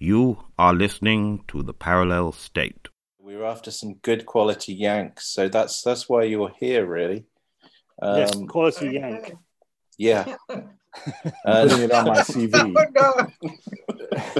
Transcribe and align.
You 0.00 0.44
are 0.56 0.74
listening 0.74 1.42
to 1.48 1.60
the 1.64 1.74
Parallel 1.74 2.30
State. 2.30 2.86
We 3.18 3.36
were 3.36 3.46
after 3.46 3.72
some 3.72 3.94
good 3.94 4.26
quality 4.26 4.72
Yanks, 4.72 5.26
so 5.26 5.48
that's 5.48 5.82
that's 5.82 6.08
why 6.08 6.22
you're 6.22 6.52
here, 6.60 6.86
really. 6.86 7.24
Um, 8.00 8.18
yes, 8.18 8.30
quality 8.48 8.90
Yank. 8.90 9.34
Yeah. 9.96 10.36
uh, 10.48 10.62
putting 11.68 11.80
it 11.80 11.92
on 11.92 12.06
my 12.06 12.20
CV. 12.20 12.76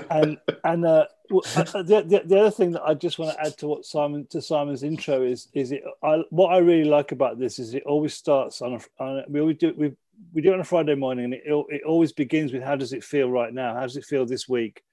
and 0.11 0.39
and 0.63 0.87
uh, 0.87 1.07
uh, 1.29 1.83
the, 1.83 2.05
the, 2.07 2.23
the 2.25 2.39
other 2.39 2.51
thing 2.53 2.71
that 2.73 2.83
I 2.85 2.95
just 2.95 3.19
want 3.19 3.33
to 3.33 3.45
add 3.45 3.59
to 3.59 3.67
what 3.67 3.85
Simon 3.85 4.29
to 4.31 4.41
Simon's 4.41 4.85
intro 4.85 5.23
is 5.23 5.49
is 5.55 5.73
it 5.73 5.83
I, 6.05 6.23
what 6.31 6.55
I 6.55 6.59
really 6.59 6.89
like 6.89 7.11
about 7.11 7.41
this 7.41 7.59
is 7.59 7.75
it 7.75 7.83
always 7.83 8.15
starts 8.15 8.63
on 8.63 8.75
a 8.75 9.03
on 9.03 9.19
a, 9.19 9.25
we 9.29 9.41
always 9.41 9.59
do 9.59 9.75
we 9.77 9.93
we 10.33 10.41
do 10.41 10.53
it 10.53 10.55
on 10.55 10.61
a 10.61 10.65
Friday 10.65 10.95
morning 10.95 11.25
and 11.25 11.35
it 11.35 11.43
it 11.69 11.83
always 11.85 12.13
begins 12.13 12.53
with 12.53 12.63
how 12.63 12.77
does 12.77 12.93
it 12.93 13.03
feel 13.03 13.29
right 13.29 13.53
now 13.53 13.75
how 13.75 13.83
does 13.83 13.97
it 13.97 14.05
feel 14.05 14.25
this 14.25 14.49
week 14.49 14.85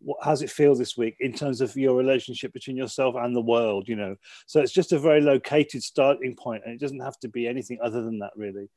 what 0.00 0.18
how 0.22 0.30
does 0.30 0.42
it 0.42 0.50
feel 0.50 0.74
this 0.74 0.96
week 0.96 1.16
in 1.20 1.32
terms 1.32 1.60
of 1.60 1.74
your 1.76 1.96
relationship 1.96 2.52
between 2.52 2.76
yourself 2.76 3.14
and 3.18 3.34
the 3.34 3.40
world 3.40 3.88
you 3.88 3.96
know 3.96 4.14
so 4.46 4.60
it's 4.60 4.72
just 4.72 4.92
a 4.92 4.98
very 4.98 5.20
located 5.20 5.82
starting 5.82 6.34
point 6.34 6.62
and 6.64 6.74
it 6.74 6.80
doesn't 6.80 7.00
have 7.00 7.18
to 7.18 7.28
be 7.28 7.46
anything 7.46 7.78
other 7.82 8.02
than 8.02 8.18
that 8.18 8.32
really 8.36 8.68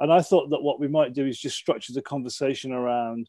and 0.00 0.10
I 0.10 0.22
thought 0.22 0.48
that 0.50 0.62
what 0.62 0.80
we 0.80 0.88
might 0.88 1.12
do 1.12 1.26
is 1.26 1.38
just 1.38 1.58
structure 1.58 1.92
the 1.92 2.02
conversation 2.02 2.72
around 2.72 3.28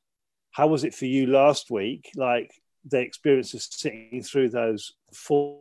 how 0.52 0.68
was 0.68 0.86
it 0.86 0.96
for 0.96 1.06
you 1.06 1.28
last 1.28 1.70
week? 1.70 2.10
Like 2.16 2.52
the 2.86 3.00
experience 3.00 3.54
of 3.54 3.62
sitting 3.62 4.24
through 4.24 4.50
those 4.50 4.94
four, 5.14 5.60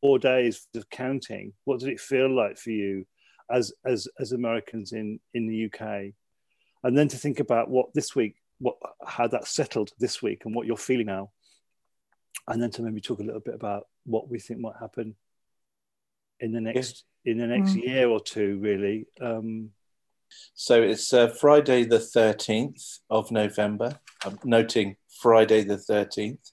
four 0.00 0.18
days 0.18 0.66
of 0.74 0.88
counting. 0.88 1.52
What 1.64 1.80
did 1.80 1.90
it 1.90 2.00
feel 2.00 2.34
like 2.34 2.58
for 2.58 2.70
you 2.70 3.06
as, 3.50 3.72
as, 3.84 4.08
as 4.18 4.32
Americans 4.32 4.92
in, 4.92 5.20
in 5.34 5.46
the 5.46 5.66
UK? 5.66 6.14
And 6.82 6.96
then 6.96 7.08
to 7.08 7.18
think 7.18 7.38
about 7.38 7.68
what 7.68 7.92
this 7.94 8.16
week, 8.16 8.36
what, 8.62 8.76
how 9.04 9.26
that 9.26 9.46
settled 9.46 9.90
this 9.98 10.22
week 10.22 10.44
and 10.44 10.54
what 10.54 10.66
you're 10.66 10.76
feeling 10.76 11.06
now. 11.06 11.30
And 12.46 12.62
then 12.62 12.70
to 12.70 12.82
maybe 12.82 13.00
talk 13.00 13.18
a 13.18 13.24
little 13.24 13.40
bit 13.40 13.54
about 13.54 13.86
what 14.04 14.28
we 14.28 14.38
think 14.38 14.60
might 14.60 14.76
happen 14.80 15.16
in 16.40 16.52
the 16.52 16.60
next, 16.60 17.04
in 17.24 17.38
the 17.38 17.46
next 17.46 17.72
mm. 17.72 17.82
year 17.82 18.08
or 18.08 18.20
two, 18.20 18.58
really. 18.60 19.06
Um, 19.20 19.70
so 20.54 20.80
it's 20.80 21.12
uh, 21.12 21.28
Friday, 21.28 21.84
the 21.84 21.98
13th 21.98 23.00
of 23.10 23.30
November. 23.30 23.98
I'm 24.24 24.38
noting 24.44 24.96
Friday, 25.20 25.64
the 25.64 25.76
13th. 25.76 26.52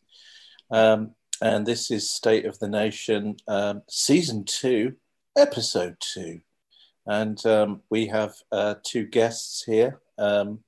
Um, 0.72 1.16
and 1.42 1.66
this 1.66 1.90
is 1.90 2.10
State 2.10 2.46
of 2.46 2.60
the 2.60 2.68
Nation, 2.68 3.38
um, 3.48 3.84
Season 3.88 4.44
2, 4.46 4.94
Episode 5.38 5.96
2. 6.00 6.42
And 7.06 7.44
um, 7.46 7.82
we 7.90 8.08
have 8.08 8.34
uh, 8.52 8.76
two 8.84 9.06
guests 9.06 9.64
here. 9.64 10.02
Um, 10.18 10.60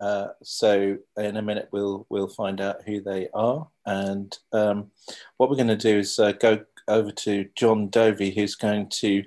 uh, 0.00 0.28
so 0.42 0.96
in 1.16 1.36
a 1.36 1.42
minute, 1.42 1.68
we'll, 1.72 2.06
we'll 2.08 2.28
find 2.28 2.60
out 2.60 2.82
who 2.84 3.00
they 3.00 3.28
are. 3.34 3.68
And 3.84 4.36
um, 4.52 4.90
what 5.36 5.48
we're 5.48 5.56
going 5.56 5.68
to 5.68 5.76
do 5.76 5.98
is 5.98 6.18
uh, 6.18 6.32
go 6.32 6.60
over 6.88 7.10
to 7.10 7.48
John 7.54 7.88
Dovey, 7.88 8.30
who's 8.30 8.54
going 8.54 8.88
to 8.90 9.24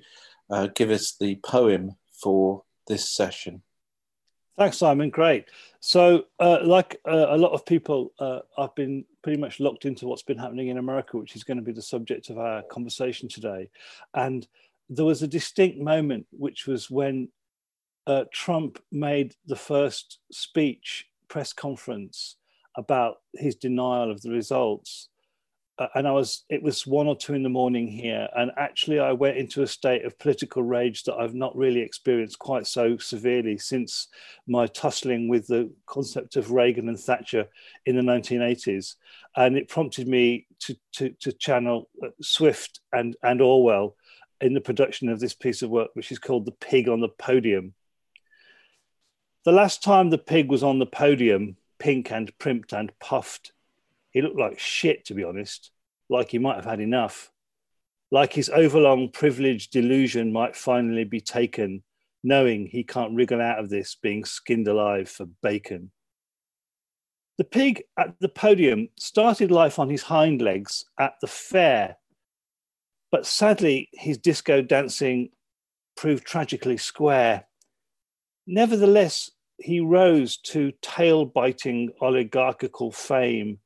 uh, 0.50 0.68
give 0.76 0.90
us 0.90 1.16
the 1.20 1.36
poem 1.44 1.96
for 2.22 2.64
this 2.88 3.10
session. 3.10 3.62
Thanks, 4.58 4.78
Simon. 4.78 5.10
Great. 5.10 5.46
So, 5.80 6.26
uh, 6.38 6.60
like 6.64 7.00
uh, 7.08 7.28
a 7.30 7.38
lot 7.38 7.54
of 7.54 7.66
people, 7.66 8.12
uh, 8.20 8.40
I've 8.58 8.76
been 8.76 9.06
pretty 9.24 9.40
much 9.40 9.62
locked 9.62 9.86
into 9.86 10.06
what's 10.06 10.22
been 10.22 10.38
happening 10.38 10.68
in 10.68 10.78
America, 10.78 11.18
which 11.18 11.36
is 11.38 11.46
going 11.46 11.58
to 11.58 11.64
be 11.64 11.72
the 11.72 11.82
subject 11.82 12.30
of 12.30 12.38
our 12.38 12.64
conversation 12.64 13.30
today. 13.30 13.70
And 14.14 14.46
there 14.90 15.06
was 15.06 15.24
a 15.24 15.28
distinct 15.28 15.80
moment, 15.80 16.28
which 16.32 16.68
was 16.68 16.92
when 16.92 17.30
uh, 18.08 18.26
Trump 18.32 18.82
made 18.92 19.36
the 19.46 19.56
first 19.56 20.20
speech 20.32 21.08
press 21.28 21.54
conference 21.54 22.38
about 22.76 23.18
his 23.34 23.56
denial 23.56 24.12
of 24.12 24.22
the 24.22 24.32
results 24.32 25.10
uh, 25.80 25.88
and 25.96 26.08
I 26.08 26.12
was 26.12 26.44
it 26.50 26.62
was 26.62 26.86
one 26.86 27.08
or 27.08 27.16
two 27.16 27.34
in 27.34 27.42
the 27.42 27.50
morning 27.50 27.88
here, 27.88 28.28
and 28.36 28.52
actually 28.58 29.00
I 29.00 29.14
went 29.14 29.38
into 29.38 29.64
a 29.64 29.68
state 29.68 30.04
of 30.04 30.20
political 30.20 30.62
rage 30.62 31.04
that 31.04 31.16
I've 31.16 31.34
not 31.34 31.56
really 31.56 31.80
experienced 31.80 32.38
quite 32.38 32.68
so 32.68 32.98
severely 32.98 33.58
since 33.58 34.10
my 34.46 34.68
tussling 34.68 35.30
with 35.30 35.48
the 35.48 35.72
concept 35.86 36.36
of 36.36 36.52
Reagan 36.52 36.90
and 36.90 37.00
Thatcher 37.00 37.48
in 37.86 37.96
the 37.96 38.02
1980s, 38.02 38.96
and 39.38 39.56
it 39.56 39.70
prompted 39.70 40.08
me 40.08 40.48
to 40.60 40.76
to, 40.94 41.10
to 41.22 41.32
channel 41.32 41.90
uh, 42.04 42.10
Swift 42.22 42.82
and 42.92 43.16
and 43.24 43.42
Orwell 43.42 43.96
in 44.42 44.54
the 44.54 44.62
production 44.62 45.08
of 45.08 45.22
this 45.22 45.34
piece 45.34 45.62
of 45.62 45.70
work, 45.70 45.92
which 45.94 46.12
is 46.12 46.20
called 46.20 46.44
"The 46.44 46.52
Pig 46.52 46.90
on 46.90 47.00
the 47.00 47.10
Podium." 47.10 47.74
The 49.46 49.52
last 49.52 49.84
time 49.84 50.10
the 50.10 50.18
pig 50.18 50.50
was 50.50 50.64
on 50.64 50.80
the 50.80 50.86
podium, 50.86 51.58
pink 51.80 52.12
and 52.12 52.38
primped 52.38 52.74
and 52.74 52.92
puffed 53.00 53.52
he 54.12 54.22
looked 54.22 54.40
like 54.40 54.60
shit, 54.60 55.06
to 55.06 55.14
be 55.14 55.24
honest, 55.24 55.72
like 56.10 56.32
he 56.32 56.40
might 56.40 56.56
have 56.56 56.66
had 56.66 56.80
enough. 56.80 57.32
Like 58.12 58.34
his 58.34 58.50
overlong 58.50 59.10
privilege 59.10 59.70
delusion 59.70 60.34
might 60.34 60.56
finally 60.56 61.04
be 61.04 61.22
taken, 61.22 61.84
knowing 62.24 62.66
he 62.66 62.84
can't 62.84 63.14
wriggle 63.14 63.42
out 63.42 63.60
of 63.60 63.70
this 63.70 63.96
being 63.96 64.26
skinned 64.26 64.68
alive 64.68 65.10
for 65.10 65.28
bacon. 65.44 65.92
The 67.38 67.44
pig 67.44 67.84
at 67.98 68.20
the 68.20 68.30
podium 68.30 68.90
started 68.98 69.52
life 69.52 69.80
on 69.80 69.90
his 69.90 70.04
hind 70.04 70.42
legs 70.42 70.86
at 71.00 71.14
the 71.22 71.28
fair, 71.28 71.98
but 73.12 73.26
sadly, 73.26 73.90
his 73.94 74.18
disco 74.18 74.62
dancing 74.62 75.30
proved 75.96 76.26
tragically 76.26 76.78
square. 76.78 77.46
Nevertheless, 78.52 79.30
he 79.60 79.80
rose 79.80 80.38
to 80.38 80.74
tail 80.82 81.24
biting 81.24 81.92
oligarchical 82.02 82.92
fame 82.92 83.60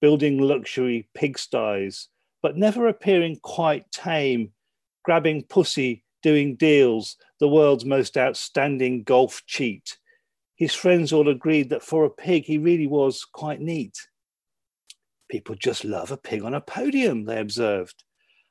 building 0.00 0.38
luxury 0.38 1.10
pigsties, 1.14 2.06
but 2.40 2.56
never 2.56 2.88
appearing 2.88 3.38
quite 3.42 3.84
tame, 3.92 4.50
grabbing 5.04 5.42
pussy, 5.42 6.04
doing 6.22 6.56
deals, 6.56 7.18
the 7.38 7.48
world's 7.48 7.84
most 7.84 8.16
outstanding 8.16 9.02
golf 9.02 9.42
cheat. 9.46 9.98
His 10.56 10.72
friends 10.72 11.12
all 11.12 11.28
agreed 11.28 11.68
that 11.68 11.82
for 11.82 12.06
a 12.06 12.10
pig, 12.10 12.46
he 12.46 12.56
really 12.56 12.86
was 12.86 13.26
quite 13.30 13.60
neat. 13.60 14.08
People 15.30 15.54
just 15.54 15.84
love 15.84 16.10
a 16.10 16.16
pig 16.16 16.42
on 16.42 16.54
a 16.54 16.62
podium, 16.62 17.26
they 17.26 17.40
observed. 17.40 18.04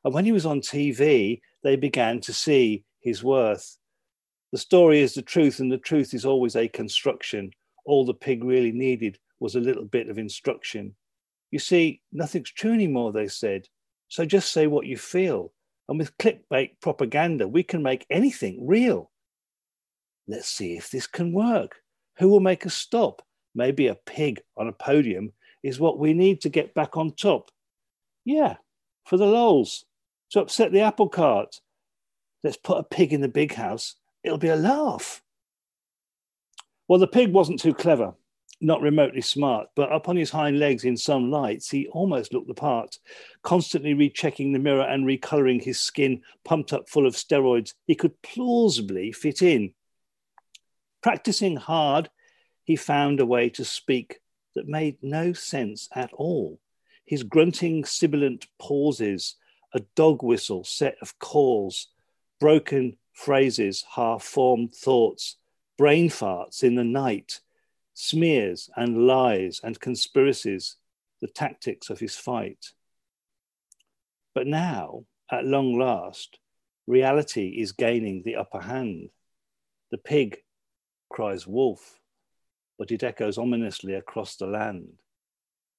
And 0.06 0.14
when 0.14 0.26
he 0.26 0.32
was 0.32 0.46
on 0.46 0.62
TV, 0.62 1.42
they 1.64 1.78
began 1.78 2.22
to 2.22 2.34
see 2.34 2.84
his 3.02 3.24
worth. 3.24 3.80
The 4.54 4.60
story 4.60 5.02
is 5.02 5.16
the 5.16 5.24
truth, 5.24 5.60
and 5.60 5.72
the 5.72 5.80
truth 5.80 6.14
is 6.14 6.28
always 6.28 6.56
a 6.56 6.68
construction. 6.68 7.50
All 7.86 8.06
the 8.06 8.14
pig 8.14 8.44
really 8.44 8.72
needed 8.72 9.18
was 9.40 9.56
a 9.56 9.60
little 9.60 9.84
bit 9.84 10.10
of 10.10 10.20
instruction. 10.20 10.94
You 11.50 11.58
see, 11.58 12.02
nothing's 12.12 12.52
true 12.52 12.72
anymore, 12.72 13.12
they 13.12 13.28
said. 13.28 13.68
So 14.10 14.26
just 14.26 14.52
say 14.52 14.68
what 14.68 14.86
you 14.86 14.96
feel. 14.96 15.52
And 15.90 15.98
with 15.98 16.16
clickbait 16.20 16.74
propaganda, 16.82 17.48
we 17.48 17.64
can 17.64 17.82
make 17.82 18.06
anything 18.12 18.68
real. 18.68 19.10
Let's 20.28 20.50
see 20.50 20.78
if 20.78 20.92
this 20.92 21.08
can 21.08 21.34
work. 21.34 21.82
Who 22.20 22.30
will 22.30 22.40
make 22.40 22.68
us 22.68 22.76
stop? 22.76 23.24
Maybe 23.56 23.88
a 23.88 23.96
pig 23.96 24.40
on 24.56 24.68
a 24.68 24.72
podium 24.72 25.34
is 25.64 25.80
what 25.80 25.98
we 25.98 26.14
need 26.14 26.42
to 26.42 26.50
get 26.50 26.76
back 26.76 26.96
on 26.96 27.14
top. 27.14 27.50
Yeah, 28.24 28.58
for 29.08 29.18
the 29.18 29.26
lols, 29.26 29.84
to 30.30 30.42
upset 30.42 30.72
the 30.72 30.82
apple 30.82 31.10
cart. 31.10 31.60
Let's 32.44 32.58
put 32.58 32.78
a 32.78 32.84
pig 32.84 33.14
in 33.14 33.22
the 33.22 33.28
big 33.28 33.56
house. 33.56 33.96
It'll 34.24 34.38
be 34.38 34.50
a 34.50 34.56
laugh. 34.56 35.22
Well, 36.88 37.00
the 37.00 37.08
pig 37.08 37.32
wasn't 37.32 37.60
too 37.60 37.74
clever 37.74 38.16
not 38.64 38.82
remotely 38.82 39.22
smart, 39.22 39.68
but 39.76 39.92
up 39.92 40.08
on 40.08 40.16
his 40.16 40.30
hind 40.30 40.58
legs 40.58 40.86
in 40.86 40.96
some 40.96 41.30
lights, 41.30 41.70
he 41.70 41.88
almost 41.90 42.34
looked 42.34 42.48
the 42.48 42.54
part, 42.54 42.98
constantly 43.44 43.94
rechecking 43.94 44.54
the 44.54 44.60
mirror 44.60 44.84
and 44.84 45.06
recoloring 45.06 45.62
his 45.62 45.80
skin, 45.80 46.22
pumped 46.46 46.72
up 46.72 46.88
full 46.90 47.06
of 47.06 47.14
steroids. 47.14 47.74
He 47.86 47.94
could 47.94 48.20
plausibly 48.22 49.12
fit 49.12 49.42
in. 49.42 49.74
Practicing 51.02 51.58
hard, 51.58 52.10
he 52.64 52.78
found 52.78 53.20
a 53.20 53.26
way 53.26 53.50
to 53.50 53.66
speak 53.66 54.22
that 54.56 54.68
made 54.68 54.98
no 55.02 55.34
sense 55.34 55.90
at 55.94 56.14
all. 56.14 56.60
His 57.06 57.24
grunting, 57.24 57.84
sibilant 57.84 58.48
pauses, 58.60 59.36
a 59.74 59.82
dog 59.96 60.24
whistle 60.24 60.64
set 60.64 60.96
of 61.02 61.20
calls, 61.20 61.90
broken 62.40 62.98
phrases, 63.14 63.86
half 63.96 64.24
formed 64.24 64.74
thoughts, 64.74 65.38
brain 65.78 66.10
farts 66.10 66.64
in 66.64 66.76
the 66.76 66.84
night 66.84 67.40
smears 67.94 68.70
and 68.76 69.08
lies 69.08 69.62
and 69.64 69.80
conspiracies, 69.80 70.76
the 71.22 71.28
tactics 71.28 71.90
of 71.90 72.00
his 72.00 72.16
fight. 72.16 72.72
But 74.34 74.48
now, 74.48 75.06
at 75.32 75.46
long 75.46 75.78
last, 75.78 76.40
reality 76.88 77.50
is 77.50 77.72
gaining 77.72 78.24
the 78.24 78.36
upper 78.36 78.60
hand. 78.60 79.10
The 79.92 79.98
pig 79.98 80.38
cries 81.10 81.46
wolf, 81.46 82.00
but 82.78 82.92
it 82.92 83.04
echoes 83.04 83.38
ominously 83.38 83.94
across 83.94 84.36
the 84.36 84.48
land. 84.48 84.94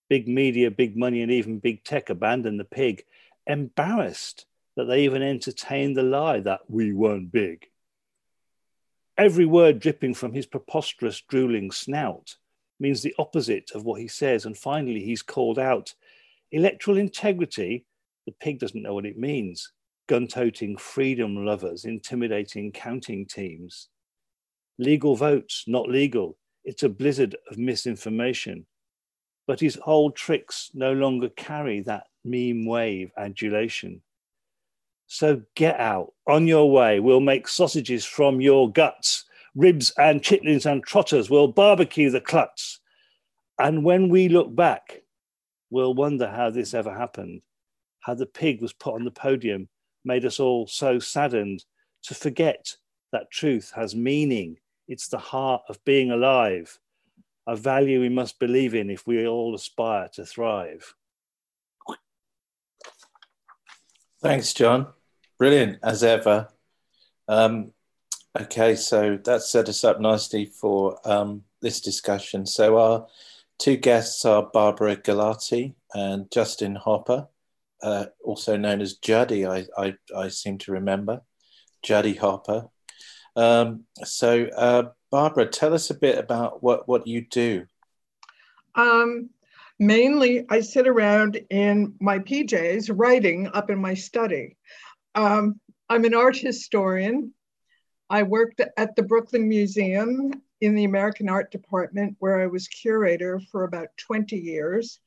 Big 0.09 0.29
media, 0.29 0.71
big 0.71 0.97
money, 0.97 1.23
and 1.23 1.33
even 1.33 1.59
big 1.59 1.83
tech 1.83 2.11
abandon 2.11 2.57
the 2.57 2.65
pig, 2.65 3.05
embarrassed 3.47 4.47
that 4.77 4.85
they 4.85 5.05
even 5.05 5.23
entertain 5.23 5.95
the 5.95 6.03
lie 6.03 6.41
that 6.41 6.61
we 6.69 6.93
weren't 6.93 7.31
big 7.33 7.67
every 9.17 9.47
word 9.47 9.81
dripping 9.81 10.15
from 10.15 10.33
his 10.33 10.47
preposterous, 10.47 11.21
drooling 11.29 11.71
snout. 11.71 12.37
means 12.81 13.03
the 13.03 13.15
opposite 13.19 13.71
of 13.75 13.85
what 13.85 14.01
he 14.01 14.09
says. 14.09 14.45
And 14.45 14.57
finally, 14.57 15.01
he's 15.01 15.23
called 15.23 15.59
out 15.59 15.95
electoral 16.51 16.99
integrity. 16.99 17.87
The 18.27 18.33
pig 18.33 18.59
doesn't 18.59 18.83
know 18.83 18.95
what 18.95 19.07
it 19.07 19.19
means. 19.19 19.73
Gun 20.09 20.27
toting 20.27 20.77
freedom 20.77 21.45
lovers, 21.47 21.85
intimidating 21.85 22.73
counting 22.73 23.27
teams. 23.27 23.89
Legal 24.79 25.15
votes, 25.15 25.65
not 25.67 25.89
legal. 25.89 26.37
It's 26.65 26.83
a 26.83 26.89
blizzard 26.89 27.37
of 27.49 27.59
misinformation. 27.59 28.67
But 29.47 29.61
his 29.61 29.79
old 29.87 30.17
tricks 30.17 30.71
no 30.75 30.93
longer 30.93 31.29
carry 31.29 31.81
that 31.83 32.07
meme 32.25 32.67
wave 32.67 33.13
adulation. 33.17 34.03
So 35.07 35.43
get 35.55 35.79
out, 35.79 36.13
on 36.27 36.47
your 36.47 36.71
way. 36.71 37.01
We'll 37.01 37.21
make 37.21 37.47
sausages 37.47 38.05
from 38.05 38.41
your 38.41 38.71
guts, 38.71 39.25
ribs 39.55 39.93
and 39.99 40.23
chitlins 40.23 40.67
and 40.71 40.83
trotters. 40.85 41.31
We'll 41.31 41.49
barbecue 41.49 42.11
the 42.11 42.21
cluts. 42.21 42.79
And 43.59 43.85
when 43.85 44.09
we 44.09 44.29
look 44.29 44.55
back, 44.55 45.03
we'll 45.71 45.95
wonder 45.95 46.29
how 46.29 46.51
this 46.51 46.75
ever 46.75 46.93
happened, 46.93 47.43
how 48.01 48.15
the 48.15 48.27
pig 48.27 48.61
was 48.61 48.73
put 48.73 48.95
on 48.95 49.05
the 49.05 49.11
podium 49.11 49.69
made 50.05 50.25
us 50.25 50.39
all 50.39 50.67
so 50.67 50.99
saddened 50.99 51.65
to 52.03 52.15
forget 52.15 52.77
that 53.13 53.31
truth 53.31 53.73
has 53.75 53.95
meaning. 53.95 54.59
It's 54.89 55.09
the 55.09 55.19
heart 55.19 55.63
of 55.69 55.83
being 55.85 56.11
alive, 56.11 56.79
a 57.47 57.57
value 57.57 58.01
we 58.01 58.09
must 58.09 58.39
believe 58.39 58.75
in 58.75 58.91
if 58.91 59.07
we 59.07 59.27
all 59.27 59.55
aspire 59.55 60.09
to 60.15 60.27
thrive. 60.27 60.95
Thanks, 64.25 64.55
John. 64.55 64.87
Brilliant 65.39 65.81
as 65.83 66.03
ever. 66.03 66.49
Um, 67.29 67.73
okay, 68.41 68.75
so 68.75 69.19
that 69.23 69.43
set 69.43 69.69
us 69.69 69.85
up 69.85 70.01
nicely 70.01 70.47
for 70.47 70.99
um, 71.05 71.43
this 71.61 71.83
discussion. 71.83 72.47
So, 72.47 72.79
our 72.79 73.07
two 73.59 73.77
guests 73.77 74.25
are 74.25 74.49
Barbara 74.51 74.97
Galati 74.97 75.75
and 75.93 76.31
Justin 76.33 76.75
Hopper, 76.75 77.29
uh, 77.83 78.07
also 78.25 78.57
known 78.57 78.81
as 78.81 78.95
Juddy, 78.95 79.45
I, 79.45 79.67
I, 79.77 79.95
I, 80.17 80.29
seem 80.29 80.57
to 80.57 80.73
remember. 80.73 81.21
Juddy 81.83 82.15
Hopper. 82.15 82.69
Um, 83.37 83.85
so, 84.05 84.47
uh, 84.57 84.85
Barbara, 85.11 85.49
tell 85.49 85.75
us 85.75 85.91
a 85.91 85.95
bit 85.95 86.17
about 86.17 86.63
what, 86.63 86.89
what 86.89 87.07
you 87.07 87.27
do. 87.31 87.67
Um, 88.75 89.29
Mainly, 89.79 90.47
I 90.49 90.61
sit 90.61 90.87
around 90.87 91.41
in 91.51 91.95
my 92.01 92.21
PJs 92.21 92.91
writing 92.95 93.49
up 93.53 93.71
in 93.71 93.79
my 93.79 93.95
study. 93.95 94.57
Um, 95.15 95.61
I'm 95.89 96.05
an 96.05 96.15
art 96.15 96.37
historian. 96.37 97.35
I 98.09 98.23
worked 98.23 98.61
at 98.77 98.95
the 98.95 99.03
Brooklyn 99.03 99.49
Museum 99.49 100.43
in 100.61 100.75
the 100.75 100.85
American 100.85 101.29
Art 101.29 101.51
Department, 101.51 102.17
where 102.21 102.41
I 102.41 102.47
was 102.47 102.69
curator 102.69 103.41
for 103.51 103.65
about 103.65 103.89
20 103.97 104.37
years. 104.37 105.01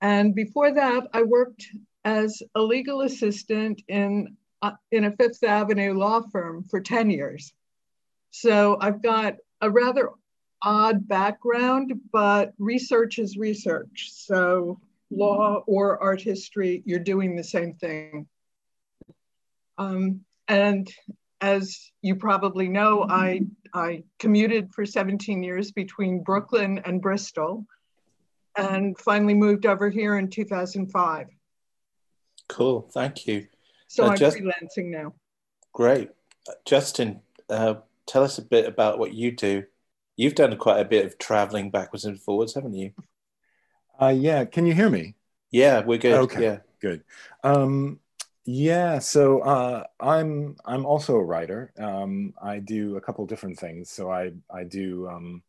And 0.00 0.34
before 0.34 0.72
that, 0.72 1.08
I 1.12 1.22
worked 1.22 1.66
as 2.04 2.42
a 2.54 2.62
legal 2.62 3.00
assistant 3.00 3.82
in, 3.88 4.36
uh, 4.62 4.72
in 4.92 5.04
a 5.04 5.16
Fifth 5.16 5.42
Avenue 5.42 5.94
law 5.94 6.22
firm 6.30 6.64
for 6.70 6.80
10 6.80 7.10
years. 7.10 7.52
So 8.30 8.76
I've 8.80 9.02
got 9.02 9.36
a 9.60 9.70
rather 9.70 10.10
odd 10.64 11.06
background, 11.06 11.92
but 12.12 12.52
research 12.58 13.18
is 13.18 13.36
research. 13.36 14.10
So, 14.12 14.80
law 15.10 15.62
or 15.66 16.02
art 16.02 16.20
history, 16.20 16.82
you're 16.84 16.98
doing 16.98 17.36
the 17.36 17.44
same 17.44 17.74
thing. 17.74 18.26
Um, 19.78 20.24
and 20.48 20.90
as 21.40 21.90
you 22.00 22.16
probably 22.16 22.68
know, 22.68 23.06
I, 23.08 23.42
I 23.72 24.04
commuted 24.18 24.72
for 24.72 24.86
17 24.86 25.42
years 25.42 25.72
between 25.72 26.22
Brooklyn 26.22 26.80
and 26.84 27.02
Bristol 27.02 27.66
and 28.56 28.98
finally 28.98 29.34
moved 29.34 29.66
over 29.66 29.90
here 29.90 30.16
in 30.16 30.30
2005. 30.30 31.26
Cool, 32.48 32.90
thank 32.92 33.26
you. 33.26 33.46
So 33.88 34.04
uh, 34.04 34.10
I'm 34.10 34.16
just, 34.16 34.38
freelancing 34.38 34.90
now. 34.90 35.14
Great. 35.72 36.10
Uh, 36.48 36.52
Justin, 36.64 37.20
uh, 37.50 37.74
tell 38.06 38.22
us 38.22 38.38
a 38.38 38.42
bit 38.42 38.66
about 38.66 38.98
what 38.98 39.12
you 39.12 39.32
do. 39.32 39.64
You've 40.16 40.34
done 40.34 40.56
quite 40.56 40.80
a 40.80 40.84
bit 40.84 41.04
of 41.04 41.18
traveling 41.18 41.70
backwards 41.70 42.04
and 42.04 42.20
forwards, 42.20 42.54
haven't 42.54 42.74
you? 42.74 42.92
Uh, 44.00 44.14
yeah. 44.16 44.44
Can 44.44 44.66
you 44.66 44.74
hear 44.74 44.90
me? 44.90 45.14
Yeah, 45.50 45.82
we're 45.84 45.98
good. 45.98 46.14
Okay. 46.14 46.42
Yeah. 46.42 46.58
Good. 46.80 47.04
Um, 47.42 48.00
yeah. 48.44 48.98
So 48.98 49.40
uh, 49.40 49.84
I'm 50.00 50.56
I'm 50.64 50.84
also 50.84 51.16
a 51.16 51.24
writer. 51.24 51.72
Um, 51.78 52.34
I 52.42 52.58
do 52.58 52.96
a 52.96 53.00
couple 53.00 53.26
different 53.26 53.58
things. 53.58 53.90
So 53.90 54.10
I 54.10 54.32
I 54.50 54.64
do 54.64 55.08
um, 55.08 55.42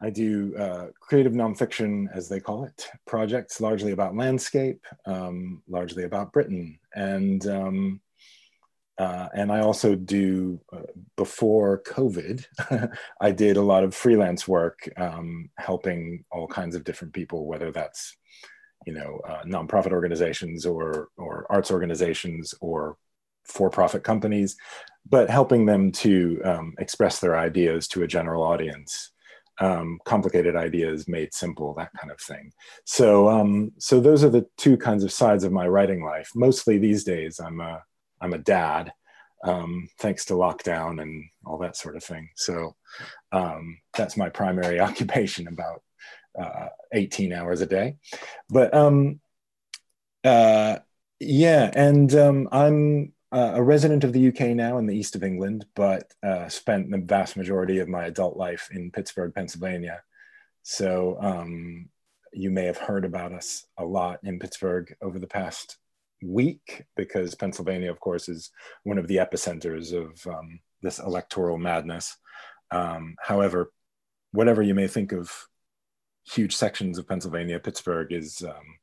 I 0.00 0.10
do 0.10 0.54
uh, 0.56 0.86
creative 1.00 1.32
nonfiction, 1.32 2.08
as 2.14 2.28
they 2.28 2.40
call 2.40 2.64
it, 2.64 2.88
projects 3.06 3.60
largely 3.60 3.92
about 3.92 4.16
landscape, 4.16 4.84
um, 5.06 5.62
largely 5.68 6.04
about 6.04 6.32
Britain, 6.32 6.78
and 6.94 7.46
um, 7.46 8.00
uh, 8.96 9.28
and 9.34 9.50
I 9.50 9.60
also 9.60 9.96
do, 9.96 10.60
uh, 10.72 10.82
before 11.16 11.82
COVID, 11.82 12.44
I 13.20 13.32
did 13.32 13.56
a 13.56 13.62
lot 13.62 13.82
of 13.82 13.94
freelance 13.94 14.46
work 14.46 14.88
um, 14.96 15.50
helping 15.56 16.24
all 16.30 16.46
kinds 16.46 16.76
of 16.76 16.84
different 16.84 17.12
people, 17.12 17.46
whether 17.46 17.72
that's, 17.72 18.16
you 18.86 18.92
know, 18.92 19.20
uh, 19.28 19.42
nonprofit 19.44 19.90
organizations 19.90 20.64
or, 20.64 21.08
or 21.16 21.46
arts 21.50 21.72
organizations 21.72 22.54
or 22.60 22.96
for 23.44 23.68
profit 23.68 24.04
companies, 24.04 24.56
but 25.08 25.28
helping 25.28 25.66
them 25.66 25.90
to 25.90 26.40
um, 26.44 26.74
express 26.78 27.18
their 27.18 27.36
ideas 27.36 27.88
to 27.88 28.04
a 28.04 28.08
general 28.08 28.42
audience. 28.42 29.10
Um, 29.60 30.00
complicated 30.04 30.56
ideas 30.56 31.06
made 31.06 31.32
simple, 31.32 31.74
that 31.74 31.90
kind 32.00 32.10
of 32.10 32.20
thing. 32.20 32.50
So, 32.84 33.28
um, 33.28 33.70
so 33.78 34.00
those 34.00 34.24
are 34.24 34.30
the 34.30 34.46
two 34.56 34.76
kinds 34.76 35.04
of 35.04 35.12
sides 35.12 35.44
of 35.44 35.52
my 35.52 35.68
writing 35.68 36.04
life. 36.04 36.30
Mostly 36.34 36.78
these 36.78 37.04
days, 37.04 37.38
I'm 37.38 37.60
a 37.60 37.82
I'm 38.24 38.32
a 38.32 38.38
dad, 38.38 38.90
um, 39.44 39.90
thanks 39.98 40.24
to 40.26 40.34
lockdown 40.34 41.02
and 41.02 41.28
all 41.44 41.58
that 41.58 41.76
sort 41.76 41.94
of 41.94 42.02
thing. 42.02 42.30
So 42.36 42.74
um, 43.32 43.78
that's 43.94 44.16
my 44.16 44.30
primary 44.30 44.80
occupation, 44.88 45.46
about 45.46 45.82
uh, 46.40 46.68
18 46.92 47.34
hours 47.34 47.60
a 47.60 47.66
day. 47.66 47.96
But 48.48 48.72
um, 48.72 49.20
uh, 50.24 50.78
yeah, 51.20 51.70
and 51.74 52.14
um, 52.14 52.48
I'm 52.50 53.12
uh, 53.30 53.52
a 53.56 53.62
resident 53.62 54.04
of 54.04 54.14
the 54.14 54.28
UK 54.28 54.56
now 54.56 54.78
in 54.78 54.86
the 54.86 54.96
east 54.96 55.16
of 55.16 55.22
England, 55.22 55.66
but 55.76 56.10
uh, 56.22 56.48
spent 56.48 56.90
the 56.90 56.98
vast 56.98 57.36
majority 57.36 57.78
of 57.78 57.88
my 57.88 58.06
adult 58.06 58.38
life 58.38 58.70
in 58.72 58.90
Pittsburgh, 58.90 59.34
Pennsylvania. 59.34 60.02
So 60.62 61.18
um, 61.20 61.90
you 62.32 62.50
may 62.50 62.64
have 62.64 62.78
heard 62.78 63.04
about 63.04 63.32
us 63.32 63.66
a 63.76 63.84
lot 63.84 64.20
in 64.22 64.38
Pittsburgh 64.38 64.96
over 65.02 65.18
the 65.18 65.26
past 65.26 65.76
week 66.24 66.84
because 66.96 67.34
Pennsylvania, 67.34 67.90
of 67.90 68.00
course, 68.00 68.28
is 68.28 68.50
one 68.84 68.98
of 68.98 69.08
the 69.08 69.16
epicenters 69.16 69.92
of 69.92 70.26
um, 70.26 70.60
this 70.82 70.98
electoral 70.98 71.58
madness. 71.58 72.16
Um, 72.70 73.16
however, 73.20 73.72
whatever 74.32 74.62
you 74.62 74.74
may 74.74 74.88
think 74.88 75.12
of 75.12 75.30
huge 76.24 76.56
sections 76.56 76.98
of 76.98 77.06
Pennsylvania, 77.06 77.58
Pittsburgh 77.60 78.12
is 78.12 78.42
um, 78.42 78.78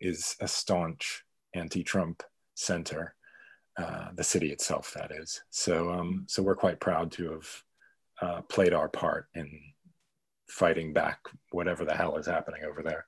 is 0.00 0.36
a 0.40 0.48
staunch 0.48 1.24
anti-Trump 1.54 2.22
center. 2.54 3.14
Uh, 3.76 4.10
the 4.14 4.22
city 4.22 4.52
itself, 4.52 4.92
that 4.94 5.10
is. 5.10 5.42
So, 5.50 5.90
um, 5.90 6.26
so 6.28 6.44
we're 6.44 6.54
quite 6.54 6.78
proud 6.78 7.10
to 7.12 7.32
have 7.32 7.62
uh, 8.22 8.40
played 8.42 8.72
our 8.72 8.88
part 8.88 9.26
in 9.34 9.50
fighting 10.48 10.92
back 10.92 11.18
whatever 11.50 11.84
the 11.84 11.96
hell 11.96 12.16
is 12.16 12.26
happening 12.26 12.62
over 12.64 12.84
there. 12.84 13.06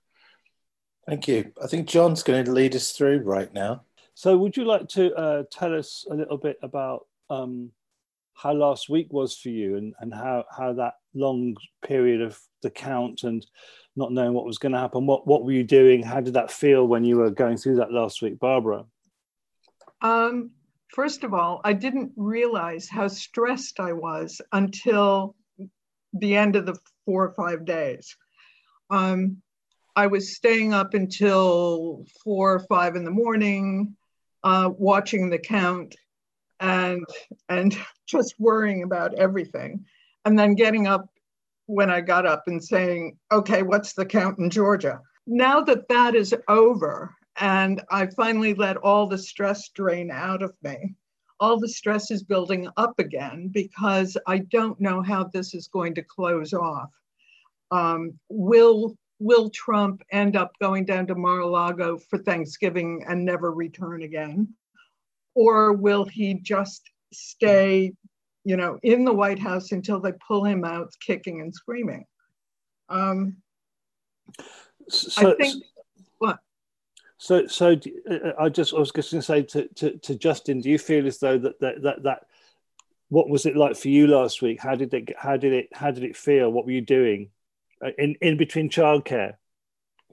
Thank 1.06 1.28
you. 1.28 1.52
I 1.62 1.68
think 1.68 1.86
John's 1.86 2.22
going 2.22 2.44
to 2.44 2.52
lead 2.52 2.74
us 2.74 2.92
through 2.92 3.18
right 3.18 3.52
now. 3.54 3.82
So, 4.14 4.36
would 4.38 4.56
you 4.56 4.64
like 4.64 4.88
to 4.90 5.14
uh, 5.14 5.42
tell 5.52 5.74
us 5.74 6.04
a 6.10 6.14
little 6.14 6.38
bit 6.38 6.58
about 6.62 7.06
um, 7.30 7.70
how 8.34 8.52
last 8.52 8.88
week 8.88 9.12
was 9.12 9.36
for 9.36 9.50
you 9.50 9.76
and, 9.76 9.94
and 10.00 10.12
how, 10.12 10.44
how 10.56 10.72
that 10.74 10.94
long 11.14 11.56
period 11.86 12.22
of 12.22 12.38
the 12.62 12.70
count 12.70 13.22
and 13.22 13.46
not 13.94 14.12
knowing 14.12 14.32
what 14.32 14.44
was 14.44 14.58
going 14.58 14.72
to 14.72 14.78
happen? 14.78 15.06
What, 15.06 15.26
what 15.26 15.44
were 15.44 15.52
you 15.52 15.64
doing? 15.64 16.02
How 16.02 16.20
did 16.20 16.34
that 16.34 16.50
feel 16.50 16.86
when 16.86 17.04
you 17.04 17.18
were 17.18 17.30
going 17.30 17.56
through 17.56 17.76
that 17.76 17.92
last 17.92 18.20
week, 18.20 18.38
Barbara? 18.38 18.84
Um, 20.00 20.50
first 20.94 21.22
of 21.22 21.32
all, 21.32 21.60
I 21.64 21.72
didn't 21.72 22.12
realize 22.16 22.88
how 22.88 23.08
stressed 23.08 23.80
I 23.80 23.92
was 23.92 24.40
until 24.52 25.36
the 26.12 26.36
end 26.36 26.56
of 26.56 26.66
the 26.66 26.78
four 27.04 27.24
or 27.24 27.34
five 27.34 27.64
days. 27.64 28.16
Um, 28.90 29.42
I 29.96 30.06
was 30.06 30.36
staying 30.36 30.74
up 30.74 30.94
until 30.94 32.04
four 32.22 32.54
or 32.54 32.60
five 32.60 32.96
in 32.96 33.04
the 33.04 33.10
morning, 33.10 33.96
uh, 34.44 34.70
watching 34.78 35.30
the 35.30 35.38
count 35.38 35.96
and 36.60 37.04
and 37.48 37.76
just 38.06 38.34
worrying 38.38 38.82
about 38.82 39.14
everything. 39.14 39.84
And 40.24 40.38
then 40.38 40.54
getting 40.54 40.86
up 40.86 41.08
when 41.66 41.90
I 41.90 42.00
got 42.02 42.26
up 42.26 42.44
and 42.46 42.62
saying, 42.62 43.18
okay, 43.32 43.62
what's 43.62 43.94
the 43.94 44.06
count 44.06 44.38
in 44.38 44.50
Georgia? 44.50 45.00
Now 45.26 45.62
that 45.62 45.88
that 45.88 46.14
is 46.14 46.34
over 46.48 47.14
and 47.40 47.82
I 47.90 48.06
finally 48.08 48.54
let 48.54 48.76
all 48.78 49.06
the 49.08 49.18
stress 49.18 49.68
drain 49.70 50.10
out 50.10 50.42
of 50.42 50.54
me, 50.62 50.94
all 51.40 51.58
the 51.58 51.68
stress 51.68 52.10
is 52.10 52.22
building 52.22 52.68
up 52.76 52.98
again 52.98 53.50
because 53.52 54.16
I 54.26 54.38
don't 54.38 54.80
know 54.80 55.02
how 55.02 55.24
this 55.24 55.54
is 55.54 55.68
going 55.68 55.94
to 55.96 56.02
close 56.02 56.52
off. 56.54 56.90
um, 57.70 58.18
will 58.28 58.96
will 59.18 59.50
Trump 59.50 60.02
end 60.10 60.36
up 60.36 60.52
going 60.60 60.84
down 60.84 61.06
to 61.06 61.14
Mar-a-Lago 61.14 61.98
for 61.98 62.18
Thanksgiving 62.18 63.04
and 63.08 63.24
never 63.24 63.52
return 63.52 64.02
again? 64.02 64.54
Or 65.34 65.72
will 65.72 66.04
he 66.04 66.34
just 66.34 66.82
stay, 67.12 67.92
you 68.44 68.56
know, 68.56 68.78
in 68.82 69.04
the 69.04 69.12
White 69.12 69.38
House 69.38 69.72
until 69.72 70.00
they 70.00 70.12
pull 70.26 70.44
him 70.44 70.64
out 70.64 70.92
kicking 71.00 71.40
and 71.40 71.54
screaming? 71.54 72.04
Um, 72.88 73.36
so, 74.88 75.32
I 75.32 75.34
think 75.34 75.64
what? 76.18 76.38
So, 77.18 77.46
so 77.46 77.76
uh, 78.10 78.32
I 78.38 78.48
just 78.48 78.74
I 78.74 78.78
was 78.78 78.92
just 78.92 79.10
going 79.10 79.20
to 79.20 79.22
say 79.22 79.42
to, 79.42 79.68
to, 79.74 79.98
to 79.98 80.14
Justin, 80.14 80.60
do 80.60 80.70
you 80.70 80.78
feel 80.78 81.06
as 81.06 81.18
though 81.18 81.38
that, 81.38 81.60
that 81.60 81.82
that 81.82 82.02
that 82.04 82.26
what 83.08 83.28
was 83.28 83.46
it 83.46 83.56
like 83.56 83.76
for 83.76 83.88
you 83.88 84.06
last 84.06 84.42
week? 84.42 84.60
How 84.60 84.74
did 84.74 84.94
it 84.94 85.12
how 85.18 85.36
did 85.36 85.52
it 85.52 85.68
how 85.72 85.90
did 85.90 86.04
it 86.04 86.16
feel? 86.16 86.50
What 86.50 86.66
were 86.66 86.72
you 86.72 86.80
doing? 86.80 87.30
Uh, 87.84 87.90
in 87.98 88.16
in 88.20 88.36
between 88.36 88.70
childcare? 88.70 89.34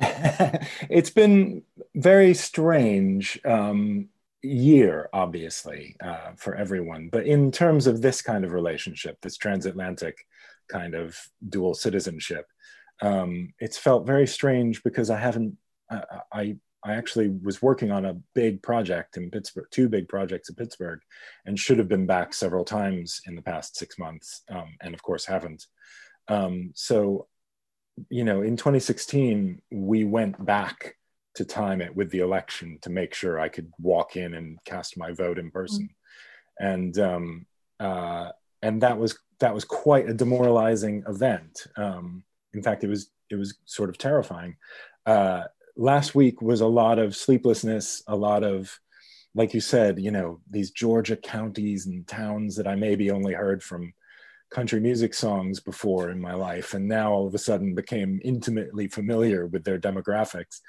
it's 0.89 1.11
been 1.11 1.63
very 1.95 2.33
strange 2.33 3.39
um, 3.45 4.09
year, 4.41 5.09
obviously, 5.13 5.95
uh, 6.03 6.31
for 6.35 6.55
everyone. 6.55 7.09
But 7.11 7.25
in 7.25 7.51
terms 7.51 7.87
of 7.87 8.01
this 8.01 8.21
kind 8.21 8.43
of 8.43 8.51
relationship, 8.51 9.17
this 9.21 9.37
transatlantic 9.37 10.17
kind 10.67 10.95
of 10.95 11.17
dual 11.47 11.73
citizenship, 11.73 12.47
um, 13.01 13.53
it's 13.59 13.77
felt 13.77 14.07
very 14.07 14.27
strange 14.27 14.83
because 14.83 15.09
I 15.09 15.19
haven't. 15.19 15.57
I, 15.89 16.03
I 16.31 16.55
I 16.85 16.93
actually 16.95 17.29
was 17.29 17.61
working 17.61 17.91
on 17.91 18.05
a 18.05 18.17
big 18.35 18.61
project 18.61 19.15
in 19.15 19.31
Pittsburgh, 19.31 19.67
two 19.71 19.87
big 19.87 20.09
projects 20.09 20.49
in 20.49 20.55
Pittsburgh, 20.55 20.99
and 21.45 21.57
should 21.57 21.77
have 21.77 21.87
been 21.87 22.05
back 22.05 22.33
several 22.33 22.65
times 22.65 23.21
in 23.25 23.35
the 23.35 23.41
past 23.41 23.77
six 23.77 23.97
months, 23.97 24.41
um, 24.49 24.75
and 24.81 24.93
of 24.93 25.01
course 25.01 25.25
haven't. 25.25 25.65
Um, 26.27 26.71
so 26.75 27.27
you 28.09 28.23
know, 28.23 28.41
in 28.41 28.57
2016, 28.57 29.61
we 29.71 30.03
went 30.03 30.43
back 30.43 30.95
to 31.35 31.45
time 31.45 31.81
it 31.81 31.95
with 31.95 32.11
the 32.11 32.19
election 32.19 32.77
to 32.81 32.89
make 32.89 33.13
sure 33.13 33.39
I 33.39 33.49
could 33.49 33.71
walk 33.79 34.15
in 34.15 34.33
and 34.33 34.59
cast 34.65 34.97
my 34.97 35.11
vote 35.11 35.39
in 35.39 35.51
person, 35.51 35.89
mm-hmm. 36.61 36.65
and 36.65 36.99
um, 36.99 37.45
uh, 37.79 38.29
and 38.61 38.81
that 38.81 38.97
was 38.97 39.17
that 39.39 39.53
was 39.53 39.65
quite 39.65 40.09
a 40.09 40.13
demoralizing 40.13 41.03
event. 41.07 41.67
Um, 41.75 42.23
in 42.53 42.63
fact, 42.63 42.83
it 42.83 42.87
was 42.87 43.09
it 43.29 43.35
was 43.35 43.57
sort 43.65 43.89
of 43.89 43.97
terrifying. 43.97 44.57
Uh, 45.05 45.43
last 45.75 46.15
week 46.15 46.41
was 46.41 46.61
a 46.61 46.67
lot 46.67 46.99
of 46.99 47.15
sleeplessness, 47.15 48.03
a 48.07 48.15
lot 48.15 48.43
of, 48.43 48.79
like 49.35 49.53
you 49.53 49.61
said, 49.61 49.99
you 49.99 50.11
know, 50.11 50.39
these 50.49 50.71
Georgia 50.71 51.15
counties 51.15 51.87
and 51.87 52.07
towns 52.07 52.55
that 52.55 52.67
I 52.67 52.75
maybe 52.75 53.11
only 53.11 53.33
heard 53.33 53.63
from 53.63 53.93
country 54.53 54.79
music 54.79 55.13
songs 55.13 55.59
before 55.59 56.09
in 56.09 56.21
my 56.21 56.33
life 56.33 56.73
and 56.73 56.87
now 56.87 57.11
all 57.11 57.27
of 57.27 57.33
a 57.33 57.39
sudden 57.39 57.75
became 57.75 58.21
intimately 58.23 58.87
familiar 58.87 59.47
with 59.47 59.63
their 59.63 59.79
demographics. 59.79 60.61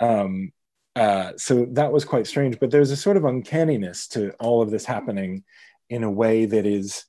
Um, 0.00 0.52
uh, 0.96 1.32
so 1.36 1.66
that 1.70 1.92
was 1.92 2.04
quite 2.04 2.26
strange 2.26 2.58
but 2.58 2.70
there's 2.70 2.90
a 2.90 2.96
sort 2.96 3.16
of 3.16 3.24
uncanniness 3.24 4.08
to 4.08 4.32
all 4.40 4.60
of 4.60 4.70
this 4.70 4.84
happening 4.84 5.44
in 5.88 6.02
a 6.02 6.10
way 6.10 6.44
that 6.44 6.66
is 6.66 7.04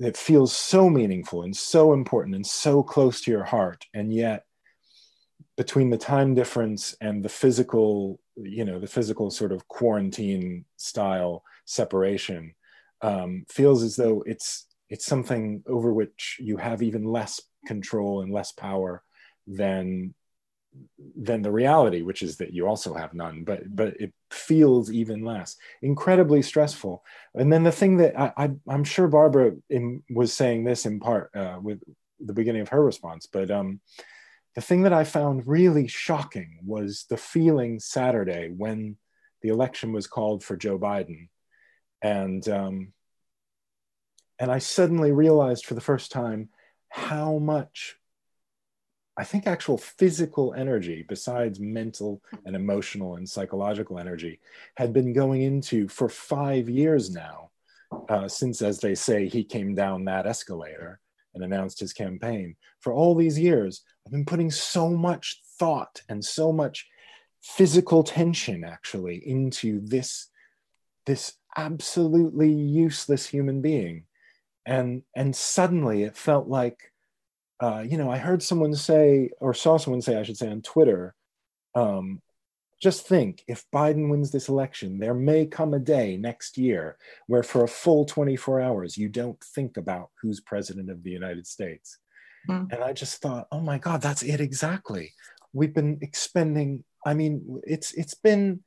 that 0.00 0.16
feels 0.16 0.54
so 0.54 0.88
meaningful 0.88 1.42
and 1.42 1.56
so 1.56 1.92
important 1.92 2.34
and 2.34 2.46
so 2.46 2.82
close 2.82 3.20
to 3.20 3.30
your 3.30 3.44
heart 3.44 3.86
and 3.94 4.12
yet 4.12 4.44
between 5.56 5.90
the 5.90 5.98
time 5.98 6.34
difference 6.34 6.96
and 7.00 7.24
the 7.24 7.28
physical 7.28 8.20
you 8.36 8.64
know 8.64 8.78
the 8.78 8.86
physical 8.86 9.30
sort 9.30 9.52
of 9.52 9.66
quarantine 9.68 10.64
style 10.76 11.42
separation 11.64 12.54
um, 13.02 13.44
feels 13.48 13.82
as 13.82 13.96
though 13.96 14.22
it's 14.26 14.67
it's 14.90 15.06
something 15.06 15.62
over 15.66 15.92
which 15.92 16.38
you 16.40 16.56
have 16.56 16.82
even 16.82 17.04
less 17.04 17.40
control 17.66 18.22
and 18.22 18.32
less 18.32 18.52
power 18.52 19.02
than 19.46 20.14
than 21.16 21.42
the 21.42 21.50
reality 21.50 22.02
which 22.02 22.22
is 22.22 22.36
that 22.36 22.52
you 22.52 22.66
also 22.66 22.94
have 22.94 23.14
none 23.14 23.42
but 23.42 23.60
but 23.74 24.00
it 24.00 24.12
feels 24.30 24.92
even 24.92 25.24
less. 25.24 25.56
Incredibly 25.82 26.42
stressful. 26.42 27.02
And 27.34 27.52
then 27.52 27.64
the 27.64 27.72
thing 27.72 27.96
that 27.98 28.18
i, 28.18 28.32
I 28.36 28.74
am 28.74 28.84
sure 28.84 29.08
barbara 29.08 29.52
in, 29.70 30.02
was 30.10 30.32
saying 30.32 30.64
this 30.64 30.86
in 30.86 31.00
part 31.00 31.30
uh, 31.34 31.58
with 31.60 31.82
the 32.20 32.34
beginning 32.34 32.62
of 32.62 32.68
her 32.68 32.84
response 32.84 33.26
but 33.26 33.50
um 33.50 33.80
the 34.54 34.60
thing 34.60 34.82
that 34.82 34.92
i 34.92 35.04
found 35.04 35.46
really 35.46 35.86
shocking 35.86 36.58
was 36.64 37.06
the 37.08 37.16
feeling 37.16 37.78
saturday 37.78 38.50
when 38.54 38.96
the 39.42 39.50
election 39.50 39.92
was 39.92 40.06
called 40.06 40.42
for 40.42 40.56
joe 40.56 40.78
biden. 40.78 41.28
And 42.02 42.46
um 42.48 42.92
and 44.38 44.50
I 44.50 44.58
suddenly 44.58 45.12
realized 45.12 45.66
for 45.66 45.74
the 45.74 45.80
first 45.80 46.12
time 46.12 46.48
how 46.88 47.38
much 47.38 47.96
I 49.16 49.24
think 49.24 49.48
actual 49.48 49.78
physical 49.78 50.54
energy, 50.54 51.04
besides 51.08 51.58
mental 51.58 52.22
and 52.46 52.54
emotional 52.54 53.16
and 53.16 53.28
psychological 53.28 53.98
energy, 53.98 54.38
had 54.76 54.92
been 54.92 55.12
going 55.12 55.42
into 55.42 55.88
for 55.88 56.08
five 56.08 56.68
years 56.68 57.10
now, 57.10 57.50
uh, 58.08 58.28
since, 58.28 58.62
as 58.62 58.78
they 58.78 58.94
say, 58.94 59.26
he 59.26 59.42
came 59.42 59.74
down 59.74 60.04
that 60.04 60.26
escalator 60.26 61.00
and 61.34 61.42
announced 61.42 61.80
his 61.80 61.92
campaign. 61.92 62.54
For 62.78 62.92
all 62.92 63.16
these 63.16 63.36
years, 63.36 63.82
I've 64.06 64.12
been 64.12 64.24
putting 64.24 64.52
so 64.52 64.88
much 64.88 65.42
thought 65.58 66.00
and 66.08 66.24
so 66.24 66.52
much 66.52 66.86
physical 67.42 68.04
tension 68.04 68.62
actually 68.62 69.16
into 69.28 69.80
this, 69.84 70.28
this 71.06 71.34
absolutely 71.56 72.52
useless 72.52 73.26
human 73.26 73.60
being 73.60 74.04
and 74.68 75.02
and 75.16 75.34
suddenly 75.34 76.02
it 76.02 76.16
felt 76.16 76.46
like 76.46 76.92
uh, 77.60 77.82
you 77.84 77.96
know 77.96 78.10
i 78.10 78.18
heard 78.18 78.42
someone 78.42 78.74
say 78.74 79.30
or 79.40 79.52
saw 79.52 79.76
someone 79.76 80.02
say 80.02 80.16
i 80.16 80.22
should 80.22 80.36
say 80.36 80.48
on 80.48 80.62
twitter 80.62 81.14
um, 81.74 82.20
just 82.80 83.08
think 83.08 83.42
if 83.48 83.64
biden 83.74 84.08
wins 84.10 84.30
this 84.30 84.48
election 84.48 84.98
there 84.98 85.14
may 85.14 85.46
come 85.46 85.74
a 85.74 85.78
day 85.78 86.16
next 86.16 86.58
year 86.58 86.96
where 87.26 87.42
for 87.42 87.64
a 87.64 87.68
full 87.68 88.04
24 88.04 88.60
hours 88.60 88.96
you 88.96 89.08
don't 89.08 89.40
think 89.42 89.76
about 89.76 90.10
who's 90.20 90.40
president 90.40 90.90
of 90.90 91.02
the 91.02 91.10
united 91.10 91.46
states 91.46 91.98
mm. 92.48 92.70
and 92.70 92.84
i 92.84 92.92
just 92.92 93.20
thought 93.20 93.48
oh 93.50 93.60
my 93.60 93.78
god 93.78 94.00
that's 94.02 94.22
it 94.22 94.40
exactly 94.40 95.12
we've 95.52 95.74
been 95.74 95.98
expending 96.02 96.84
i 97.06 97.14
mean 97.14 97.60
it's 97.64 97.92
it's 97.94 98.14
been 98.14 98.60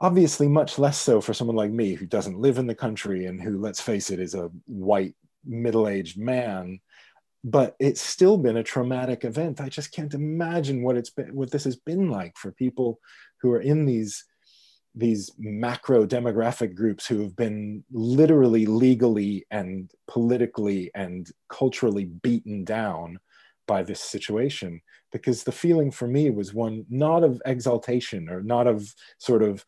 obviously 0.00 0.48
much 0.48 0.78
less 0.78 0.98
so 0.98 1.20
for 1.20 1.34
someone 1.34 1.56
like 1.56 1.70
me 1.70 1.94
who 1.94 2.06
doesn't 2.06 2.40
live 2.40 2.58
in 2.58 2.66
the 2.66 2.74
country 2.74 3.26
and 3.26 3.40
who 3.40 3.58
let's 3.58 3.80
face 3.80 4.10
it 4.10 4.18
is 4.18 4.34
a 4.34 4.50
white 4.66 5.14
middle-aged 5.44 6.18
man. 6.18 6.80
But 7.42 7.74
it's 7.78 8.00
still 8.00 8.36
been 8.36 8.58
a 8.58 8.62
traumatic 8.62 9.24
event. 9.24 9.60
I 9.60 9.68
just 9.68 9.92
can't 9.92 10.12
imagine 10.12 10.82
what 10.82 10.96
it's 10.96 11.10
been 11.10 11.34
what 11.34 11.50
this 11.50 11.64
has 11.64 11.76
been 11.76 12.10
like 12.10 12.36
for 12.36 12.52
people 12.52 12.98
who 13.40 13.50
are 13.52 13.60
in 13.60 13.86
these 13.86 14.24
these 14.94 15.30
macro 15.38 16.04
demographic 16.04 16.74
groups 16.74 17.06
who 17.06 17.22
have 17.22 17.36
been 17.36 17.84
literally 17.92 18.66
legally 18.66 19.46
and 19.50 19.90
politically 20.08 20.90
and 20.94 21.30
culturally 21.48 22.04
beaten 22.04 22.64
down 22.64 23.18
by 23.66 23.82
this 23.82 24.00
situation. 24.00 24.80
Because 25.12 25.44
the 25.44 25.52
feeling 25.52 25.90
for 25.90 26.08
me 26.08 26.28
was 26.30 26.52
one 26.52 26.84
not 26.90 27.22
of 27.22 27.40
exaltation 27.46 28.28
or 28.28 28.42
not 28.42 28.66
of 28.66 28.94
sort 29.18 29.42
of 29.42 29.64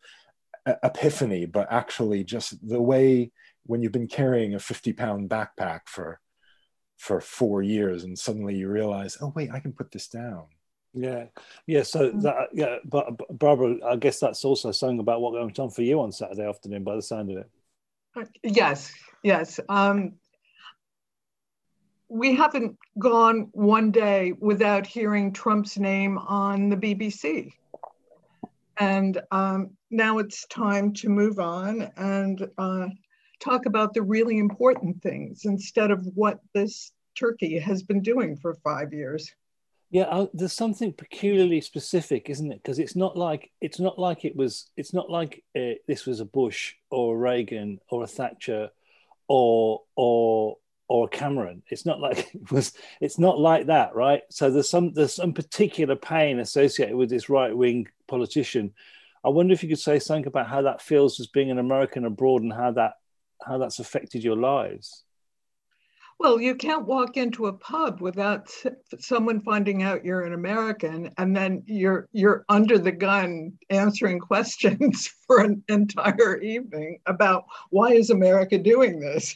epiphany, 0.65 1.45
but 1.45 1.67
actually 1.71 2.23
just 2.23 2.67
the 2.67 2.81
way 2.81 3.31
when 3.65 3.81
you've 3.81 3.91
been 3.91 4.07
carrying 4.07 4.55
a 4.55 4.59
50 4.59 4.93
pound 4.93 5.29
backpack 5.29 5.81
for 5.87 6.19
for 6.97 7.19
four 7.19 7.61
years 7.61 8.03
and 8.03 8.17
suddenly 8.17 8.55
you 8.55 8.69
realize, 8.69 9.17
oh 9.19 9.33
wait, 9.35 9.51
I 9.51 9.59
can 9.59 9.73
put 9.73 9.91
this 9.91 10.07
down. 10.07 10.45
Yeah, 10.93 11.25
yeah. 11.65 11.83
So 11.83 12.11
mm. 12.11 12.21
that 12.21 12.49
yeah, 12.53 12.77
but 12.85 13.07
Barbara, 13.29 13.77
I 13.85 13.95
guess 13.95 14.19
that's 14.19 14.45
also 14.45 14.71
something 14.71 14.99
about 14.99 15.21
what 15.21 15.33
went 15.33 15.59
on 15.59 15.69
for 15.69 15.81
you 15.81 15.99
on 16.01 16.11
Saturday 16.11 16.47
afternoon, 16.47 16.83
by 16.83 16.95
the 16.95 17.01
sound 17.01 17.31
of 17.31 17.37
it. 17.37 18.29
Yes, 18.43 18.93
yes. 19.23 19.59
Um, 19.69 20.13
we 22.09 22.35
haven't 22.35 22.77
gone 22.99 23.49
one 23.53 23.89
day 23.89 24.33
without 24.39 24.85
hearing 24.85 25.33
Trump's 25.33 25.79
name 25.79 26.19
on 26.19 26.69
the 26.69 26.77
BBC. 26.77 27.53
And 28.79 29.21
um, 29.31 29.71
now 29.91 30.17
it's 30.17 30.47
time 30.47 30.93
to 30.93 31.09
move 31.09 31.39
on 31.39 31.91
and 31.97 32.47
uh, 32.57 32.87
talk 33.39 33.65
about 33.65 33.93
the 33.93 34.01
really 34.01 34.39
important 34.39 35.01
things 35.01 35.45
instead 35.45 35.91
of 35.91 36.05
what 36.15 36.39
this 36.53 36.91
turkey 37.15 37.59
has 37.59 37.83
been 37.83 38.01
doing 38.01 38.35
for 38.35 38.55
five 38.63 38.93
years. 38.93 39.29
Yeah, 39.91 40.03
uh, 40.05 40.25
there's 40.33 40.53
something 40.53 40.91
peculiarly 40.91 41.61
specific, 41.61 42.27
isn't 42.27 42.51
it? 42.51 42.63
Because 42.63 42.79
it's 42.79 42.95
not 42.95 43.15
like 43.15 43.51
it's 43.61 43.79
not 43.79 43.99
like 43.99 44.25
it 44.25 44.35
was. 44.35 44.71
It's 44.75 44.91
not 44.91 45.11
like 45.11 45.43
uh, 45.55 45.77
this 45.87 46.07
was 46.07 46.19
a 46.19 46.25
Bush 46.25 46.73
or 46.89 47.13
a 47.13 47.17
Reagan 47.17 47.79
or 47.89 48.03
a 48.03 48.07
Thatcher 48.07 48.71
or 49.27 49.81
or 49.95 50.57
or 50.87 51.07
Cameron. 51.09 51.61
It's 51.69 51.85
not 51.85 51.99
like 51.99 52.17
it 52.33 52.51
was. 52.51 52.73
It's 53.01 53.19
not 53.19 53.39
like 53.39 53.67
that, 53.67 53.93
right? 53.93 54.23
So 54.31 54.49
there's 54.49 54.67
some 54.67 54.93
there's 54.93 55.13
some 55.13 55.31
particular 55.31 55.95
pain 55.95 56.39
associated 56.39 56.95
with 56.95 57.11
this 57.11 57.29
right 57.29 57.55
wing 57.55 57.87
politician. 58.13 58.73
I 59.25 59.29
wonder 59.29 59.53
if 59.53 59.63
you 59.63 59.69
could 59.69 59.79
say 59.79 59.97
something 59.99 60.27
about 60.27 60.47
how 60.47 60.61
that 60.63 60.81
feels 60.81 61.19
as 61.19 61.27
being 61.27 61.49
an 61.49 61.57
American 61.57 62.05
abroad 62.05 62.43
and 62.43 62.53
how 62.53 62.71
that 62.71 62.93
how 63.45 63.57
that's 63.57 63.79
affected 63.79 64.23
your 64.23 64.37
lives. 64.37 65.03
Well, 66.19 66.39
you 66.39 66.55
can't 66.55 66.85
walk 66.85 67.17
into 67.17 67.47
a 67.47 67.53
pub 67.53 67.99
without 67.99 68.49
someone 68.99 69.41
finding 69.41 69.81
out 69.83 70.05
you're 70.05 70.21
an 70.21 70.33
American, 70.33 71.09
and 71.17 71.35
then 71.35 71.63
you're 71.65 72.07
you're 72.11 72.45
under 72.49 72.77
the 72.77 72.91
gun 72.91 73.53
answering 73.69 74.19
questions 74.31 75.09
for 75.25 75.39
an 75.39 75.63
entire 75.67 76.37
evening 76.37 76.99
about 77.07 77.45
why 77.71 77.93
is 77.93 78.09
America 78.09 78.57
doing 78.57 78.99
this. 78.99 79.35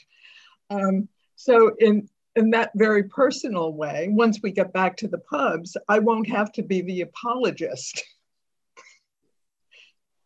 Um, 0.70 1.10
so, 1.36 1.72
in 1.80 2.08
in 2.36 2.52
that 2.52 2.72
very 2.76 3.04
personal 3.04 3.74
way, 3.74 4.10
once 4.12 4.40
we 4.44 4.52
get 4.52 4.72
back 4.72 4.96
to 4.98 5.08
the 5.08 5.18
pubs, 5.18 5.76
I 5.90 5.98
won't 5.98 6.30
have 6.30 6.52
to 6.54 6.62
be 6.62 6.82
the 6.82 7.02
apologist. 7.02 8.04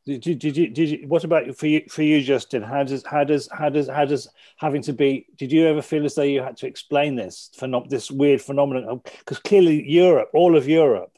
Did 0.05 0.25
you, 0.25 0.36
did 0.36 0.58
you, 0.58 0.67
did 0.67 1.08
what 1.10 1.24
about 1.24 1.55
for 1.55 1.67
you, 1.67 1.84
for 1.88 2.01
you, 2.01 2.22
Justin? 2.24 2.63
How 2.63 2.84
does, 2.84 3.05
how 3.05 3.24
does, 3.24 3.48
how 3.51 3.70
does, 3.70 3.88
how 3.88 4.05
does 4.05 4.27
having 4.58 4.81
to 4.84 4.93
be, 4.93 5.27
did 5.38 5.51
you 5.51 5.67
ever 5.67 5.81
feel 5.81 6.05
as 6.05 6.15
though 6.15 6.24
you 6.24 6.41
had 6.41 6.58
to 6.58 6.67
explain 6.67 7.15
this, 7.15 7.51
for 7.55 7.67
not 7.67 7.89
this 7.89 8.10
weird 8.10 8.41
phenomenon? 8.41 9.01
Because 9.20 9.38
clearly 9.39 9.88
Europe, 9.88 10.31
all 10.34 10.58
of 10.58 10.67
Europe 10.67 11.15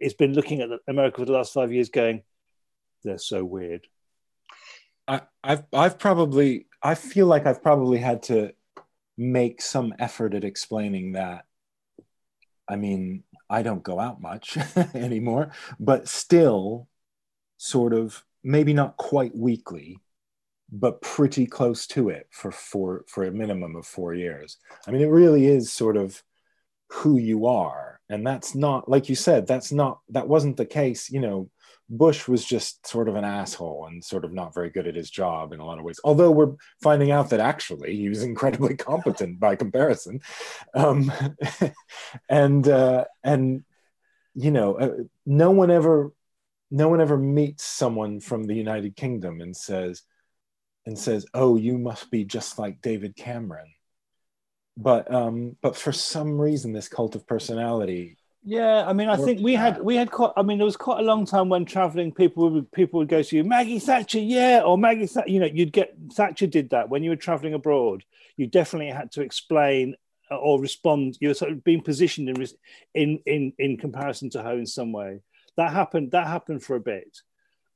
has 0.00 0.14
been 0.14 0.32
looking 0.32 0.62
at 0.62 0.70
America 0.88 1.18
for 1.18 1.26
the 1.26 1.32
last 1.32 1.52
five 1.52 1.72
years 1.72 1.90
going, 1.90 2.22
they're 3.04 3.18
so 3.18 3.44
weird. 3.44 3.86
I, 5.06 5.20
I've, 5.44 5.64
I've 5.72 5.98
probably, 5.98 6.66
I 6.82 6.94
feel 6.94 7.26
like 7.26 7.46
I've 7.46 7.62
probably 7.62 7.98
had 7.98 8.24
to 8.24 8.52
make 9.18 9.60
some 9.60 9.94
effort 9.98 10.34
at 10.34 10.44
explaining 10.44 11.12
that. 11.12 11.44
I 12.68 12.76
mean, 12.76 13.24
I 13.48 13.62
don't 13.62 13.82
go 13.82 14.00
out 14.00 14.20
much 14.20 14.58
anymore, 14.94 15.52
but 15.78 16.08
still, 16.08 16.88
sort 17.56 17.92
of 17.92 18.24
maybe 18.42 18.72
not 18.72 18.96
quite 18.96 19.36
weekly, 19.36 19.98
but 20.70 21.02
pretty 21.02 21.46
close 21.46 21.86
to 21.88 22.08
it 22.08 22.28
for 22.30 22.50
four 22.50 23.04
for 23.08 23.24
a 23.24 23.32
minimum 23.32 23.76
of 23.76 23.86
four 23.86 24.14
years. 24.14 24.58
I 24.86 24.90
mean, 24.90 25.02
it 25.02 25.10
really 25.10 25.46
is 25.46 25.72
sort 25.72 25.96
of 25.96 26.22
who 26.88 27.18
you 27.18 27.46
are, 27.46 28.00
and 28.08 28.26
that's 28.26 28.54
not 28.54 28.88
like 28.88 29.08
you 29.08 29.14
said. 29.14 29.46
That's 29.46 29.72
not 29.72 30.00
that 30.10 30.28
wasn't 30.28 30.56
the 30.56 30.66
case. 30.66 31.10
You 31.10 31.20
know, 31.20 31.50
Bush 31.88 32.26
was 32.26 32.44
just 32.44 32.86
sort 32.86 33.08
of 33.08 33.16
an 33.16 33.24
asshole 33.24 33.86
and 33.86 34.04
sort 34.04 34.24
of 34.24 34.32
not 34.32 34.54
very 34.54 34.70
good 34.70 34.86
at 34.86 34.96
his 34.96 35.10
job 35.10 35.52
in 35.52 35.60
a 35.60 35.64
lot 35.64 35.78
of 35.78 35.84
ways. 35.84 36.00
Although 36.02 36.32
we're 36.32 36.54
finding 36.82 37.10
out 37.10 37.30
that 37.30 37.40
actually 37.40 37.96
he 37.96 38.08
was 38.08 38.22
incredibly 38.30 38.76
competent 38.76 39.38
by 39.38 39.56
comparison, 39.56 40.20
um, 40.74 41.12
and 42.28 42.68
uh, 42.68 43.04
and 43.22 43.64
you 44.34 44.50
know, 44.50 44.74
uh, 44.74 44.96
no 45.24 45.50
one 45.50 45.70
ever 45.70 46.12
no 46.70 46.88
one 46.88 47.00
ever 47.00 47.16
meets 47.16 47.64
someone 47.64 48.20
from 48.20 48.44
the 48.44 48.54
United 48.54 48.96
Kingdom 48.96 49.40
and 49.40 49.56
says 49.56 50.02
and 50.84 50.98
says, 50.98 51.26
"Oh, 51.34 51.56
you 51.56 51.78
must 51.78 52.10
be 52.10 52.24
just 52.24 52.58
like 52.58 52.80
David 52.80 53.16
Cameron." 53.16 53.72
But 54.76 55.12
um, 55.12 55.56
but 55.62 55.76
for 55.76 55.92
some 55.92 56.38
reason, 56.38 56.72
this 56.72 56.88
cult 56.88 57.14
of 57.14 57.26
personality. 57.26 58.16
Yeah, 58.48 58.86
I 58.86 58.92
mean, 58.92 59.08
I 59.08 59.16
think 59.16 59.40
we 59.40 59.54
had 59.54 59.82
we 59.82 59.96
had 59.96 60.10
quite. 60.10 60.32
I 60.36 60.42
mean, 60.42 60.58
there 60.58 60.64
was 60.64 60.76
quite 60.76 61.00
a 61.00 61.04
long 61.04 61.26
time 61.26 61.48
when 61.48 61.64
traveling, 61.64 62.12
people 62.12 62.48
would 62.50 62.70
people 62.72 62.98
would 62.98 63.08
go 63.08 63.22
to 63.22 63.36
you, 63.36 63.42
Maggie 63.42 63.80
Thatcher, 63.80 64.20
yeah, 64.20 64.62
or 64.64 64.78
Maggie 64.78 65.06
Thatcher. 65.06 65.28
You 65.28 65.40
know, 65.40 65.46
you'd 65.46 65.72
get 65.72 65.96
Thatcher 66.12 66.46
did 66.46 66.70
that 66.70 66.88
when 66.88 67.02
you 67.02 67.10
were 67.10 67.16
traveling 67.16 67.54
abroad. 67.54 68.04
You 68.36 68.46
definitely 68.46 68.92
had 68.92 69.10
to 69.12 69.22
explain 69.22 69.96
uh, 70.30 70.36
or 70.36 70.60
respond. 70.60 71.16
You 71.20 71.28
were 71.28 71.34
sort 71.34 71.50
of 71.50 71.64
being 71.64 71.82
positioned 71.82 72.28
in 72.28 72.46
in 72.94 73.20
in 73.26 73.52
in 73.58 73.76
comparison 73.78 74.30
to 74.30 74.42
her 74.42 74.56
in 74.58 74.66
some 74.66 74.92
way 74.92 75.20
that 75.56 75.72
happened. 75.72 76.12
That 76.12 76.26
happened 76.26 76.62
for 76.62 76.76
a 76.76 76.80
bit 76.80 77.18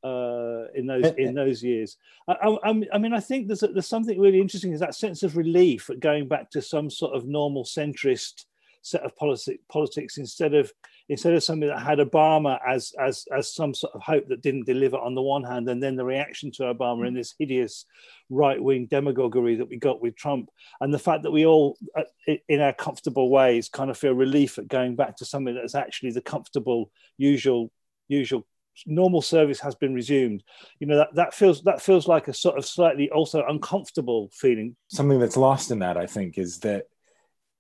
uh, 0.05 0.65
in 0.75 0.87
those 0.87 1.13
in 1.17 1.35
those 1.43 1.63
years. 1.63 1.97
I, 2.29 2.33
I, 2.33 2.83
I, 2.93 2.99
mean, 2.99 3.13
I 3.13 3.21
think 3.21 3.47
there's 3.47 3.61
there's 3.61 3.89
something 3.89 4.19
really 4.19 4.41
interesting 4.41 4.73
is 4.73 4.81
that 4.81 4.95
sense 4.95 5.23
of 5.23 5.37
relief 5.37 5.91
at 5.91 6.01
going 6.01 6.29
back 6.29 6.51
to 6.51 6.63
some 6.63 6.91
sort 6.91 7.15
of 7.15 7.27
normal 7.27 7.65
centrist 7.65 8.45
set 8.83 9.03
of 9.03 9.15
politics 9.15 9.63
politics 9.69 10.17
instead 10.17 10.55
of 10.55 10.73
instead 11.11 11.35
of 11.35 11.43
something 11.43 11.69
that 11.69 11.83
had 11.83 11.99
Obama 11.99 12.59
as 12.67 12.93
as 12.99 13.27
as 13.37 13.53
some 13.53 13.75
sort 13.75 13.95
of 13.95 14.01
hope 14.01 14.27
that 14.29 14.43
didn't 14.43 14.65
deliver 14.65 14.97
on 14.97 15.15
the 15.15 15.23
one 15.23 15.43
hand, 15.43 15.69
and 15.69 15.83
then 15.83 15.97
the 15.97 16.05
reaction 16.05 16.51
to 16.53 16.63
Obama 16.63 17.07
in 17.07 17.15
this 17.15 17.35
hideous 17.39 17.85
right 18.31 18.63
wing 18.63 18.87
demagoguery 18.87 19.57
that 19.57 19.69
we 19.69 19.77
got 19.77 20.01
with 20.01 20.17
Trump, 20.17 20.49
and 20.81 20.95
the 20.95 20.99
fact 20.99 21.25
that 21.25 21.33
we 21.33 21.45
all, 21.45 21.77
uh, 21.97 22.05
in 22.49 22.61
our 22.61 22.73
comfortable 22.73 23.29
ways, 23.29 23.69
kind 23.69 23.91
of 23.91 23.99
feel 23.99 24.13
relief 24.13 24.57
at 24.57 24.69
going 24.69 24.97
back 24.97 25.17
to 25.17 25.25
something 25.25 25.55
that's 25.55 25.75
actually 25.75 26.13
the 26.13 26.23
comfortable, 26.23 26.91
usual, 27.19 27.71
usual 28.11 28.47
normal 28.87 29.21
service 29.21 29.61
has 29.61 29.75
been 29.75 29.95
resumed. 29.95 30.43
You 30.79 30.87
know 30.87 30.97
that, 30.97 31.15
that 31.15 31.35
feels 31.35 31.63
that 31.63 31.83
feels 31.83 32.07
like 32.07 32.29
a 32.29 32.35
sort 32.35 32.59
of 32.59 32.65
slightly 32.65 33.11
also 33.11 33.45
uncomfortable 33.47 34.31
feeling. 34.33 34.77
Something 34.89 35.19
that's 35.19 35.37
lost 35.37 35.71
in 35.71 35.81
that 35.81 35.97
i 35.97 36.07
think 36.07 36.39
is 36.39 36.61
that 36.61 36.85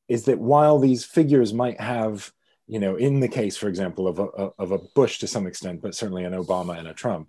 is 0.09 0.25
that 0.25 0.39
while 0.39 0.79
these 0.79 1.05
figures 1.05 1.53
might 1.55 1.81
have 1.81 2.33
you 2.71 2.79
know, 2.79 2.95
in 2.95 3.19
the 3.19 3.27
case, 3.27 3.57
for 3.57 3.69
example, 3.69 4.07
of 4.07 4.21
a, 4.21 4.23
of 4.57 4.71
a 4.71 4.79
Bush 4.95 5.19
to 5.19 5.27
some 5.27 5.49
extent, 5.49 5.83
but 5.83 5.93
certainly 5.93 6.23
an 6.23 6.35
Obama 6.35 6.79
and 6.79 6.87
a 6.87 6.95
Trump, 6.95 7.29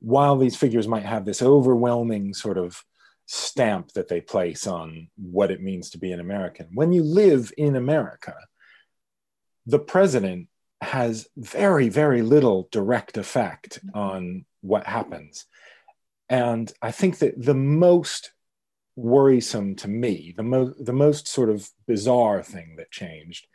while 0.00 0.36
these 0.36 0.54
figures 0.54 0.86
might 0.86 1.06
have 1.06 1.24
this 1.24 1.40
overwhelming 1.40 2.34
sort 2.34 2.58
of 2.58 2.84
stamp 3.24 3.92
that 3.92 4.08
they 4.08 4.20
place 4.20 4.66
on 4.66 5.08
what 5.16 5.50
it 5.50 5.62
means 5.62 5.88
to 5.90 5.98
be 5.98 6.12
an 6.12 6.20
American, 6.20 6.68
when 6.74 6.92
you 6.92 7.02
live 7.02 7.54
in 7.56 7.74
America, 7.74 8.34
the 9.64 9.78
president 9.78 10.48
has 10.80 11.28
very, 11.36 11.88
very 11.88 12.22
little 12.22 12.68
direct 12.70 13.16
effect 13.16 13.80
mm-hmm. 13.84 13.98
on 13.98 14.44
what 14.60 14.86
happens. 14.86 15.46
And 16.28 16.72
I 16.82 16.90
think 16.90 17.18
that 17.18 17.40
the 17.42 17.54
most 17.54 18.32
worrisome 18.96 19.76
to 19.76 19.88
me, 19.88 20.34
the 20.36 20.42
most 20.42 20.84
the 20.84 20.92
most 20.92 21.28
sort 21.28 21.50
of 21.50 21.68
bizarre 21.86 22.42
thing 22.42 22.76
that 22.76 22.90
changed 22.90 23.46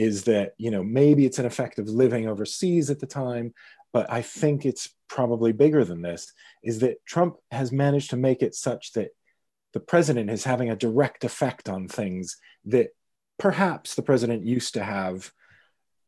is 0.00 0.24
that 0.24 0.54
you 0.56 0.70
know 0.70 0.82
maybe 0.82 1.26
it's 1.26 1.38
an 1.38 1.44
effect 1.44 1.78
of 1.78 1.86
living 1.86 2.26
overseas 2.26 2.88
at 2.88 3.00
the 3.00 3.06
time 3.06 3.52
but 3.92 4.10
i 4.10 4.22
think 4.22 4.64
it's 4.64 4.88
probably 5.08 5.52
bigger 5.52 5.84
than 5.84 6.00
this 6.00 6.32
is 6.64 6.78
that 6.78 7.04
trump 7.04 7.36
has 7.50 7.70
managed 7.70 8.08
to 8.08 8.16
make 8.16 8.42
it 8.42 8.54
such 8.54 8.92
that 8.92 9.10
the 9.74 9.80
president 9.80 10.30
is 10.30 10.44
having 10.44 10.70
a 10.70 10.76
direct 10.76 11.22
effect 11.22 11.68
on 11.68 11.86
things 11.86 12.38
that 12.64 12.88
perhaps 13.38 13.94
the 13.94 14.02
president 14.02 14.44
used 14.44 14.72
to 14.72 14.82
have 14.82 15.32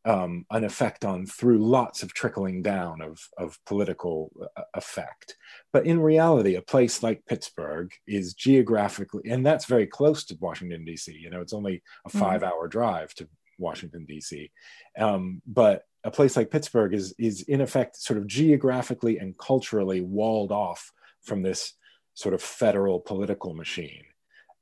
um, 0.05 0.45
an 0.51 0.63
effect 0.63 1.05
on 1.05 1.25
through 1.25 1.59
lots 1.59 2.03
of 2.03 2.13
trickling 2.13 2.61
down 2.61 3.01
of, 3.01 3.19
of 3.37 3.57
political 3.65 4.31
uh, 4.57 4.63
effect. 4.73 5.37
But 5.71 5.85
in 5.85 5.99
reality, 5.99 6.55
a 6.55 6.61
place 6.61 7.01
like 7.01 7.25
Pittsburgh 7.25 7.91
is 8.05 8.33
geographically, 8.33 9.29
and 9.29 9.45
that's 9.45 9.65
very 9.65 9.87
close 9.87 10.25
to 10.25 10.37
Washington, 10.39 10.83
D.C. 10.85 11.13
You 11.13 11.29
know, 11.29 11.41
it's 11.41 11.53
only 11.53 11.81
a 12.05 12.09
mm-hmm. 12.09 12.19
five 12.19 12.43
hour 12.43 12.67
drive 12.67 13.13
to 13.15 13.27
Washington 13.57 14.05
D.C. 14.05 14.51
Um, 14.99 15.41
but 15.47 15.83
a 16.03 16.11
place 16.11 16.35
like 16.35 16.51
Pittsburgh 16.51 16.93
is 16.93 17.13
is 17.17 17.43
in 17.43 17.61
effect 17.61 17.97
sort 17.97 18.19
of 18.19 18.27
geographically 18.27 19.19
and 19.19 19.37
culturally 19.37 20.01
walled 20.01 20.51
off 20.51 20.91
from 21.23 21.41
this 21.41 21.73
sort 22.13 22.35
of 22.35 22.41
federal 22.41 22.99
political 22.99 23.53
machine, 23.53 24.03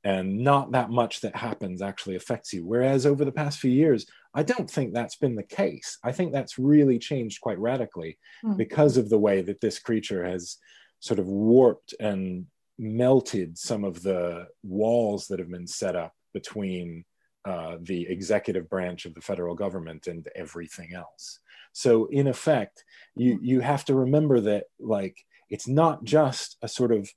and 0.04 0.38
not 0.38 0.72
that 0.72 0.90
much 0.90 1.20
that 1.22 1.34
happens 1.34 1.82
actually 1.82 2.14
affects 2.14 2.52
you. 2.52 2.64
Whereas 2.64 3.06
over 3.06 3.24
the 3.24 3.32
past 3.32 3.58
few 3.58 3.72
years, 3.72 4.06
I 4.34 4.42
don't 4.42 4.70
think 4.70 4.92
that's 4.92 5.16
been 5.16 5.34
the 5.34 5.42
case. 5.42 5.98
I 6.02 6.12
think 6.12 6.32
that's 6.32 6.58
really 6.58 6.98
changed 6.98 7.40
quite 7.40 7.58
radically 7.58 8.18
mm. 8.44 8.56
because 8.56 8.96
of 8.96 9.10
the 9.10 9.18
way 9.18 9.42
that 9.42 9.60
this 9.60 9.78
creature 9.78 10.24
has 10.24 10.56
sort 11.00 11.20
of 11.20 11.26
warped 11.26 11.94
and 12.00 12.46
melted 12.78 13.58
some 13.58 13.84
of 13.84 14.02
the 14.02 14.46
walls 14.62 15.28
that 15.28 15.38
have 15.38 15.50
been 15.50 15.66
set 15.66 15.96
up 15.96 16.14
between 16.32 17.04
uh, 17.44 17.76
the 17.80 18.06
executive 18.08 18.68
branch 18.70 19.04
of 19.04 19.14
the 19.14 19.20
federal 19.20 19.54
government 19.54 20.06
and 20.06 20.28
everything 20.34 20.94
else. 20.94 21.40
So 21.72 22.06
in 22.06 22.26
effect, 22.26 22.84
you 23.14 23.38
you 23.42 23.60
have 23.60 23.84
to 23.86 23.94
remember 23.94 24.40
that 24.40 24.64
like 24.78 25.16
it's 25.50 25.66
not 25.66 26.04
just 26.04 26.56
a 26.62 26.68
sort 26.68 26.92
of 26.92 27.10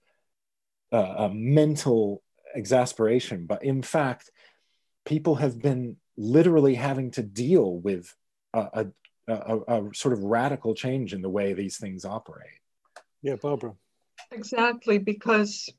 uh, 0.91 1.15
a 1.25 1.29
mental 1.29 2.23
exasperation, 2.55 3.45
but 3.45 3.63
in 3.63 3.81
fact, 3.81 4.31
people 5.05 5.35
have 5.35 5.61
been 5.61 5.97
literally 6.17 6.75
having 6.75 7.11
to 7.11 7.23
deal 7.23 7.77
with 7.77 8.15
a, 8.53 8.85
a, 9.27 9.33
a, 9.33 9.59
a 9.67 9.93
sort 9.93 10.13
of 10.13 10.23
radical 10.23 10.73
change 10.73 11.13
in 11.13 11.21
the 11.21 11.29
way 11.29 11.53
these 11.53 11.77
things 11.77 12.05
operate. 12.05 12.59
Yeah, 13.21 13.35
Barbara. 13.35 13.73
Exactly, 14.31 14.97
because 14.97 15.69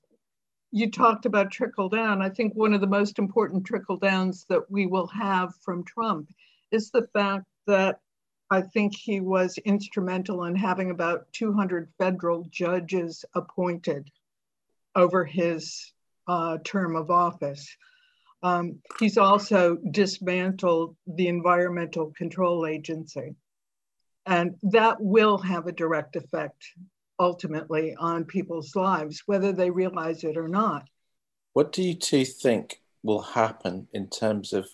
you 0.72 0.90
talked 0.90 1.26
about 1.26 1.50
trickle 1.50 1.88
down. 1.88 2.20
I 2.20 2.28
think 2.28 2.54
one 2.54 2.74
of 2.74 2.80
the 2.80 2.86
most 2.86 3.18
important 3.18 3.64
trickle 3.64 3.96
downs 3.96 4.44
that 4.48 4.70
we 4.70 4.86
will 4.86 5.06
have 5.06 5.54
from 5.64 5.84
Trump 5.84 6.28
is 6.70 6.90
the 6.90 7.08
fact 7.12 7.46
that 7.66 8.00
I 8.50 8.62
think 8.62 8.94
he 8.94 9.20
was 9.20 9.58
instrumental 9.58 10.44
in 10.44 10.54
having 10.54 10.90
about 10.90 11.32
200 11.32 11.88
federal 11.98 12.44
judges 12.50 13.24
appointed 13.34 14.10
over 14.94 15.24
his 15.24 15.92
uh, 16.28 16.58
term 16.64 16.96
of 16.96 17.10
office. 17.10 17.76
Um, 18.46 18.78
he's 19.00 19.18
also 19.18 19.76
dismantled 19.90 20.94
the 21.06 21.26
Environmental 21.26 22.12
Control 22.16 22.64
Agency. 22.64 23.34
And 24.24 24.54
that 24.62 24.98
will 25.00 25.38
have 25.38 25.66
a 25.66 25.72
direct 25.72 26.14
effect 26.14 26.62
ultimately 27.18 27.96
on 27.98 28.24
people's 28.24 28.76
lives, 28.76 29.22
whether 29.26 29.52
they 29.52 29.70
realize 29.70 30.22
it 30.22 30.36
or 30.36 30.46
not. 30.46 30.84
What 31.54 31.72
do 31.72 31.82
you 31.82 31.94
two 31.94 32.24
think 32.24 32.80
will 33.02 33.22
happen 33.22 33.88
in 33.92 34.08
terms 34.08 34.52
of 34.52 34.68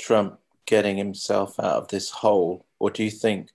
Trump 0.00 0.40
getting 0.66 0.96
himself 0.96 1.60
out 1.60 1.76
of 1.82 1.88
this 1.88 2.10
hole? 2.10 2.66
Or 2.80 2.90
do 2.90 3.04
you 3.04 3.10
think 3.10 3.50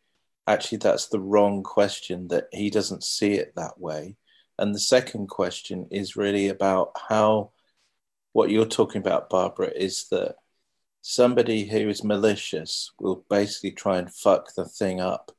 actually 0.47 0.77
that's 0.77 1.07
the 1.07 1.19
wrong 1.19 1.63
question, 1.63 2.29
that 2.29 2.47
he 2.53 2.69
doesn't 2.69 3.03
see 3.03 3.33
it 3.33 3.53
that 3.55 3.77
way? 3.79 4.15
And 4.57 4.73
the 4.73 4.79
second 4.79 5.27
question 5.27 5.87
is 5.91 6.15
really 6.15 6.47
about 6.47 6.91
how 7.09 7.51
what 8.33 8.49
you're 8.49 8.65
talking 8.65 9.01
about, 9.01 9.29
Barbara, 9.29 9.71
is 9.75 10.07
that 10.09 10.35
somebody 11.01 11.65
who 11.65 11.89
is 11.89 12.03
malicious 12.03 12.91
will 12.99 13.25
basically 13.29 13.71
try 13.71 13.97
and 13.97 14.13
fuck 14.13 14.53
the 14.55 14.65
thing 14.65 14.99
up 14.99 15.31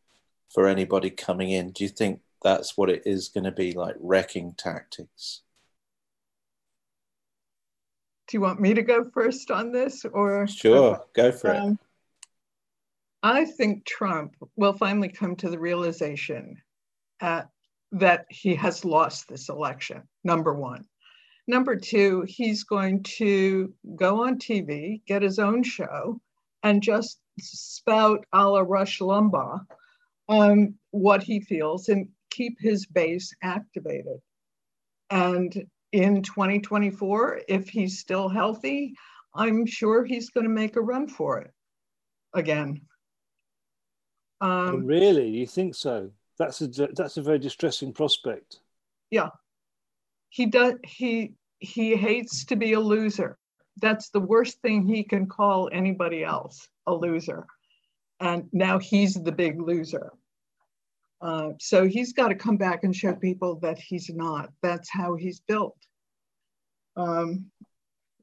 for 0.49 0.67
anybody 0.67 1.11
coming 1.11 1.51
in. 1.51 1.71
Do 1.71 1.85
you 1.85 1.91
think 1.91 2.21
that's 2.43 2.77
what 2.77 2.91
it 2.91 3.03
is 3.07 3.29
going 3.29 3.45
to 3.45 3.53
be 3.53 3.73
like 3.73 3.95
wrecking 4.01 4.55
tactics? 4.57 5.43
Do 8.29 8.37
you 8.37 8.41
want 8.41 8.61
me 8.61 8.75
to 8.75 8.83
go 8.83 9.05
first 9.13 9.51
on 9.51 9.73
this 9.73 10.05
or? 10.05 10.47
Sure, 10.47 11.05
go 11.15 11.33
for 11.33 11.55
um, 11.55 11.73
it. 11.73 11.79
I 13.23 13.45
think 13.45 13.85
Trump 13.85 14.35
will 14.57 14.73
finally 14.73 15.09
come 15.09 15.37
to 15.37 15.51
the 15.51 15.59
realization 15.59 16.63
uh, 17.21 17.43
that 17.93 18.27
he 18.31 18.55
has 18.55 18.85
lost 18.85 19.29
this 19.29 19.49
election, 19.49 20.03
number 20.25 20.55
one. 20.55 20.87
Number 21.51 21.75
two, 21.75 22.23
he's 22.29 22.63
going 22.63 23.03
to 23.19 23.75
go 23.97 24.23
on 24.23 24.39
TV, 24.39 25.05
get 25.05 25.21
his 25.21 25.41
own 25.41 25.65
show, 25.65 26.21
and 26.63 26.81
just 26.81 27.19
spout 27.41 28.25
a 28.33 28.49
la 28.49 28.61
Rush 28.61 29.01
Limbaugh 29.01 29.67
um, 30.29 30.77
what 30.93 31.25
he 31.25 31.41
feels 31.41 31.89
and 31.89 32.07
keep 32.31 32.57
his 32.61 32.87
base 32.87 33.35
activated. 33.43 34.21
And 35.11 35.67
in 35.91 36.23
2024, 36.23 37.41
if 37.49 37.69
he's 37.69 37.99
still 37.99 38.29
healthy, 38.29 38.95
I'm 39.35 39.67
sure 39.67 40.05
he's 40.05 40.31
going 40.31 40.45
to 40.45 40.51
make 40.51 40.77
a 40.77 40.81
run 40.81 41.09
for 41.09 41.41
it 41.41 41.51
again. 42.33 42.83
Um, 44.41 44.51
oh, 44.51 44.77
really, 44.77 45.31
you 45.31 45.49
think 45.49 45.75
so? 45.75 46.13
That's 46.39 46.61
a 46.61 46.69
that's 46.69 47.17
a 47.17 47.23
very 47.23 47.41
distressing 47.41 47.93
prospect. 47.93 48.61
Yeah, 49.11 49.31
he 50.29 50.47
does. 50.47 50.75
He 50.85 51.35
he 51.61 51.95
hates 51.95 52.45
to 52.47 52.57
be 52.57 52.73
a 52.73 52.81
loser. 52.81 53.39
That's 53.81 54.11
the 54.11 54.21
worst 54.21 54.61
thing 54.61 54.87
he 54.87 55.05
can 55.05 55.27
call 55.27 55.71
anybody 55.73 56.25
else 56.25 56.69
a 56.87 56.95
loser, 56.95 57.47
and 58.19 58.49
now 58.53 58.79
he's 58.79 59.15
the 59.15 59.33
big 59.33 59.61
loser. 59.61 60.13
Uh, 61.21 61.51
so 61.59 61.87
he's 61.87 62.13
got 62.13 62.29
to 62.29 62.35
come 62.35 62.57
back 62.57 62.83
and 62.83 62.97
show 62.97 63.15
people 63.15 63.57
that 63.61 63.79
he's 63.79 64.09
not. 64.09 64.51
That's 64.63 64.89
how 64.91 65.15
he's 65.17 65.41
built. 65.41 65.77
Um, 66.97 67.51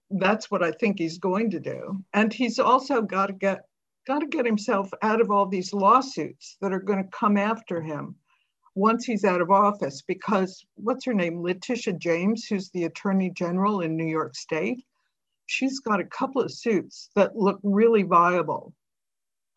that's 0.10 0.50
what 0.50 0.64
I 0.64 0.72
think 0.72 0.98
he's 0.98 1.20
going 1.20 1.52
to 1.52 1.60
do. 1.60 2.04
And 2.14 2.34
he's 2.34 2.60
also 2.60 3.02
got 3.02 3.28
to 3.28 3.34
get 3.34 3.66
got 4.08 4.20
to 4.20 4.28
get 4.28 4.46
himself 4.46 4.90
out 5.02 5.20
of 5.20 5.30
all 5.30 5.46
these 5.46 5.74
lawsuits 5.74 6.56
that 6.62 6.72
are 6.72 6.80
going 6.80 7.04
to 7.04 7.10
come 7.10 7.36
after 7.36 7.82
him 7.82 8.16
once 8.78 9.06
he's 9.06 9.26
out 9.26 9.42
of 9.42 9.50
office. 9.50 10.02
Because 10.02 10.66
what's 10.76 11.06
her 11.06 11.14
name, 11.14 11.42
Letitia 11.42 11.94
James, 11.94 12.46
who's 12.46 12.70
the 12.70 12.86
Attorney 12.86 13.32
General 13.32 13.82
in 13.82 13.98
New 13.98 14.06
York 14.06 14.36
State, 14.36 14.86
she's 15.48 15.80
got 15.80 16.00
a 16.00 16.06
couple 16.06 16.42
of 16.42 16.52
suits 16.52 17.10
that 17.16 17.36
look 17.36 17.60
really 17.64 18.04
viable, 18.04 18.74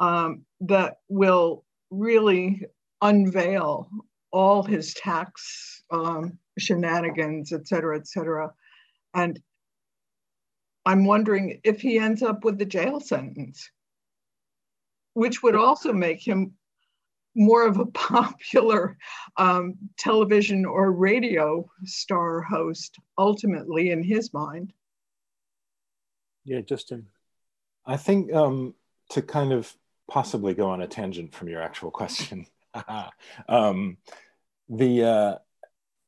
um, 0.01 0.45
that 0.61 0.99
will 1.09 1.65
really 1.91 2.65
unveil 3.03 3.91
all 4.33 4.63
his 4.63 4.95
tax 4.95 5.83
um, 5.91 6.39
shenanigans, 6.59 7.53
et 7.53 7.67
cetera, 7.67 7.97
et 7.99 8.07
cetera. 8.07 8.53
And 9.15 9.41
I'm 10.87 11.05
wondering 11.05 11.61
if 11.65 11.81
he 11.81 11.99
ends 11.99 12.23
up 12.23 12.45
with 12.45 12.59
the 12.59 12.65
jail 12.65 13.01
sentence, 13.01 13.69
which 15.15 15.43
would 15.43 15.57
also 15.57 15.93
make 15.93 16.27
him 16.27 16.55
more 17.35 17.67
of 17.67 17.79
a 17.79 17.87
popular 17.95 18.97
um, 19.37 19.75
television 19.99 20.65
or 20.65 20.93
radio 20.93 21.69
star 21.85 22.41
host, 22.43 22.97
ultimately, 23.19 23.91
in 23.91 24.03
his 24.03 24.33
mind. 24.33 24.73
Yeah, 26.45 26.61
Justin. 26.61 27.07
I 27.87 27.97
think 27.97 28.33
um, 28.33 28.75
to 29.11 29.23
kind 29.23 29.53
of 29.53 29.73
possibly 30.09 30.55
go 30.55 30.69
on 30.69 30.83
a 30.83 30.87
tangent 30.87 31.35
from 31.35 31.49
your 31.49 31.63
actual 31.63 31.91
question, 31.91 32.47
um, 33.49 33.99
the 34.69 35.05
uh, 35.05 35.35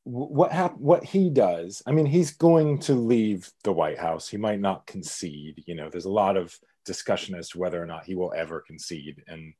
what 0.05 0.51
hap- 0.51 0.77
what 0.77 1.03
he 1.03 1.29
does 1.29 1.81
i 1.87 1.91
mean 1.91 2.05
he's 2.05 2.31
going 2.31 2.77
to 2.77 2.93
leave 2.93 3.49
the 3.63 3.71
white 3.71 3.97
house 3.97 4.27
he 4.27 4.35
might 4.35 4.59
not 4.59 4.85
concede 4.85 5.63
you 5.65 5.75
know 5.75 5.89
there's 5.89 6.05
a 6.05 6.11
lot 6.11 6.35
of 6.35 6.57
discussion 6.85 7.35
as 7.35 7.49
to 7.49 7.57
whether 7.57 7.81
or 7.81 7.85
not 7.85 8.03
he 8.03 8.13
will 8.13 8.33
ever 8.35 8.61
concede 8.67 9.23
and 9.27 9.53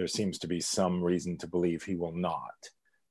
there 0.00 0.08
seems 0.08 0.38
to 0.38 0.46
be 0.46 0.60
some 0.60 1.02
reason 1.02 1.36
to 1.36 1.46
believe 1.46 1.82
he 1.82 1.94
will 1.94 2.14
not 2.14 2.70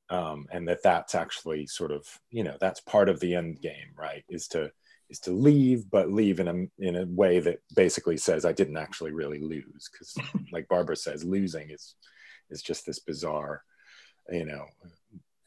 um, 0.09 0.47
and 0.51 0.67
that 0.67 0.81
that's 0.83 1.13
actually 1.13 1.67
sort 1.67 1.91
of 1.91 2.05
you 2.31 2.43
know 2.43 2.57
that's 2.59 2.81
part 2.81 3.09
of 3.09 3.19
the 3.19 3.35
end 3.35 3.61
game 3.61 3.93
right? 3.95 4.23
Is 4.29 4.47
to 4.49 4.71
is 5.09 5.19
to 5.21 5.31
leave 5.31 5.89
but 5.89 6.11
leave 6.11 6.39
in 6.39 6.47
a 6.47 6.85
in 6.85 6.95
a 6.95 7.05
way 7.05 7.39
that 7.39 7.59
basically 7.75 8.15
says 8.15 8.45
i 8.45 8.51
didn't 8.51 8.77
actually 8.77 9.11
really 9.11 9.39
lose 9.39 9.89
because 9.91 10.15
like 10.51 10.67
barbara 10.67 10.95
says 10.95 11.23
losing 11.23 11.71
is 11.71 11.95
is 12.51 12.61
just 12.61 12.85
this 12.85 12.99
bizarre 12.99 13.63
you 14.29 14.45
know 14.45 14.65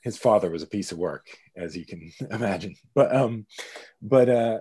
his 0.03 0.19
father 0.19 0.51
was 0.51 0.63
a 0.63 0.67
piece 0.67 0.93
of 0.93 0.99
work 0.99 1.27
as 1.57 1.77
you 1.77 1.87
can 1.87 2.13
imagine. 2.31 2.75
But 2.95 3.15
um 3.15 3.47
but 4.03 4.29
uh 4.29 4.59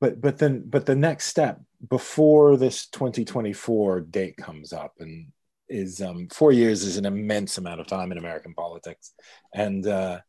but 0.00 0.20
but 0.20 0.38
then 0.38 0.64
but 0.66 0.86
the 0.86 0.96
next 0.96 1.26
step 1.26 1.60
before 1.88 2.56
this 2.56 2.86
2024 2.88 4.00
date 4.02 4.36
comes 4.36 4.72
up 4.72 4.94
and 4.98 5.28
is 5.72 6.00
um 6.00 6.28
four 6.28 6.52
years 6.52 6.84
is 6.84 6.96
an 6.96 7.06
immense 7.06 7.58
amount 7.58 7.80
of 7.80 7.86
time 7.86 8.12
in 8.12 8.18
american 8.18 8.54
politics. 8.54 9.12
And 9.54 9.86
uh 9.86 10.20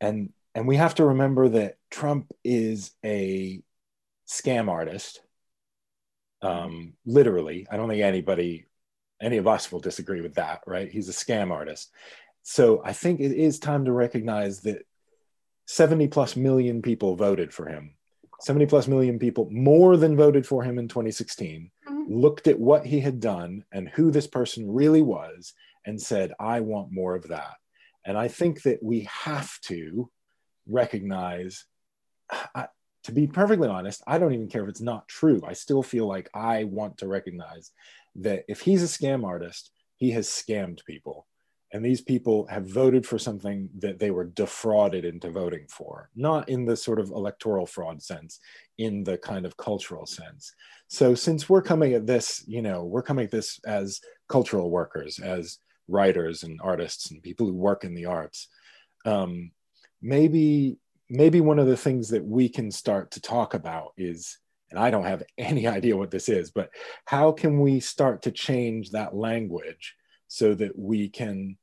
and 0.00 0.32
and 0.54 0.66
we 0.66 0.76
have 0.76 0.96
to 0.96 1.06
remember 1.06 1.48
that 1.50 1.76
trump 1.90 2.32
is 2.44 2.92
a 3.04 3.62
scam 4.28 4.68
artist 4.68 5.20
um 6.42 6.94
literally. 7.06 7.66
I 7.70 7.76
don't 7.76 7.88
think 7.88 8.02
anybody 8.02 8.66
any 9.20 9.38
of 9.38 9.46
us 9.48 9.72
will 9.72 9.80
disagree 9.80 10.20
with 10.20 10.34
that 10.34 10.62
right? 10.66 10.90
He's 10.90 11.08
a 11.08 11.12
scam 11.12 11.50
artist. 11.50 11.90
So 12.42 12.82
I 12.84 12.92
think 12.92 13.20
it 13.20 13.32
is 13.32 13.58
time 13.58 13.84
to 13.84 13.92
recognize 13.92 14.60
that 14.62 14.82
70 15.66 16.08
plus 16.08 16.34
million 16.34 16.80
people 16.80 17.14
voted 17.14 17.52
for 17.52 17.68
him. 17.68 17.94
70 18.40 18.66
plus 18.66 18.88
million 18.88 19.18
people 19.18 19.48
more 19.50 19.96
than 19.96 20.16
voted 20.16 20.46
for 20.46 20.62
him 20.62 20.78
in 20.78 20.88
2016 20.88 21.70
mm-hmm. 21.88 22.12
looked 22.12 22.46
at 22.46 22.58
what 22.58 22.86
he 22.86 23.00
had 23.00 23.20
done 23.20 23.64
and 23.72 23.88
who 23.88 24.10
this 24.10 24.26
person 24.26 24.70
really 24.70 25.02
was 25.02 25.54
and 25.86 26.00
said, 26.00 26.32
I 26.38 26.60
want 26.60 26.92
more 26.92 27.14
of 27.14 27.28
that. 27.28 27.54
And 28.04 28.16
I 28.16 28.28
think 28.28 28.62
that 28.62 28.82
we 28.82 29.08
have 29.24 29.60
to 29.62 30.10
recognize, 30.66 31.64
I, 32.54 32.68
to 33.04 33.12
be 33.12 33.26
perfectly 33.26 33.68
honest, 33.68 34.02
I 34.06 34.18
don't 34.18 34.34
even 34.34 34.48
care 34.48 34.64
if 34.64 34.68
it's 34.68 34.80
not 34.80 35.08
true. 35.08 35.42
I 35.46 35.52
still 35.52 35.82
feel 35.82 36.06
like 36.06 36.28
I 36.34 36.64
want 36.64 36.98
to 36.98 37.08
recognize 37.08 37.70
that 38.16 38.44
if 38.48 38.60
he's 38.60 38.82
a 38.82 38.86
scam 38.86 39.24
artist, 39.24 39.70
he 39.96 40.10
has 40.10 40.28
scammed 40.28 40.84
people 40.84 41.26
and 41.72 41.84
these 41.84 42.00
people 42.00 42.46
have 42.46 42.66
voted 42.66 43.06
for 43.06 43.18
something 43.18 43.68
that 43.78 43.98
they 43.98 44.10
were 44.10 44.24
defrauded 44.24 45.04
into 45.04 45.30
voting 45.30 45.66
for 45.68 46.08
not 46.16 46.48
in 46.48 46.64
the 46.64 46.76
sort 46.76 46.98
of 46.98 47.10
electoral 47.10 47.66
fraud 47.66 48.02
sense 48.02 48.40
in 48.78 49.04
the 49.04 49.18
kind 49.18 49.44
of 49.44 49.56
cultural 49.56 50.06
sense. 50.06 50.52
So 50.88 51.14
since 51.14 51.48
we're 51.48 51.62
coming 51.62 51.92
at 51.94 52.06
this 52.06 52.44
you 52.46 52.62
know 52.62 52.84
we're 52.84 53.02
coming 53.02 53.24
at 53.24 53.30
this 53.30 53.60
as 53.66 54.00
cultural 54.28 54.70
workers 54.70 55.18
as 55.18 55.58
writers 55.88 56.42
and 56.42 56.60
artists 56.62 57.10
and 57.10 57.22
people 57.22 57.46
who 57.46 57.54
work 57.54 57.84
in 57.84 57.94
the 57.94 58.06
arts 58.06 58.48
um, 59.06 59.50
maybe 60.02 60.76
maybe 61.08 61.40
one 61.40 61.58
of 61.58 61.66
the 61.66 61.76
things 61.76 62.08
that 62.10 62.24
we 62.24 62.48
can 62.48 62.70
start 62.70 63.10
to 63.12 63.20
talk 63.20 63.54
about 63.54 63.92
is 63.96 64.38
and 64.70 64.78
i 64.78 64.90
don't 64.90 65.04
have 65.04 65.22
any 65.38 65.66
idea 65.66 65.96
what 65.96 66.10
this 66.10 66.28
is 66.28 66.50
but 66.50 66.70
how 67.06 67.32
can 67.32 67.60
we 67.60 67.80
start 67.80 68.22
to 68.22 68.30
change 68.30 68.90
that 68.90 69.14
language 69.14 69.94
so 70.28 70.54
that 70.54 70.78
we 70.78 71.08
can 71.08 71.56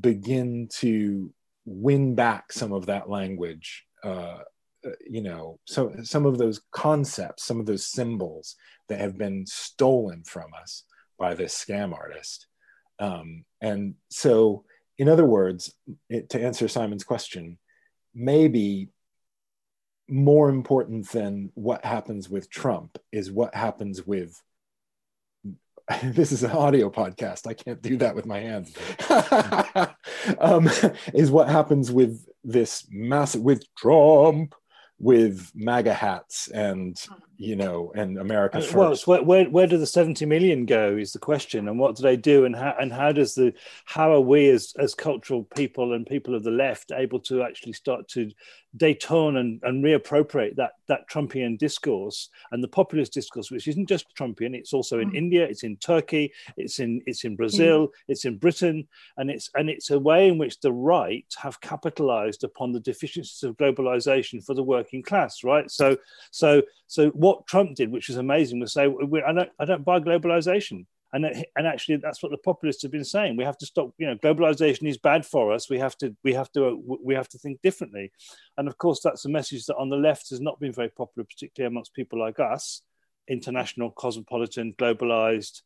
begin 0.00 0.68
to 0.70 1.32
win 1.64 2.14
back 2.14 2.52
some 2.52 2.72
of 2.72 2.86
that 2.86 3.08
language 3.08 3.84
uh, 4.04 4.38
uh, 4.86 4.90
you 5.08 5.20
know 5.20 5.58
so 5.64 5.92
some 6.02 6.26
of 6.26 6.38
those 6.38 6.60
concepts 6.70 7.44
some 7.44 7.58
of 7.60 7.66
those 7.66 7.86
symbols 7.86 8.56
that 8.88 9.00
have 9.00 9.18
been 9.18 9.44
stolen 9.46 10.22
from 10.24 10.50
us 10.60 10.84
by 11.18 11.34
this 11.34 11.54
scam 11.54 11.92
artist. 11.92 12.46
Um, 12.98 13.44
and 13.60 13.94
so 14.10 14.64
in 14.98 15.08
other 15.08 15.24
words 15.24 15.74
it, 16.08 16.30
to 16.30 16.42
answer 16.42 16.68
simon's 16.68 17.04
question 17.04 17.58
maybe 18.14 18.88
more 20.08 20.48
important 20.48 21.10
than 21.10 21.50
what 21.54 21.84
happens 21.84 22.30
with 22.30 22.48
trump 22.48 22.96
is 23.12 23.30
what 23.30 23.54
happens 23.54 24.06
with 24.06 24.40
this 26.02 26.32
is 26.32 26.42
an 26.42 26.50
audio 26.50 26.90
podcast. 26.90 27.46
I 27.46 27.54
can't 27.54 27.80
do 27.80 27.96
that 27.98 28.16
with 28.16 28.26
my 28.26 28.40
hands. 28.40 28.74
um, 30.40 30.68
is 31.14 31.30
what 31.30 31.48
happens 31.48 31.92
with 31.92 32.26
this 32.42 32.86
massive 32.90 33.42
with 33.42 33.62
Trump, 33.76 34.54
with 34.98 35.52
MAGA 35.54 35.94
hats 35.94 36.48
and 36.48 36.98
you 37.36 37.54
know 37.54 37.92
and 37.94 38.18
America 38.18 38.60
first. 38.60 39.06
Well, 39.06 39.18
where, 39.18 39.22
where 39.22 39.50
where 39.50 39.66
do 39.68 39.78
the 39.78 39.86
seventy 39.86 40.26
million 40.26 40.66
go? 40.66 40.96
Is 40.96 41.12
the 41.12 41.20
question, 41.20 41.68
and 41.68 41.78
what 41.78 41.94
do 41.94 42.02
they 42.02 42.16
do, 42.16 42.46
and 42.46 42.56
how 42.56 42.74
and 42.80 42.92
how 42.92 43.12
does 43.12 43.34
the 43.34 43.52
how 43.84 44.12
are 44.12 44.20
we 44.20 44.48
as 44.48 44.72
as 44.78 44.94
cultural 44.94 45.44
people 45.44 45.92
and 45.92 46.04
people 46.04 46.34
of 46.34 46.42
the 46.42 46.50
left 46.50 46.90
able 46.90 47.20
to 47.20 47.42
actually 47.42 47.74
start 47.74 48.08
to 48.08 48.30
detone 48.76 49.36
and, 49.36 49.60
and 49.62 49.84
reappropriate 49.84 50.56
that 50.56 50.72
that 50.88 51.08
Trumpian 51.08 51.58
discourse 51.58 52.28
and 52.52 52.62
the 52.62 52.68
populist 52.68 53.12
discourse, 53.12 53.50
which 53.50 53.68
isn't 53.68 53.88
just 53.88 54.06
Trumpian, 54.16 54.54
it's 54.54 54.72
also 54.72 54.98
in 55.00 55.10
mm. 55.10 55.16
India, 55.16 55.44
it's 55.44 55.62
in 55.62 55.76
Turkey, 55.76 56.32
it's 56.56 56.78
in 56.78 57.00
it's 57.06 57.24
in 57.24 57.36
Brazil, 57.36 57.88
mm. 57.88 57.90
it's 58.08 58.24
in 58.24 58.38
Britain, 58.38 58.86
and 59.16 59.30
it's 59.30 59.50
and 59.54 59.68
it's 59.70 59.90
a 59.90 59.98
way 59.98 60.28
in 60.28 60.38
which 60.38 60.60
the 60.60 60.72
right 60.72 61.26
have 61.38 61.60
capitalized 61.60 62.44
upon 62.44 62.72
the 62.72 62.80
deficiencies 62.80 63.42
of 63.42 63.56
globalization 63.56 64.44
for 64.44 64.54
the 64.54 64.62
working 64.62 65.02
class, 65.02 65.44
right? 65.44 65.70
So 65.70 65.96
so 66.30 66.62
so 66.86 67.10
what 67.10 67.46
Trump 67.46 67.74
did, 67.76 67.90
which 67.90 68.08
is 68.08 68.16
amazing, 68.16 68.60
was 68.60 68.72
say, 68.72 68.84
I 68.84 69.32
don't 69.32 69.50
I 69.58 69.64
don't 69.64 69.84
buy 69.84 70.00
globalization 70.00 70.86
and 71.24 71.44
and 71.56 71.66
actually 71.66 71.96
that's 71.96 72.22
what 72.22 72.30
the 72.30 72.38
populists 72.38 72.82
have 72.82 72.92
been 72.92 73.04
saying. 73.04 73.36
We 73.36 73.44
have 73.44 73.58
to 73.58 73.66
stop 73.66 73.90
you 73.98 74.06
know 74.06 74.16
globalization 74.16 74.88
is 74.88 74.98
bad 74.98 75.24
for 75.24 75.52
us. 75.52 75.70
We 75.70 75.78
have 75.78 75.96
to 75.98 76.14
we 76.22 76.34
have 76.34 76.50
to 76.52 76.66
uh, 76.66 76.96
we 77.02 77.14
have 77.14 77.28
to 77.30 77.38
think 77.38 77.62
differently. 77.62 78.12
And 78.56 78.68
of 78.68 78.78
course 78.78 79.00
that's 79.02 79.24
a 79.24 79.30
message 79.30 79.66
that 79.66 79.76
on 79.76 79.88
the 79.88 79.96
left 79.96 80.30
has 80.30 80.40
not 80.40 80.60
been 80.60 80.72
very 80.72 80.90
popular 80.90 81.24
particularly 81.24 81.72
amongst 81.72 81.94
people 81.94 82.18
like 82.18 82.38
us 82.40 82.82
international 83.28 83.90
cosmopolitan 83.90 84.72
globalized 84.78 85.62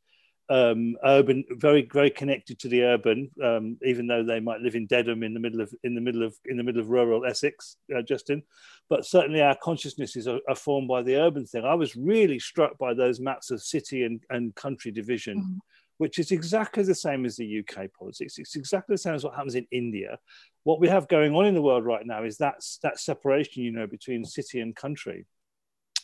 um, 0.50 0.96
urban, 1.04 1.44
very 1.50 1.88
very 1.92 2.10
connected 2.10 2.58
to 2.58 2.68
the 2.68 2.82
urban, 2.82 3.30
um, 3.42 3.78
even 3.82 4.08
though 4.08 4.24
they 4.24 4.40
might 4.40 4.60
live 4.60 4.74
in 4.74 4.86
Dedham 4.86 5.22
in 5.22 5.32
the 5.32 5.40
middle 5.40 5.60
of 5.60 5.72
in 5.84 5.94
the 5.94 6.00
middle 6.00 6.24
of 6.24 6.34
in 6.44 6.56
the 6.56 6.64
middle 6.64 6.80
of 6.80 6.90
rural 6.90 7.24
Essex, 7.24 7.76
uh, 7.96 8.02
Justin. 8.02 8.42
But 8.88 9.06
certainly 9.06 9.40
our 9.40 9.56
consciousnesses 9.62 10.26
are, 10.26 10.40
are, 10.48 10.56
formed 10.56 10.88
by 10.88 11.02
the 11.02 11.14
urban 11.14 11.46
thing. 11.46 11.64
I 11.64 11.74
was 11.74 11.94
really 11.94 12.40
struck 12.40 12.76
by 12.78 12.92
those 12.92 13.20
maps 13.20 13.52
of 13.52 13.62
city 13.62 14.02
and, 14.02 14.20
and 14.28 14.54
country 14.56 14.90
division. 14.90 15.38
Mm-hmm. 15.38 15.58
Which 15.98 16.18
is 16.18 16.32
exactly 16.32 16.82
the 16.82 16.94
same 16.94 17.26
as 17.26 17.36
the 17.36 17.58
UK 17.58 17.92
politics. 17.92 18.38
It's 18.38 18.56
exactly 18.56 18.94
the 18.94 18.98
same 18.98 19.16
as 19.16 19.22
what 19.22 19.34
happens 19.34 19.54
in 19.54 19.66
India. 19.70 20.18
What 20.64 20.80
we 20.80 20.88
have 20.88 21.08
going 21.08 21.34
on 21.34 21.44
in 21.44 21.54
the 21.54 21.60
world 21.60 21.84
right 21.84 22.06
now 22.06 22.24
is 22.24 22.38
that 22.38 22.54
that 22.82 22.98
separation, 22.98 23.64
you 23.64 23.70
know, 23.70 23.86
between 23.86 24.24
city 24.24 24.60
and 24.60 24.74
country 24.74 25.26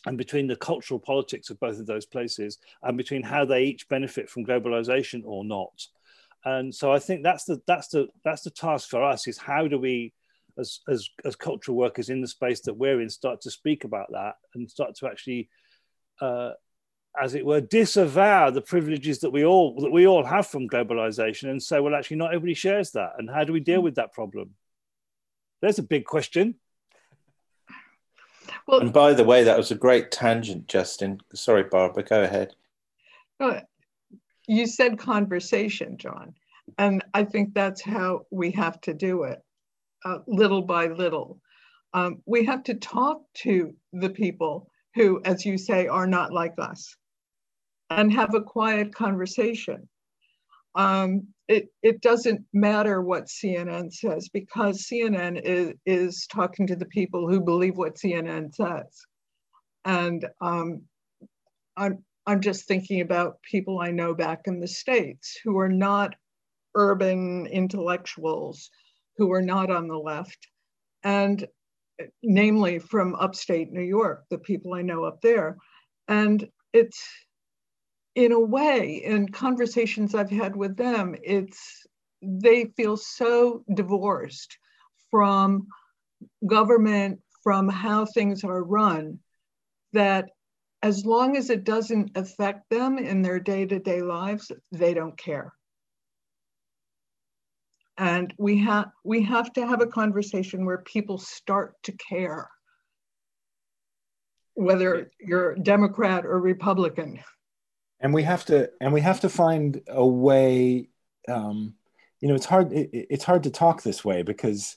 and 0.07 0.17
between 0.17 0.47
the 0.47 0.57
cultural 0.57 0.99
politics 0.99 1.51
of 1.51 1.61
both 1.61 1.79
of 1.79 1.87
those 1.87 2.07
places 2.07 2.59
and 2.83 2.97
between 2.97 3.23
how 3.23 3.45
they 3.45 3.65
each 3.65 3.89
benefit 3.89 4.31
from 4.31 4.47
globalization 4.47 5.23
or 5.25 5.45
not. 5.45 5.87
And 6.45 6.75
so 6.75 6.93
i 6.93 6.99
think 7.01 7.25
that's 7.25 7.45
the 7.45 7.61
that's 7.67 7.89
the 7.89 8.09
that's 8.25 8.43
the 8.43 8.51
task 8.51 8.89
for 8.89 9.03
us 9.03 9.27
is 9.27 9.37
how 9.37 9.67
do 9.67 9.79
we 9.79 10.13
as 10.59 10.81
as 10.89 11.09
as 11.25 11.35
cultural 11.35 11.77
workers 11.77 12.09
in 12.09 12.21
the 12.21 12.29
space 12.29 12.61
that 12.63 12.75
we're 12.75 13.01
in 13.01 13.11
start 13.11 13.41
to 13.43 13.51
speak 13.51 13.85
about 13.85 14.07
that 14.13 14.35
and 14.55 14.71
start 14.71 14.95
to 14.97 15.09
actually 15.09 15.49
uh, 16.21 16.53
as 17.21 17.35
it 17.35 17.45
were 17.45 17.61
disavow 17.61 18.51
the 18.51 18.61
privileges 18.61 19.21
that 19.21 19.31
we 19.31 19.45
all 19.45 19.81
that 19.81 19.91
we 19.91 20.07
all 20.07 20.25
have 20.25 20.47
from 20.47 20.69
globalization 20.69 21.51
and 21.51 21.63
say 21.63 21.81
well 21.81 21.95
actually 21.95 22.17
not 22.17 22.29
everybody 22.29 22.55
shares 22.55 22.93
that. 22.93 23.13
And 23.19 23.31
how 23.31 23.45
do 23.45 23.53
we 23.53 23.61
deal 23.61 23.81
with 23.81 23.97
that 23.97 24.13
problem? 24.13 24.51
There's 25.63 25.79
a 25.79 25.83
big 25.83 26.05
question 26.05 26.57
well, 28.67 28.81
and 28.81 28.93
by 28.93 29.13
the 29.15 29.25
way, 29.25 29.45
that 29.45 29.57
was 29.57 29.71
a 29.71 29.77
great 29.77 30.11
tangent, 30.11 30.67
Justin. 30.67 31.21
Sorry, 31.35 31.65
Barbara, 31.65 32.03
go 32.03 32.23
ahead. 32.23 32.55
you 34.49 34.67
said 34.67 34.99
conversation, 34.99 35.99
John, 35.99 36.35
and 36.79 37.05
I 37.15 37.25
think 37.25 37.55
that's 37.55 37.83
how 37.83 38.27
we 38.31 38.51
have 38.53 38.81
to 38.83 38.95
do 38.95 39.25
it, 39.25 39.43
uh, 40.05 40.19
little 40.27 40.63
by 40.63 40.87
little. 40.87 41.41
Um, 41.95 42.23
we 42.27 42.45
have 42.45 42.65
to 42.65 42.75
talk 42.75 43.23
to 43.43 43.75
the 43.93 44.11
people 44.11 44.71
who, 44.95 45.21
as 45.25 45.47
you 45.47 45.59
say, 45.59 45.87
are 45.87 46.07
not 46.07 46.33
like 46.33 46.55
us 46.59 46.97
and 47.91 48.13
have 48.13 48.35
a 48.35 48.41
quiet 48.41 48.95
conversation. 48.95 49.89
Um, 50.77 51.29
it, 51.49 51.69
it 51.83 52.03
doesn't 52.03 52.45
matter 52.53 53.01
what 53.01 53.27
CNN 53.27 53.93
says 53.93 54.29
because 54.29 54.87
CNN 54.87 55.41
is, 55.43 55.73
is 55.87 56.27
talking 56.31 56.67
to 56.67 56.77
the 56.77 56.87
people 56.87 57.29
who 57.29 57.41
believe 57.41 57.77
what 57.77 57.97
CNN 57.97 58.55
says. 58.55 59.07
And 59.85 60.27
um, 60.41 60.83
I'm, 61.77 62.05
I'm 62.27 62.41
just 62.41 62.67
thinking 62.67 63.01
about 63.01 63.41
people 63.51 63.81
I 63.81 63.91
know 63.91 64.15
back 64.15 64.43
in 64.47 64.61
the 64.61 64.69
States 64.69 65.39
who 65.45 65.59
are 65.59 65.69
not 65.69 66.15
urban 66.75 67.47
intellectuals, 67.47 68.71
who 69.17 69.33
are 69.33 69.43
not 69.43 69.71
on 69.71 69.89
the 69.89 69.97
left. 69.97 70.49
And 71.05 71.47
namely 72.23 72.81
from 72.81 73.15
upstate 73.15 73.73
New 73.73 73.83
York, 73.83 74.25
the 74.31 74.39
people 74.39 74.75
I 74.75 74.83
know 74.83 75.05
up 75.05 75.21
there. 75.23 75.57
And 76.09 76.47
it's 76.73 77.03
in 78.17 78.33
a 78.33 78.41
way, 78.41 79.03
in 79.05 79.29
conversations 79.29 80.15
I've 80.15 80.31
had 80.31 80.57
with 80.57 80.77
them, 80.77 81.15
it's 81.23 81.87
they 82.23 82.65
feel 82.77 82.97
so 82.97 83.63
divorced 83.75 84.59
from 85.11 85.69
government, 86.47 87.21
from 87.45 87.69
how 87.69 88.07
things 88.07 88.43
are 88.43 88.65
run, 88.65 89.19
that 89.93 90.31
as 90.83 91.05
long 91.05 91.37
as 91.37 91.51
it 91.51 91.65
doesn't 91.65 92.17
affect 92.17 92.71
them 92.71 92.99
in 92.99 93.21
their 93.21 93.39
day 93.39 93.67
to 93.67 93.79
day 93.79 94.01
lives, 94.01 94.51
they 94.73 94.95
don't 94.95 95.19
care. 95.19 95.53
And 97.99 98.33
we 98.39 98.59
have 98.61 98.87
we 99.05 99.23
have 99.25 99.53
to 99.55 99.67
have 99.67 99.83
a 99.83 99.87
conversation 99.87 100.65
where 100.65 100.79
people 100.79 101.19
start 101.19 101.75
to 101.83 101.93
care, 101.93 102.49
whether 104.55 105.11
you're 105.21 105.55
Democrat 105.57 106.25
or 106.25 106.41
Republican 106.41 107.21
and 108.01 108.13
we 108.13 108.23
have 108.23 108.45
to 108.47 108.71
and 108.81 108.93
we 108.93 109.01
have 109.01 109.21
to 109.21 109.29
find 109.29 109.81
a 109.89 110.07
way 110.07 110.89
um, 111.29 111.75
you 112.21 112.29
know 112.29 112.35
it's 112.35 112.47
hard 112.47 112.73
it, 112.73 112.91
it's 112.93 113.25
hard 113.25 113.43
to 113.45 113.51
talk 113.51 113.83
this 113.83 114.05
way 114.05 114.23
because 114.23 114.77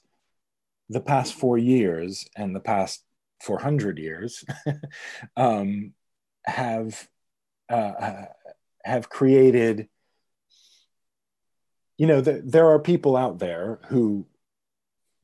the 0.89 1.01
past 1.01 1.33
four 1.33 1.57
years 1.57 2.27
and 2.35 2.55
the 2.55 2.59
past 2.59 3.03
400 3.41 3.99
years 3.99 4.43
um, 5.37 5.93
have 6.45 7.07
uh, 7.69 8.25
have 8.83 9.09
created 9.09 9.87
you 11.97 12.07
know 12.07 12.21
the, 12.21 12.41
there 12.43 12.69
are 12.69 12.79
people 12.79 13.15
out 13.15 13.39
there 13.39 13.79
who 13.87 14.25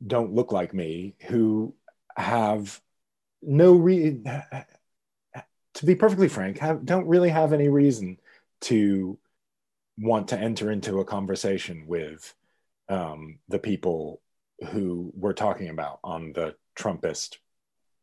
don't 0.05 0.33
look 0.33 0.51
like 0.51 0.73
me 0.73 1.15
who 1.27 1.73
have 2.17 2.79
no 3.41 3.73
re 3.73 4.21
to 5.75 5.85
be 5.85 5.95
perfectly 5.95 6.27
frank, 6.27 6.57
have, 6.59 6.85
don't 6.85 7.07
really 7.07 7.29
have 7.29 7.53
any 7.53 7.69
reason 7.69 8.17
to 8.61 9.17
want 9.97 10.29
to 10.29 10.39
enter 10.39 10.71
into 10.71 10.99
a 10.99 11.05
conversation 11.05 11.85
with 11.87 12.33
um, 12.89 13.39
the 13.47 13.59
people 13.59 14.21
who 14.69 15.11
we're 15.15 15.33
talking 15.33 15.69
about 15.69 15.99
on 16.03 16.33
the 16.33 16.55
Trumpist 16.77 17.37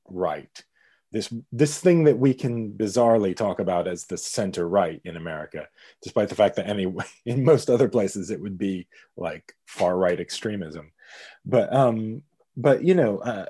right. 0.08 0.64
This 1.10 1.32
this 1.52 1.78
thing 1.78 2.04
that 2.04 2.18
we 2.18 2.32
can 2.32 2.72
bizarrely 2.72 3.36
talk 3.36 3.60
about 3.60 3.86
as 3.86 4.06
the 4.06 4.16
center 4.16 4.66
right 4.66 4.98
in 5.04 5.16
America, 5.16 5.68
despite 6.02 6.30
the 6.30 6.34
fact 6.34 6.56
that 6.56 6.68
any 6.68 6.92
in 7.26 7.44
most 7.44 7.68
other 7.68 7.88
places 7.88 8.30
it 8.30 8.40
would 8.40 8.56
be 8.56 8.86
like 9.16 9.54
far 9.66 9.96
right 9.96 10.18
extremism, 10.18 10.90
but 11.44 11.72
um, 11.72 12.22
but 12.56 12.82
you 12.82 12.94
know, 12.94 13.18
uh, 13.18 13.44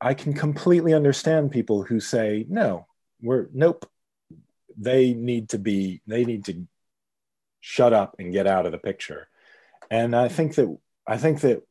I 0.00 0.14
can 0.14 0.32
completely 0.32 0.94
understand 0.94 1.50
people 1.50 1.82
who 1.82 2.00
say 2.00 2.46
no, 2.48 2.86
we're 3.22 3.48
nope. 3.52 3.88
They 4.76 5.14
need 5.14 5.50
to 5.50 5.58
be 5.58 6.02
they 6.06 6.24
need 6.24 6.44
to 6.46 6.66
shut 7.60 7.92
up 7.92 8.16
and 8.18 8.32
get 8.32 8.46
out 8.46 8.66
of 8.66 8.72
the 8.72 8.78
picture. 8.78 9.28
And 9.90 10.16
i 10.16 10.28
think 10.28 10.54
that 10.56 10.76
i 11.06 11.16
think 11.16 11.40
that 11.40 11.62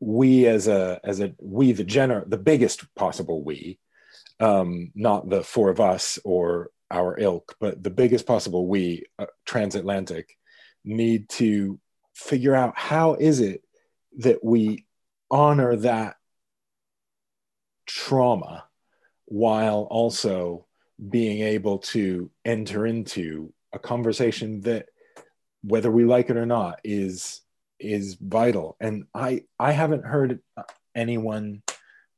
we 0.00 0.46
as 0.46 0.68
a 0.68 1.00
as 1.04 1.20
a 1.20 1.34
we 1.40 1.72
the 1.72 1.84
gener 1.84 2.28
the 2.28 2.38
biggest 2.38 2.94
possible 2.94 3.42
we 3.42 3.78
um 4.40 4.92
not 4.94 5.28
the 5.28 5.42
four 5.42 5.70
of 5.70 5.80
us 5.80 6.18
or 6.24 6.70
our 6.90 7.18
ilk 7.18 7.56
but 7.58 7.82
the 7.82 7.90
biggest 7.90 8.26
possible 8.26 8.66
we 8.66 9.04
uh, 9.18 9.26
transatlantic 9.44 10.36
need 10.84 11.28
to 11.28 11.80
figure 12.14 12.54
out 12.54 12.76
how 12.76 13.14
is 13.14 13.40
it 13.40 13.62
that 14.18 14.44
we 14.44 14.84
honor 15.30 15.76
that 15.76 16.16
trauma 17.86 18.64
while 19.24 19.88
also 19.90 20.65
being 21.10 21.40
able 21.42 21.78
to 21.78 22.30
enter 22.44 22.86
into 22.86 23.52
a 23.72 23.78
conversation 23.78 24.60
that 24.62 24.86
whether 25.62 25.90
we 25.90 26.04
like 26.04 26.30
it 26.30 26.36
or 26.36 26.46
not 26.46 26.80
is 26.84 27.42
is 27.78 28.14
vital. 28.14 28.76
And 28.80 29.04
i 29.14 29.44
i 29.58 29.72
haven't 29.72 30.04
heard 30.04 30.40
anyone 30.94 31.62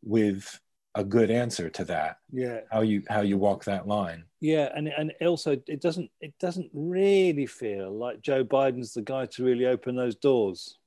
with 0.03 0.61
a 0.95 1.05
good 1.05 1.31
answer 1.31 1.69
to 1.69 1.85
that 1.85 2.19
yeah. 2.33 2.61
how 2.71 2.81
you 2.81 3.03
how 3.09 3.21
you 3.21 3.39
walk 3.39 3.65
that 3.65 3.87
line. 3.87 4.25
Yeah 4.41 4.71
and 4.75 4.89
and 4.89 5.13
also 5.21 5.57
it 5.67 5.81
doesn't 5.81 6.11
it 6.21 6.35
doesn't 6.39 6.71
really 6.73 7.47
feel 7.47 7.91
like 7.93 8.21
joe 8.21 8.45
biden's 8.45 8.95
the 8.95 9.03
guy 9.03 9.27
to 9.27 9.45
really 9.45 9.67
open 9.67 9.97
those 9.97 10.17
doors. 10.17 10.79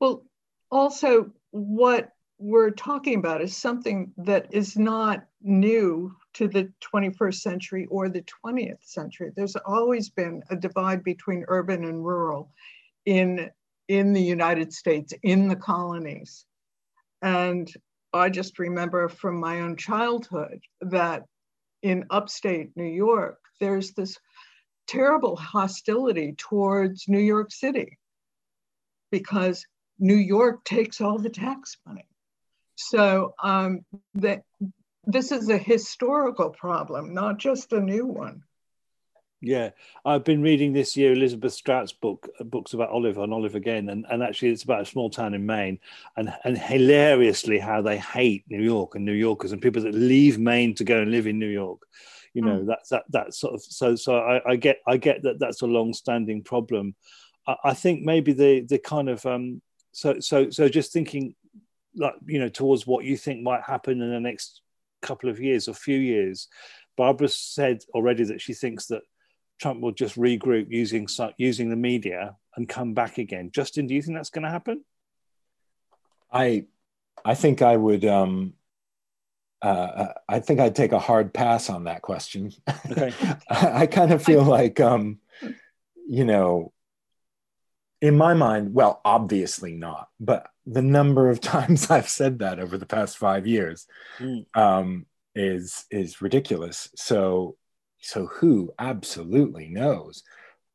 Well 0.00 0.24
also 0.70 1.30
what 1.50 2.10
we're 2.38 2.70
talking 2.70 3.18
about 3.18 3.42
is 3.42 3.56
something 3.56 4.12
that 4.18 4.48
is 4.52 4.76
not 4.76 5.24
new 5.40 6.14
to 6.34 6.48
the 6.48 6.72
21st 6.92 7.40
century 7.40 7.86
or 7.90 8.08
the 8.08 8.24
20th 8.44 8.82
century. 8.82 9.32
There's 9.34 9.56
always 9.56 10.10
been 10.10 10.42
a 10.50 10.56
divide 10.56 11.02
between 11.04 11.44
urban 11.48 11.84
and 11.84 12.04
rural 12.04 12.52
in, 13.06 13.50
in 13.88 14.12
the 14.12 14.22
United 14.22 14.72
States, 14.72 15.12
in 15.22 15.48
the 15.48 15.56
colonies. 15.56 16.44
And 17.22 17.72
I 18.12 18.28
just 18.30 18.58
remember 18.58 19.08
from 19.08 19.40
my 19.40 19.60
own 19.60 19.76
childhood 19.76 20.60
that 20.80 21.24
in 21.82 22.04
upstate 22.10 22.70
New 22.76 22.84
York, 22.84 23.38
there's 23.60 23.92
this 23.92 24.18
terrible 24.86 25.36
hostility 25.36 26.34
towards 26.36 27.08
New 27.08 27.18
York 27.20 27.52
City 27.52 27.98
because 29.10 29.64
New 29.98 30.16
York 30.16 30.64
takes 30.64 31.00
all 31.00 31.18
the 31.18 31.30
tax 31.30 31.76
money. 31.86 32.06
So 32.76 33.34
um, 33.42 33.84
that 34.14 34.42
this 35.06 35.32
is 35.32 35.48
a 35.48 35.58
historical 35.58 36.50
problem, 36.50 37.14
not 37.14 37.38
just 37.38 37.72
a 37.72 37.80
new 37.80 38.06
one. 38.06 38.42
Yeah, 39.44 39.70
I've 40.06 40.24
been 40.24 40.40
reading 40.40 40.72
this 40.72 40.96
year 40.96 41.12
Elizabeth 41.12 41.52
Strout's 41.52 41.92
book, 41.92 42.30
books 42.40 42.72
about 42.72 42.88
Olive 42.88 43.18
and 43.18 43.32
Olive 43.32 43.54
again, 43.54 43.90
and, 43.90 44.06
and 44.10 44.22
actually 44.22 44.48
it's 44.48 44.62
about 44.62 44.80
a 44.80 44.86
small 44.86 45.10
town 45.10 45.34
in 45.34 45.44
Maine, 45.44 45.78
and 46.16 46.32
and 46.44 46.56
hilariously 46.56 47.58
how 47.58 47.82
they 47.82 47.98
hate 47.98 48.44
New 48.48 48.62
York 48.62 48.94
and 48.94 49.04
New 49.04 49.12
Yorkers 49.12 49.52
and 49.52 49.60
people 49.60 49.82
that 49.82 49.94
leave 49.94 50.38
Maine 50.38 50.74
to 50.76 50.84
go 50.84 51.00
and 51.00 51.10
live 51.10 51.26
in 51.26 51.38
New 51.38 51.48
York. 51.48 51.80
You 52.32 52.42
know, 52.42 52.60
mm. 52.60 52.66
that's 52.66 52.88
that 52.88 53.04
that 53.10 53.34
sort 53.34 53.54
of 53.54 53.62
so 53.62 53.94
so 53.96 54.16
I, 54.16 54.52
I 54.52 54.56
get 54.56 54.78
I 54.86 54.96
get 54.96 55.22
that 55.24 55.38
that's 55.38 55.60
a 55.60 55.66
long-standing 55.66 56.42
problem. 56.42 56.94
I, 57.46 57.56
I 57.64 57.74
think 57.74 58.02
maybe 58.02 58.32
the 58.32 58.60
the 58.62 58.78
kind 58.78 59.10
of 59.10 59.26
um 59.26 59.60
so 59.92 60.20
so 60.20 60.48
so 60.48 60.70
just 60.70 60.92
thinking 60.92 61.34
like 61.96 62.14
you 62.24 62.38
know 62.38 62.48
towards 62.48 62.86
what 62.86 63.04
you 63.04 63.16
think 63.16 63.42
might 63.42 63.62
happen 63.62 64.00
in 64.00 64.10
the 64.10 64.20
next 64.20 64.62
couple 65.04 65.30
of 65.30 65.40
years 65.40 65.68
or 65.68 65.74
few 65.74 65.98
years. 65.98 66.48
Barbara 66.96 67.28
said 67.28 67.82
already 67.94 68.24
that 68.24 68.40
she 68.40 68.54
thinks 68.54 68.86
that 68.86 69.02
Trump 69.60 69.80
will 69.80 69.92
just 69.92 70.16
regroup 70.16 70.66
using 70.70 71.06
using 71.38 71.70
the 71.70 71.76
media 71.76 72.36
and 72.56 72.68
come 72.68 72.94
back 72.94 73.18
again. 73.18 73.50
Justin, 73.52 73.86
do 73.86 73.94
you 73.94 74.02
think 74.02 74.16
that's 74.16 74.30
going 74.30 74.44
to 74.44 74.50
happen? 74.50 74.84
I 76.32 76.66
I 77.24 77.34
think 77.34 77.62
I 77.62 77.76
would. 77.76 78.04
Um, 78.04 78.54
uh, 79.62 80.12
I 80.28 80.40
think 80.40 80.60
I'd 80.60 80.76
take 80.76 80.92
a 80.92 80.98
hard 80.98 81.32
pass 81.32 81.70
on 81.70 81.84
that 81.84 82.02
question. 82.02 82.52
Okay. 82.90 83.14
I, 83.48 83.82
I, 83.82 83.86
kind 83.86 84.12
of 84.12 84.22
feel 84.22 84.42
like, 84.42 84.78
um, 84.78 85.20
you 86.06 86.26
know, 86.26 86.74
in 88.02 88.14
my 88.14 88.34
mind, 88.34 88.74
well, 88.74 89.00
obviously 89.06 89.74
not, 89.74 90.10
but 90.20 90.46
the 90.66 90.82
number 90.82 91.30
of 91.30 91.40
times 91.54 91.90
I've 91.90 92.08
said 92.08 92.40
that 92.40 92.58
over 92.58 92.78
the 92.78 92.86
past 92.86 93.18
five 93.18 93.46
years 93.46 93.86
mm. 94.18 94.44
um, 94.54 95.06
is 95.34 95.84
is 95.90 96.22
ridiculous. 96.22 96.88
So 96.96 97.56
so 98.00 98.26
who 98.26 98.72
absolutely 98.78 99.68
knows? 99.68 100.22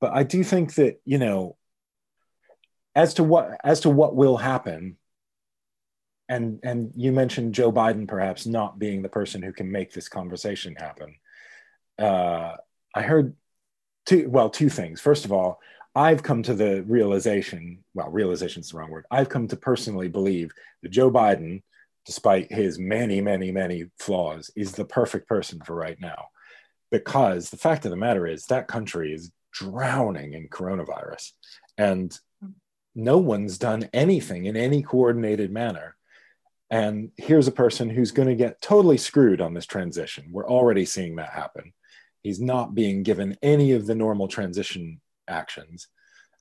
But 0.02 0.13
I 0.13 0.23
do 0.23 0.43
think 0.43 0.75
that 0.75 0.99
you 1.06 1.17
know, 1.17 1.58
as 2.95 3.15
to 3.15 3.23
what 3.23 3.60
as 3.63 3.82
to 3.82 3.89
what 3.89 4.15
will 4.15 4.38
happen, 4.38 4.97
and 6.28 6.60
and 6.63 6.91
you 6.95 7.12
mentioned 7.12 7.54
Joe 7.54 7.71
Biden 7.71 8.08
perhaps 8.08 8.45
not 8.45 8.80
being 8.80 9.02
the 9.02 9.10
person 9.10 9.41
who 9.41 9.54
can 9.54 9.71
make 9.71 9.93
this 9.93 10.10
conversation 10.10 10.75
happen. 10.75 11.15
Uh, 11.97 12.56
I 12.95 13.02
heard 13.02 13.36
two 14.06 14.30
well 14.30 14.49
two 14.49 14.69
things. 14.69 15.02
First 15.02 15.25
of 15.25 15.32
all, 15.32 15.60
I've 16.00 16.24
come 16.24 16.44
to 16.44 16.54
the 16.54 16.82
realization, 16.84 17.84
well, 17.94 18.10
realization 18.10 18.62
is 18.62 18.70
the 18.70 18.78
wrong 18.78 18.90
word. 18.90 19.06
I've 19.12 19.28
come 19.28 19.50
to 19.50 19.58
personally 19.58 20.08
believe 20.08 20.50
that 20.82 20.92
Joe 20.92 21.12
Biden, 21.12 21.62
despite 22.06 22.50
his 22.50 22.80
many, 22.80 23.20
many, 23.20 23.52
many 23.52 23.88
flaws, 24.00 24.50
is 24.56 24.72
the 24.72 24.86
perfect 24.86 25.28
person 25.28 25.60
for 25.60 25.76
right 25.76 26.00
now. 26.00 26.28
Because 26.90 27.50
the 27.50 27.58
fact 27.58 27.84
of 27.84 27.92
the 27.92 27.98
matter 27.98 28.26
is, 28.26 28.46
that 28.46 28.70
country 28.70 29.14
is 29.14 29.30
drowning 29.52 30.36
in 30.36 30.48
coronavirus. 30.48 31.34
And 31.78 32.18
no 32.96 33.18
one's 33.18 33.58
done 33.58 33.90
anything 33.92 34.46
in 34.46 34.56
any 34.56 34.82
coordinated 34.82 35.52
manner. 35.52 35.98
And 36.70 37.12
here's 37.18 37.50
a 37.50 37.52
person 37.52 37.90
who's 37.90 38.12
going 38.12 38.30
to 38.30 38.36
get 38.36 38.62
totally 38.62 38.98
screwed 38.98 39.42
on 39.42 39.54
this 39.54 39.66
transition. 39.66 40.30
We're 40.32 40.50
already 40.50 40.86
seeing 40.86 41.18
that 41.18 41.34
happen. 41.34 41.74
He's 42.24 42.40
not 42.40 42.74
being 42.74 43.04
given 43.04 43.38
any 43.42 43.74
of 43.74 43.86
the 43.86 43.96
normal 43.96 44.30
transition 44.30 45.02
actions. 45.30 45.88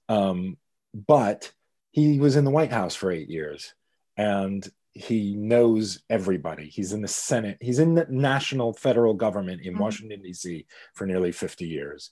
Um, 0.09 0.57
but 0.95 1.53
he 1.91 2.19
was 2.19 2.37
in 2.37 2.45
the 2.45 2.51
White 2.51 2.73
House 2.73 2.95
for 2.95 3.11
eight 3.11 3.29
years 3.29 3.75
and 4.17 4.67
he 4.93 5.37
knows 5.37 6.03
everybody. 6.11 6.69
He's 6.69 6.93
in 6.93 7.03
the 7.03 7.09
Senate, 7.09 7.59
he's 7.61 7.79
in 7.79 7.95
the 7.95 8.07
national 8.09 8.73
federal 8.73 9.15
government 9.15 9.63
in 9.63 9.75
mm-hmm. 9.75 9.83
Washington, 9.83 10.23
D.C. 10.23 10.67
for 10.95 11.07
nearly 11.07 11.33
50 11.33 11.67
years. 11.67 12.11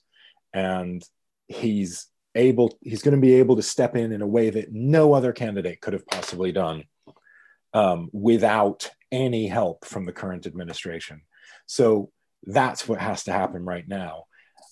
And 0.53 1.03
he's 1.47 2.07
able, 2.35 2.77
he's 2.81 3.01
going 3.01 3.15
to 3.15 3.21
be 3.21 3.35
able 3.35 3.55
to 3.57 3.63
step 3.63 3.95
in 3.95 4.11
in 4.11 4.21
a 4.21 4.27
way 4.27 4.49
that 4.49 4.71
no 4.71 5.13
other 5.13 5.33
candidate 5.33 5.81
could 5.81 5.93
have 5.93 6.05
possibly 6.05 6.51
done 6.51 6.83
um, 7.73 8.09
without 8.13 8.89
any 9.11 9.47
help 9.47 9.85
from 9.85 10.05
the 10.05 10.13
current 10.13 10.45
administration. 10.45 11.21
So 11.65 12.11
that's 12.43 12.87
what 12.87 12.99
has 12.99 13.23
to 13.25 13.31
happen 13.31 13.65
right 13.65 13.87
now. 13.87 14.25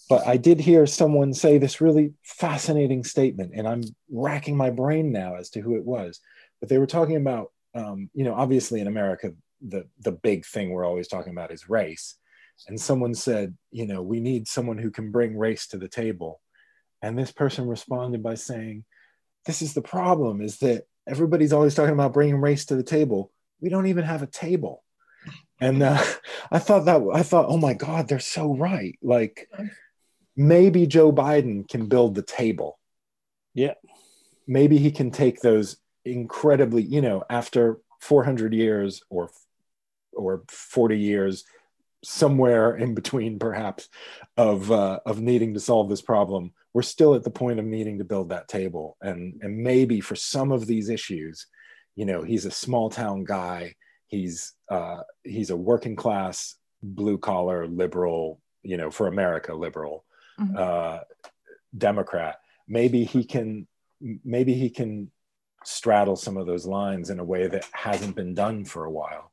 But 0.07 0.27
I 0.27 0.37
did 0.37 0.59
hear 0.59 0.85
someone 0.85 1.33
say 1.33 1.57
this 1.57 1.81
really 1.81 2.13
fascinating 2.23 3.03
statement, 3.03 3.53
and 3.55 3.67
I'm 3.67 3.81
racking 4.11 4.55
my 4.55 4.69
brain 4.69 5.11
now 5.11 5.35
as 5.35 5.49
to 5.51 5.61
who 5.61 5.75
it 5.75 5.85
was. 5.85 6.19
But 6.59 6.69
they 6.69 6.77
were 6.77 6.85
talking 6.85 7.15
about, 7.15 7.51
um, 7.73 8.09
you 8.13 8.23
know, 8.23 8.35
obviously 8.35 8.81
in 8.81 8.87
America, 8.87 9.31
the 9.67 9.87
the 9.99 10.11
big 10.11 10.45
thing 10.45 10.69
we're 10.69 10.85
always 10.85 11.07
talking 11.07 11.31
about 11.31 11.51
is 11.51 11.69
race. 11.69 12.15
And 12.67 12.79
someone 12.79 13.13
said, 13.15 13.57
you 13.71 13.85
know, 13.85 14.01
we 14.01 14.19
need 14.19 14.47
someone 14.47 14.77
who 14.77 14.91
can 14.91 15.11
bring 15.11 15.37
race 15.37 15.67
to 15.67 15.77
the 15.77 15.89
table. 15.89 16.39
And 17.01 17.17
this 17.17 17.31
person 17.31 17.67
responded 17.67 18.23
by 18.23 18.35
saying, 18.35 18.85
this 19.45 19.61
is 19.61 19.73
the 19.73 19.81
problem: 19.81 20.41
is 20.41 20.59
that 20.59 20.83
everybody's 21.07 21.53
always 21.53 21.73
talking 21.73 21.93
about 21.93 22.13
bringing 22.13 22.39
race 22.39 22.65
to 22.65 22.75
the 22.75 22.83
table. 22.83 23.31
We 23.59 23.69
don't 23.69 23.87
even 23.87 24.03
have 24.03 24.21
a 24.21 24.27
table. 24.27 24.83
And 25.59 25.81
uh, 25.81 26.03
I 26.51 26.59
thought 26.59 26.85
that 26.85 27.01
I 27.13 27.23
thought, 27.23 27.47
oh 27.49 27.57
my 27.57 27.73
God, 27.73 28.07
they're 28.07 28.19
so 28.19 28.55
right. 28.55 28.97
Like 29.01 29.49
maybe 30.35 30.87
Joe 30.87 31.11
Biden 31.11 31.67
can 31.67 31.87
build 31.87 32.15
the 32.15 32.21
table. 32.21 32.79
Yeah. 33.53 33.73
Maybe 34.47 34.77
he 34.77 34.91
can 34.91 35.11
take 35.11 35.41
those 35.41 35.77
incredibly, 36.03 36.83
you 36.83 37.01
know, 37.01 37.23
after 37.29 37.79
400 38.01 38.53
years 38.53 39.01
or 39.09 39.29
or 40.13 40.43
40 40.47 40.97
years 40.97 41.43
somewhere 42.03 42.75
in 42.75 42.93
between 42.93 43.39
perhaps 43.39 43.89
of 44.37 44.71
uh, 44.71 44.99
of 45.05 45.19
needing 45.19 45.55
to 45.55 45.59
solve 45.59 45.89
this 45.89 46.01
problem 46.01 46.53
we're 46.75 46.81
still 46.81 47.15
at 47.15 47.23
the 47.23 47.31
point 47.31 47.57
of 47.57 47.65
needing 47.65 47.97
to 47.97 48.03
build 48.03 48.29
that 48.29 48.47
table 48.47 48.97
and 49.01 49.39
and 49.41 49.57
maybe 49.57 50.01
for 50.01 50.15
some 50.15 50.51
of 50.51 50.67
these 50.67 50.89
issues 50.89 51.47
you 51.95 52.05
know 52.05 52.21
he's 52.21 52.45
a 52.45 52.51
small 52.51 52.89
town 52.89 53.23
guy 53.23 53.73
he's 54.07 54.53
uh, 54.69 55.01
he's 55.23 55.49
a 55.49 55.57
working 55.57 55.95
class 55.95 56.55
blue 56.83 57.17
collar 57.17 57.65
liberal 57.65 58.39
you 58.61 58.77
know 58.77 58.91
for 58.91 59.07
america 59.07 59.53
liberal 59.53 60.04
mm-hmm. 60.39 60.55
uh, 60.57 60.99
Democrat, 61.77 62.39
maybe 62.67 63.03
he 63.03 63.23
can 63.23 63.67
maybe 64.23 64.53
he 64.53 64.69
can 64.69 65.11
straddle 65.63 66.15
some 66.15 66.37
of 66.37 66.45
those 66.45 66.65
lines 66.65 67.09
in 67.09 67.19
a 67.19 67.23
way 67.23 67.47
that 67.47 67.65
hasn't 67.71 68.15
been 68.15 68.33
done 68.33 68.65
for 68.65 68.85
a 68.85 68.91
while. 68.91 69.31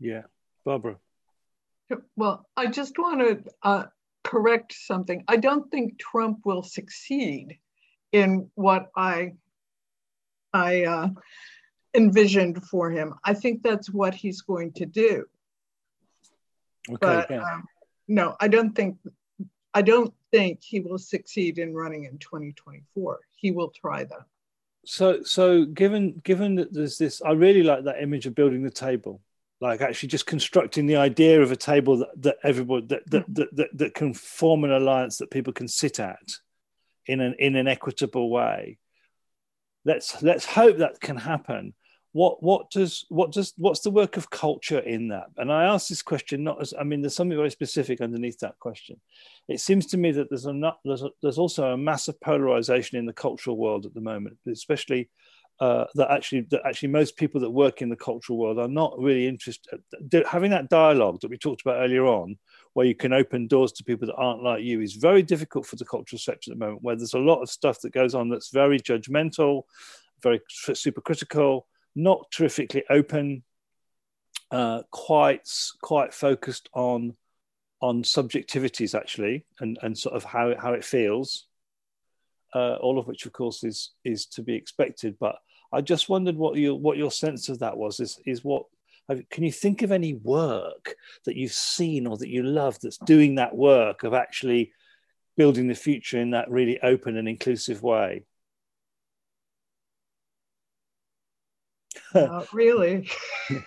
Yeah, 0.00 0.22
Barbara. 0.64 0.96
Well, 2.16 2.46
I 2.56 2.66
just 2.66 2.98
want 2.98 3.20
to 3.20 3.50
uh, 3.62 3.84
correct 4.22 4.72
something. 4.72 5.24
I 5.28 5.36
don't 5.36 5.70
think 5.70 5.98
Trump 5.98 6.40
will 6.44 6.62
succeed 6.62 7.58
in 8.12 8.50
what 8.54 8.90
I 8.96 9.34
I 10.52 10.84
uh, 10.84 11.08
envisioned 11.94 12.64
for 12.64 12.90
him. 12.90 13.14
I 13.24 13.34
think 13.34 13.62
that's 13.62 13.90
what 13.90 14.14
he's 14.14 14.40
going 14.42 14.72
to 14.74 14.86
do. 14.86 15.24
Okay, 16.88 16.98
but 17.00 17.30
yeah. 17.30 17.42
um, 17.42 17.64
no, 18.08 18.36
I 18.40 18.48
don't 18.48 18.74
think 18.74 18.98
I 19.74 19.82
don't 19.82 20.14
think 20.30 20.62
he 20.62 20.80
will 20.80 20.98
succeed 20.98 21.58
in 21.58 21.74
running 21.74 22.04
in 22.04 22.18
2024. 22.18 23.18
He 23.34 23.50
will 23.50 23.70
try 23.70 24.04
that. 24.04 24.24
So, 24.86 25.22
so 25.22 25.64
given 25.64 26.20
given 26.22 26.54
that 26.56 26.72
there's 26.72 26.96
this, 26.96 27.20
I 27.22 27.32
really 27.32 27.62
like 27.62 27.84
that 27.84 28.02
image 28.02 28.26
of 28.26 28.34
building 28.34 28.62
the 28.62 28.70
table, 28.70 29.20
like 29.60 29.80
actually 29.80 30.10
just 30.10 30.26
constructing 30.26 30.86
the 30.86 30.96
idea 30.96 31.42
of 31.42 31.50
a 31.50 31.56
table 31.56 31.98
that, 31.98 32.22
that 32.22 32.36
everybody 32.44 32.86
that 32.86 33.10
that, 33.10 33.28
mm. 33.28 33.34
that 33.34 33.56
that, 33.56 33.78
that 33.78 33.94
can 33.94 34.14
form 34.14 34.64
an 34.64 34.72
alliance 34.72 35.18
that 35.18 35.30
people 35.30 35.52
can 35.52 35.68
sit 35.68 35.98
at 35.98 36.34
in 37.06 37.20
an 37.20 37.34
in 37.38 37.56
an 37.56 37.66
equitable 37.66 38.30
way. 38.30 38.78
Let's 39.84 40.22
let's 40.22 40.44
hope 40.44 40.78
that 40.78 41.00
can 41.00 41.16
happen 41.16 41.74
what 42.14 42.40
what 42.44 42.70
does 42.70 43.04
what 43.08 43.32
does 43.32 43.52
what's 43.56 43.80
the 43.80 43.90
work 43.90 44.16
of 44.16 44.30
culture 44.30 44.78
in 44.78 45.08
that? 45.08 45.26
And 45.36 45.52
i 45.52 45.64
ask 45.64 45.88
this 45.88 46.00
question 46.00 46.44
not 46.44 46.60
as 46.60 46.72
i 46.78 46.84
mean 46.84 47.02
there's 47.02 47.16
something 47.16 47.36
very 47.36 47.50
specific 47.50 48.00
underneath 48.00 48.38
that 48.38 48.58
question. 48.60 49.00
It 49.48 49.60
seems 49.60 49.86
to 49.86 49.96
me 49.96 50.12
that 50.12 50.30
there's 50.30 50.46
a 50.46 50.72
there's, 50.84 51.02
a, 51.02 51.10
there's 51.20 51.38
also 51.38 51.72
a 51.72 51.76
massive 51.76 52.20
polarization 52.20 52.98
in 52.98 53.04
the 53.04 53.12
cultural 53.12 53.56
world 53.56 53.84
at 53.84 53.94
the 53.94 54.00
moment 54.00 54.38
especially 54.46 55.10
uh, 55.58 55.86
that 55.96 56.10
actually 56.10 56.42
that 56.52 56.62
actually 56.64 56.88
most 56.88 57.16
people 57.16 57.40
that 57.40 57.50
work 57.50 57.82
in 57.82 57.88
the 57.88 57.96
cultural 57.96 58.38
world 58.38 58.60
are 58.60 58.68
not 58.68 58.96
really 58.96 59.26
interested 59.26 59.80
having 60.30 60.52
that 60.52 60.68
dialogue 60.68 61.20
that 61.20 61.30
we 61.30 61.36
talked 61.36 61.62
about 61.62 61.82
earlier 61.82 62.06
on 62.06 62.38
where 62.74 62.86
you 62.86 62.94
can 62.94 63.12
open 63.12 63.48
doors 63.48 63.72
to 63.72 63.82
people 63.82 64.06
that 64.06 64.14
aren't 64.14 64.42
like 64.42 64.62
you 64.62 64.80
is 64.80 64.94
very 64.94 65.22
difficult 65.22 65.66
for 65.66 65.74
the 65.74 65.84
cultural 65.84 66.18
sector 66.18 66.52
at 66.52 66.58
the 66.58 66.64
moment 66.64 66.82
where 66.82 66.94
there's 66.94 67.14
a 67.14 67.18
lot 67.18 67.42
of 67.42 67.50
stuff 67.50 67.80
that 67.80 67.92
goes 67.92 68.14
on 68.14 68.28
that's 68.28 68.50
very 68.50 68.78
judgmental 68.78 69.62
very 70.22 70.40
super 70.50 71.00
critical 71.00 71.66
not 71.94 72.30
terrifically 72.30 72.84
open 72.90 73.42
uh, 74.50 74.82
quite 74.90 75.48
quite 75.82 76.14
focused 76.14 76.68
on 76.74 77.16
on 77.80 78.02
subjectivities 78.02 78.94
actually 78.94 79.44
and 79.60 79.78
and 79.82 79.96
sort 79.96 80.14
of 80.14 80.24
how 80.24 80.54
how 80.58 80.72
it 80.72 80.84
feels 80.84 81.46
uh, 82.54 82.76
all 82.76 82.98
of 82.98 83.06
which 83.06 83.26
of 83.26 83.32
course 83.32 83.64
is 83.64 83.90
is 84.04 84.26
to 84.26 84.42
be 84.42 84.54
expected. 84.54 85.16
But 85.18 85.36
i 85.72 85.80
just 85.80 86.08
wondered 86.08 86.36
what 86.36 86.56
your 86.56 86.76
what 86.76 86.96
your 86.96 87.10
sense 87.10 87.48
of 87.48 87.58
that 87.58 87.76
was. 87.76 88.00
Is 88.00 88.20
is 88.24 88.44
what 88.44 88.64
can 89.30 89.44
you 89.44 89.52
think 89.52 89.82
of 89.82 89.92
any 89.92 90.14
work 90.14 90.94
that 91.26 91.36
you've 91.36 91.52
seen 91.52 92.06
or 92.06 92.16
that 92.16 92.30
you 92.30 92.42
love 92.42 92.78
that's 92.80 92.96
doing 92.98 93.34
that 93.34 93.54
work 93.54 94.02
of 94.02 94.14
actually 94.14 94.72
building 95.36 95.66
the 95.66 95.74
future 95.74 96.18
in 96.18 96.30
that 96.30 96.50
really 96.50 96.80
open 96.80 97.18
and 97.18 97.28
inclusive 97.28 97.82
way 97.82 98.22
Not 102.14 102.52
really. 102.52 103.08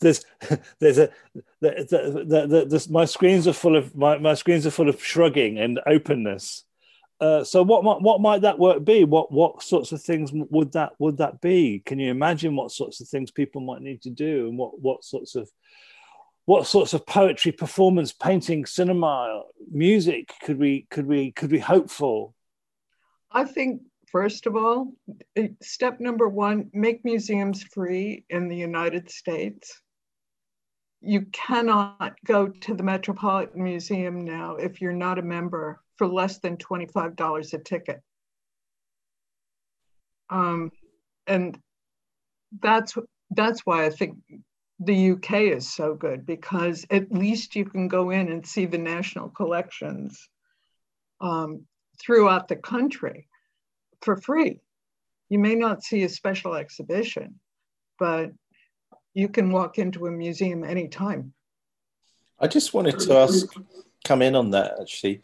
There's 0.00 0.24
there's 0.78 0.98
a 0.98 1.10
the, 1.60 2.24
the, 2.28 2.46
the, 2.46 2.64
the, 2.66 2.86
my 2.88 3.04
screens 3.04 3.48
are 3.48 3.52
full 3.52 3.76
of 3.76 3.96
my, 3.96 4.16
my 4.18 4.34
screens 4.34 4.66
are 4.66 4.70
full 4.70 4.88
of 4.88 5.02
shrugging 5.02 5.58
and 5.58 5.80
openness. 5.86 6.64
Uh, 7.20 7.42
so 7.42 7.62
what 7.62 7.82
might 7.82 8.00
what 8.00 8.20
might 8.20 8.42
that 8.42 8.58
work 8.58 8.84
be? 8.84 9.04
What 9.04 9.32
what 9.32 9.62
sorts 9.62 9.90
of 9.92 10.02
things 10.02 10.30
would 10.32 10.72
that 10.72 10.92
would 10.98 11.16
that 11.18 11.40
be? 11.40 11.82
Can 11.84 11.98
you 11.98 12.10
imagine 12.10 12.54
what 12.54 12.72
sorts 12.72 13.00
of 13.00 13.08
things 13.08 13.30
people 13.30 13.60
might 13.60 13.80
need 13.80 14.02
to 14.02 14.10
do 14.10 14.48
and 14.48 14.58
what 14.58 14.78
what 14.80 15.02
sorts 15.02 15.34
of 15.34 15.50
what 16.44 16.66
sorts 16.66 16.92
of 16.92 17.06
poetry 17.06 17.52
performance 17.52 18.12
painting 18.12 18.66
cinema 18.66 19.42
music 19.70 20.32
could 20.42 20.58
we 20.58 20.86
could 20.90 21.06
we 21.06 21.32
could 21.32 21.50
we 21.50 21.58
hope 21.58 21.90
for? 21.90 22.34
I 23.32 23.44
think 23.44 23.82
First 24.16 24.46
of 24.46 24.56
all, 24.56 24.94
step 25.60 26.00
number 26.00 26.26
one 26.26 26.70
make 26.72 27.04
museums 27.04 27.62
free 27.64 28.24
in 28.30 28.48
the 28.48 28.56
United 28.56 29.10
States. 29.10 29.82
You 31.02 31.26
cannot 31.34 32.16
go 32.24 32.48
to 32.48 32.74
the 32.74 32.82
Metropolitan 32.82 33.62
Museum 33.62 34.24
now 34.24 34.56
if 34.56 34.80
you're 34.80 34.94
not 34.94 35.18
a 35.18 35.22
member 35.22 35.82
for 35.96 36.06
less 36.06 36.38
than 36.38 36.56
$25 36.56 37.52
a 37.52 37.58
ticket. 37.58 38.00
Um, 40.30 40.72
and 41.26 41.58
that's 42.62 42.96
that's 43.32 43.66
why 43.66 43.84
I 43.84 43.90
think 43.90 44.16
the 44.80 45.10
UK 45.10 45.32
is 45.58 45.70
so 45.70 45.92
good 45.92 46.24
because 46.24 46.86
at 46.88 47.12
least 47.12 47.54
you 47.54 47.66
can 47.66 47.86
go 47.86 48.08
in 48.08 48.32
and 48.32 48.46
see 48.46 48.64
the 48.64 48.78
national 48.78 49.28
collections 49.28 50.26
um, 51.20 51.66
throughout 52.00 52.48
the 52.48 52.56
country 52.56 53.28
for 54.02 54.16
free. 54.16 54.60
You 55.28 55.38
may 55.38 55.54
not 55.54 55.82
see 55.82 56.04
a 56.04 56.08
special 56.08 56.54
exhibition, 56.54 57.40
but 57.98 58.30
you 59.14 59.28
can 59.28 59.50
walk 59.50 59.78
into 59.78 60.06
a 60.06 60.10
museum 60.10 60.62
anytime. 60.62 61.32
I 62.38 62.48
just 62.48 62.74
wanted 62.74 62.98
to 63.00 63.16
ask, 63.16 63.46
come 64.04 64.22
in 64.22 64.34
on 64.34 64.50
that 64.50 64.74
actually. 64.80 65.22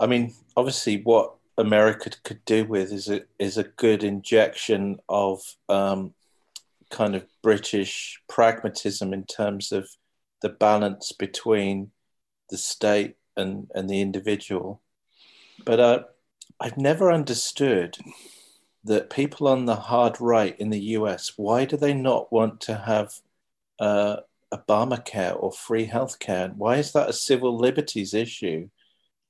I 0.00 0.06
mean, 0.06 0.34
obviously, 0.56 1.02
what 1.02 1.34
America 1.58 2.10
could 2.22 2.44
do 2.44 2.64
with 2.64 2.92
is 2.92 3.08
a, 3.08 3.22
is 3.38 3.58
a 3.58 3.64
good 3.64 4.04
injection 4.04 4.98
of 5.08 5.42
um, 5.68 6.14
kind 6.90 7.14
of 7.14 7.26
British 7.42 8.20
pragmatism 8.28 9.12
in 9.12 9.24
terms 9.24 9.72
of 9.72 9.88
the 10.40 10.48
balance 10.48 11.12
between 11.12 11.90
the 12.50 12.56
state 12.56 13.16
and, 13.36 13.68
and 13.74 13.90
the 13.90 14.00
individual. 14.00 14.80
But 15.64 15.80
uh, 15.80 16.02
I've 16.60 16.76
never 16.76 17.12
understood 17.12 17.96
that 18.84 19.10
people 19.10 19.46
on 19.46 19.66
the 19.66 19.76
hard 19.76 20.20
right 20.20 20.58
in 20.58 20.70
the 20.70 20.80
US, 20.96 21.32
why 21.36 21.64
do 21.64 21.76
they 21.76 21.94
not 21.94 22.32
want 22.32 22.60
to 22.62 22.74
have 22.76 23.14
uh, 23.78 24.18
Obamacare 24.52 25.40
or 25.40 25.52
free 25.52 25.86
healthcare? 25.86 26.54
Why 26.56 26.76
is 26.76 26.92
that 26.92 27.08
a 27.08 27.12
civil 27.12 27.56
liberties 27.56 28.14
issue? 28.14 28.68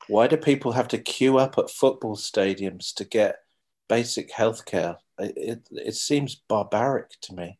Why 0.06 0.26
do 0.26 0.36
people 0.36 0.72
have 0.72 0.88
to 0.88 0.98
queue 0.98 1.38
up 1.38 1.58
at 1.58 1.70
football 1.70 2.16
stadiums 2.16 2.94
to 2.94 3.04
get 3.04 3.40
basic 3.88 4.32
healthcare? 4.32 4.96
It, 5.18 5.34
it, 5.36 5.68
it 5.70 5.94
seems 5.96 6.36
barbaric 6.48 7.20
to 7.22 7.34
me. 7.34 7.58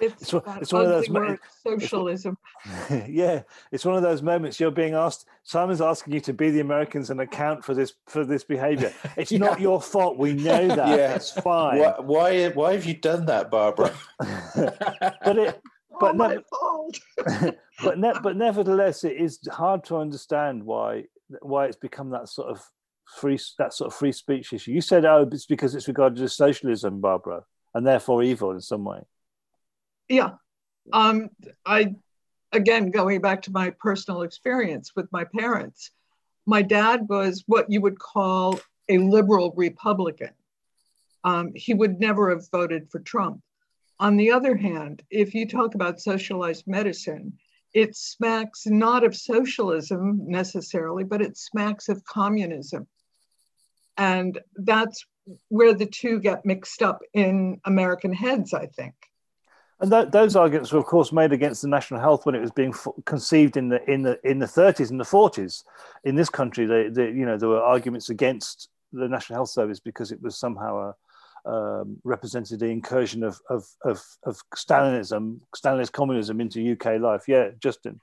It's, 0.00 0.22
it's, 0.22 0.32
it's 0.32 0.72
one 0.72 0.82
of 0.84 0.88
those 0.88 1.08
word, 1.08 1.38
socialism. 1.66 2.38
yeah, 3.08 3.42
it's 3.72 3.84
one 3.84 3.96
of 3.96 4.02
those 4.02 4.22
moments 4.22 4.60
you're 4.60 4.70
being 4.70 4.94
asked. 4.94 5.26
Simon's 5.42 5.80
asking 5.80 6.14
you 6.14 6.20
to 6.20 6.32
be 6.32 6.50
the 6.50 6.60
Americans 6.60 7.10
and 7.10 7.20
account 7.20 7.64
for 7.64 7.74
this 7.74 7.94
for 8.06 8.24
this 8.24 8.44
behaviour. 8.44 8.92
It's 9.16 9.32
yeah. 9.32 9.38
not 9.38 9.60
your 9.60 9.80
fault. 9.80 10.16
We 10.16 10.34
know 10.34 10.68
that. 10.76 10.88
Yeah. 10.88 11.14
It's 11.14 11.32
fine. 11.32 11.78
Why, 11.78 11.94
why, 11.98 12.48
why 12.50 12.72
have 12.72 12.84
you 12.84 12.94
done 12.94 13.26
that, 13.26 13.50
Barbara? 13.50 13.92
but 14.18 15.38
it. 15.38 15.60
But, 16.00 16.14
oh, 16.52 16.90
never, 17.26 17.56
but, 17.82 17.98
ne- 17.98 18.20
but 18.22 18.36
nevertheless, 18.36 19.02
it 19.02 19.16
is 19.16 19.40
hard 19.50 19.82
to 19.84 19.96
understand 19.96 20.62
why 20.62 21.06
why 21.40 21.66
it's 21.66 21.76
become 21.76 22.10
that 22.10 22.28
sort 22.28 22.48
of 22.48 22.62
free 23.16 23.38
that 23.58 23.72
sort 23.72 23.92
of 23.92 23.98
free 23.98 24.12
speech 24.12 24.52
issue. 24.52 24.72
You 24.72 24.80
said, 24.80 25.04
"Oh, 25.04 25.28
it's 25.30 25.46
because 25.46 25.74
it's 25.74 25.88
regarded 25.88 26.22
as 26.22 26.36
socialism, 26.36 27.00
Barbara, 27.00 27.44
and 27.74 27.86
therefore 27.86 28.22
evil 28.22 28.52
in 28.52 28.60
some 28.60 28.84
way." 28.84 29.00
Yeah. 30.08 30.32
Um, 30.92 31.30
I, 31.66 31.94
again, 32.52 32.90
going 32.90 33.20
back 33.20 33.42
to 33.42 33.52
my 33.52 33.70
personal 33.70 34.22
experience 34.22 34.92
with 34.96 35.10
my 35.12 35.24
parents, 35.24 35.90
my 36.46 36.62
dad 36.62 37.08
was 37.08 37.44
what 37.46 37.70
you 37.70 37.80
would 37.82 37.98
call 37.98 38.58
a 38.88 38.98
liberal 38.98 39.52
Republican. 39.56 40.30
Um, 41.24 41.52
he 41.54 41.74
would 41.74 42.00
never 42.00 42.30
have 42.30 42.50
voted 42.50 42.90
for 42.90 43.00
Trump. 43.00 43.42
On 44.00 44.16
the 44.16 44.30
other 44.30 44.56
hand, 44.56 45.02
if 45.10 45.34
you 45.34 45.46
talk 45.46 45.74
about 45.74 46.00
socialized 46.00 46.66
medicine, 46.66 47.38
it 47.74 47.96
smacks 47.96 48.66
not 48.66 49.04
of 49.04 49.14
socialism 49.14 50.22
necessarily, 50.26 51.04
but 51.04 51.20
it 51.20 51.36
smacks 51.36 51.88
of 51.88 52.04
communism. 52.04 52.86
And 53.96 54.38
that's 54.54 55.04
where 55.48 55.74
the 55.74 55.86
two 55.86 56.20
get 56.20 56.46
mixed 56.46 56.82
up 56.82 57.02
in 57.12 57.60
American 57.64 58.12
heads, 58.12 58.54
I 58.54 58.66
think. 58.66 58.94
And 59.80 59.92
those 59.92 60.34
arguments 60.34 60.72
were, 60.72 60.80
of 60.80 60.86
course, 60.86 61.12
made 61.12 61.32
against 61.32 61.62
the 61.62 61.68
national 61.68 62.00
health 62.00 62.26
when 62.26 62.34
it 62.34 62.40
was 62.40 62.50
being 62.50 62.74
conceived 63.04 63.56
in 63.56 63.68
the 63.68 63.88
in 63.88 64.02
the 64.02 64.18
in 64.28 64.40
the 64.40 64.46
30s 64.46 64.90
and 64.90 64.98
the 64.98 65.04
40s. 65.04 65.62
In 66.02 66.16
this 66.16 66.28
country, 66.28 66.66
they, 66.66 66.88
they, 66.88 67.06
you 67.06 67.24
know, 67.24 67.36
there 67.36 67.48
were 67.48 67.62
arguments 67.62 68.10
against 68.10 68.70
the 68.92 69.08
National 69.08 69.36
Health 69.36 69.50
Service 69.50 69.78
because 69.78 70.10
it 70.10 70.20
was 70.20 70.36
somehow 70.36 70.92
a, 71.46 71.50
um, 71.50 71.98
represented 72.02 72.58
the 72.58 72.66
incursion 72.66 73.22
of, 73.22 73.40
of, 73.48 73.64
of, 73.84 74.02
of 74.24 74.40
Stalinism, 74.56 75.38
Stalinist 75.56 75.92
communism 75.92 76.40
into 76.40 76.72
UK 76.72 77.00
life. 77.00 77.28
Yeah, 77.28 77.50
Justin. 77.60 78.00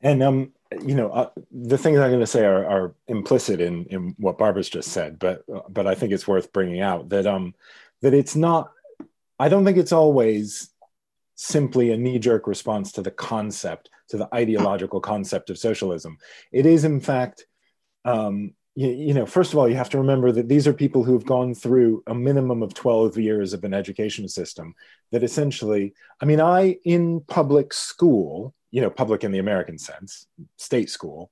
And 0.00 0.22
um, 0.22 0.52
you 0.84 0.94
know, 0.94 1.08
uh, 1.10 1.30
the 1.50 1.78
things 1.78 1.98
I'm 1.98 2.10
going 2.10 2.20
to 2.20 2.26
say 2.26 2.44
are, 2.44 2.64
are 2.64 2.94
implicit 3.08 3.60
in 3.60 3.86
in 3.86 4.14
what 4.18 4.38
Barbara's 4.38 4.68
just 4.68 4.92
said, 4.92 5.18
but 5.18 5.44
but 5.72 5.88
I 5.88 5.94
think 5.96 6.12
it's 6.12 6.28
worth 6.28 6.52
bringing 6.52 6.80
out 6.80 7.08
that 7.08 7.26
um 7.26 7.54
that 8.02 8.14
it's 8.14 8.36
not 8.36 8.70
I 9.38 9.48
don't 9.48 9.64
think 9.64 9.78
it's 9.78 9.92
always 9.92 10.70
simply 11.34 11.90
a 11.90 11.96
knee 11.96 12.18
jerk 12.18 12.46
response 12.46 12.92
to 12.92 13.02
the 13.02 13.10
concept, 13.10 13.90
to 14.08 14.16
the 14.16 14.28
ideological 14.34 15.00
concept 15.00 15.50
of 15.50 15.58
socialism. 15.58 16.18
It 16.52 16.66
is, 16.66 16.84
in 16.84 17.00
fact, 17.00 17.46
um, 18.04 18.54
you, 18.76 18.88
you, 18.88 19.14
know, 19.14 19.26
first 19.26 19.52
of 19.52 19.58
all, 19.58 19.68
you 19.68 19.76
have 19.76 19.90
to 19.90 19.98
remember 19.98 20.32
that 20.32 20.48
these 20.48 20.66
are 20.66 20.72
people 20.72 21.04
who've 21.04 21.24
gone 21.24 21.54
through 21.54 22.02
a 22.06 22.14
minimum 22.14 22.62
of 22.62 22.74
12 22.74 23.18
years 23.18 23.52
of 23.52 23.64
an 23.64 23.74
education 23.74 24.28
system 24.28 24.74
that 25.12 25.22
essentially, 25.22 25.94
I 26.20 26.24
mean, 26.24 26.40
I, 26.40 26.76
in 26.84 27.20
public 27.20 27.72
school, 27.72 28.54
you 28.70 28.80
know, 28.80 28.90
public 28.90 29.22
in 29.22 29.32
the 29.32 29.38
American 29.38 29.78
sense, 29.78 30.26
state 30.56 30.90
school, 30.90 31.30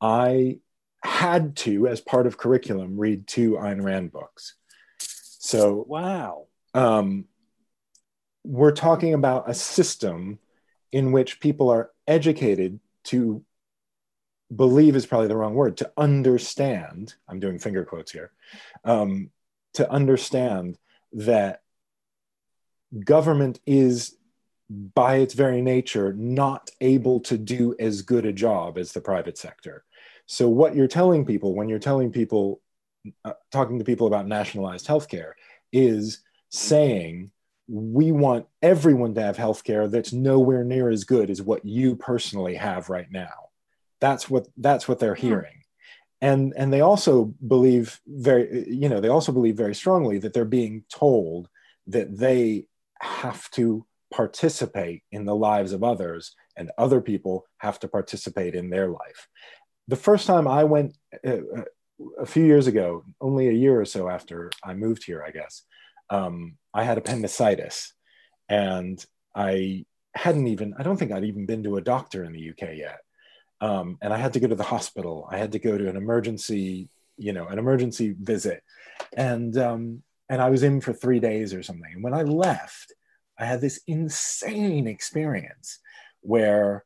I 0.00 0.58
had 1.02 1.56
to, 1.56 1.86
as 1.86 2.00
part 2.00 2.26
of 2.26 2.36
curriculum, 2.36 2.98
read 2.98 3.26
two 3.26 3.52
Ayn 3.52 3.82
Rand 3.82 4.12
books. 4.12 4.54
So, 4.98 5.84
wow. 5.88 6.46
Um, 6.74 7.26
we're 8.44 8.72
talking 8.72 9.14
about 9.14 9.48
a 9.48 9.54
system 9.54 10.38
in 10.92 11.12
which 11.12 11.40
people 11.40 11.70
are 11.70 11.90
educated 12.06 12.78
to 13.04 13.44
believe 14.54 14.94
is 14.94 15.06
probably 15.06 15.28
the 15.28 15.36
wrong 15.36 15.54
word 15.54 15.76
to 15.76 15.90
understand 15.96 17.14
i'm 17.28 17.40
doing 17.40 17.58
finger 17.58 17.84
quotes 17.84 18.12
here 18.12 18.30
um, 18.84 19.30
to 19.72 19.90
understand 19.90 20.78
that 21.12 21.62
government 23.04 23.60
is 23.66 24.16
by 24.70 25.16
its 25.16 25.34
very 25.34 25.60
nature 25.60 26.12
not 26.14 26.70
able 26.80 27.20
to 27.20 27.36
do 27.36 27.74
as 27.78 28.02
good 28.02 28.24
a 28.24 28.32
job 28.32 28.78
as 28.78 28.92
the 28.92 29.00
private 29.00 29.36
sector. 29.36 29.84
So 30.26 30.48
what 30.48 30.74
you're 30.74 30.88
telling 30.88 31.24
people 31.24 31.54
when 31.54 31.68
you're 31.68 31.78
telling 31.78 32.10
people 32.10 32.60
uh, 33.24 33.34
talking 33.52 33.78
to 33.78 33.84
people 33.84 34.06
about 34.06 34.26
nationalized 34.26 34.86
healthcare 34.86 35.32
is 35.72 36.20
saying 36.48 37.30
we 37.66 38.12
want 38.12 38.46
everyone 38.62 39.14
to 39.14 39.22
have 39.22 39.36
healthcare 39.36 39.90
that's 39.90 40.12
nowhere 40.12 40.64
near 40.64 40.90
as 40.90 41.04
good 41.04 41.30
as 41.30 41.40
what 41.40 41.64
you 41.64 41.96
personally 41.96 42.54
have 42.56 42.88
right 42.88 43.10
now. 43.10 43.50
That's 44.00 44.28
what 44.28 44.48
that's 44.56 44.86
what 44.86 44.98
they're 44.98 45.14
hearing. 45.14 45.62
And 46.20 46.52
and 46.56 46.72
they 46.72 46.82
also 46.82 47.34
believe 47.46 48.00
very 48.06 48.68
you 48.68 48.88
know 48.88 49.00
they 49.00 49.08
also 49.08 49.32
believe 49.32 49.56
very 49.56 49.74
strongly 49.74 50.18
that 50.18 50.34
they're 50.34 50.44
being 50.44 50.84
told 50.92 51.48
that 51.86 52.16
they 52.16 52.66
have 53.00 53.50
to 53.52 53.86
participate 54.12 55.02
in 55.10 55.24
the 55.24 55.34
lives 55.34 55.72
of 55.72 55.82
others 55.82 56.34
and 56.56 56.70
other 56.78 57.00
people 57.00 57.44
have 57.58 57.78
to 57.80 57.88
participate 57.88 58.54
in 58.54 58.70
their 58.70 58.88
life. 58.88 59.28
The 59.88 59.96
first 59.96 60.26
time 60.26 60.46
I 60.46 60.64
went 60.64 60.96
uh, 61.26 61.38
uh 61.56 61.64
a 62.18 62.26
few 62.26 62.44
years 62.44 62.66
ago, 62.66 63.04
only 63.20 63.48
a 63.48 63.52
year 63.52 63.80
or 63.80 63.84
so 63.84 64.08
after 64.08 64.50
I 64.64 64.74
moved 64.74 65.04
here, 65.04 65.24
I 65.26 65.30
guess, 65.30 65.62
um, 66.10 66.56
I 66.74 66.82
had 66.84 66.98
appendicitis 66.98 67.94
and 68.48 69.04
I 69.34 69.86
hadn't 70.14 70.48
even, 70.48 70.74
I 70.78 70.82
don't 70.82 70.96
think 70.96 71.12
I'd 71.12 71.24
even 71.24 71.46
been 71.46 71.62
to 71.64 71.76
a 71.76 71.82
doctor 71.82 72.24
in 72.24 72.32
the 72.32 72.50
UK 72.50 72.76
yet. 72.76 72.98
Um, 73.60 73.98
and 74.02 74.12
I 74.12 74.18
had 74.18 74.32
to 74.34 74.40
go 74.40 74.48
to 74.48 74.54
the 74.54 74.64
hospital. 74.64 75.28
I 75.30 75.38
had 75.38 75.52
to 75.52 75.58
go 75.58 75.78
to 75.78 75.88
an 75.88 75.96
emergency, 75.96 76.88
you 77.16 77.32
know, 77.32 77.46
an 77.46 77.58
emergency 77.58 78.14
visit. 78.18 78.62
And, 79.16 79.56
um, 79.56 80.02
and 80.28 80.42
I 80.42 80.50
was 80.50 80.62
in 80.62 80.80
for 80.80 80.92
three 80.92 81.20
days 81.20 81.54
or 81.54 81.62
something. 81.62 81.90
And 81.94 82.02
when 82.02 82.14
I 82.14 82.22
left, 82.22 82.92
I 83.38 83.44
had 83.44 83.60
this 83.60 83.80
insane 83.86 84.86
experience 84.86 85.78
where 86.20 86.84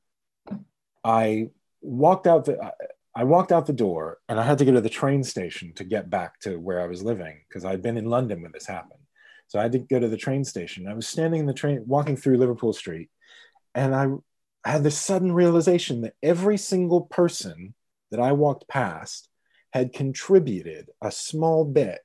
I 1.05 1.51
walked 1.81 2.27
out 2.27 2.45
the, 2.45 2.73
I 3.15 3.25
walked 3.25 3.53
out 3.53 3.67
the 3.67 3.73
door 3.73 4.19
and 4.29 4.39
I 4.39 4.45
had 4.45 4.59
to 4.59 4.65
go 4.65 4.73
to 4.73 4.81
the 4.81 4.89
train 4.89 5.25
station 5.25 5.73
to 5.75 5.85
get 5.85 6.11
back 6.11 6.39
to 6.41 6.57
where 6.57 6.81
I 6.81 6.87
was 6.87 7.03
living 7.03 7.41
because 7.49 7.65
I'd 7.65 7.83
been 7.83 7.97
in 7.97 8.07
London 8.07 8.43
when 8.43 8.53
this 8.53 8.67
happened. 8.67 9.01
So 9.49 9.59
I 9.59 9.63
had 9.63 9.73
to 9.73 9.79
go 9.79 9.99
to 9.99 10.09
the 10.09 10.17
train 10.17 10.45
station. 10.45 10.87
I 10.87 10.95
was 10.95 11.09
standing 11.09 11.41
in 11.41 11.47
the 11.47 11.55
train, 11.55 11.83
walking 11.87 12.17
through 12.17 12.39
Liverpool 12.39 12.73
Street, 12.73 13.11
and 13.75 13.95
I 13.95 14.09
had 14.69 14.85
this 14.85 14.99
sudden 14.99 15.33
realization 15.33 16.03
that 16.03 16.15
every 16.23 16.59
single 16.59 17.03
person 17.03 17.75
that 18.11 18.21
I 18.21 18.33
walked 18.33 18.69
past 18.69 19.29
had 19.73 19.93
contributed 19.93 20.91
a 21.03 21.11
small 21.11 21.65
bit 21.65 22.01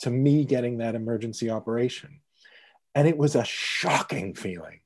to 0.00 0.10
me 0.10 0.44
getting 0.44 0.78
that 0.78 0.94
emergency 0.94 1.50
operation. 1.50 2.20
And 2.94 3.06
it 3.08 3.16
was 3.16 3.34
a 3.34 3.44
shocking 3.44 4.34
feeling. 4.34 4.80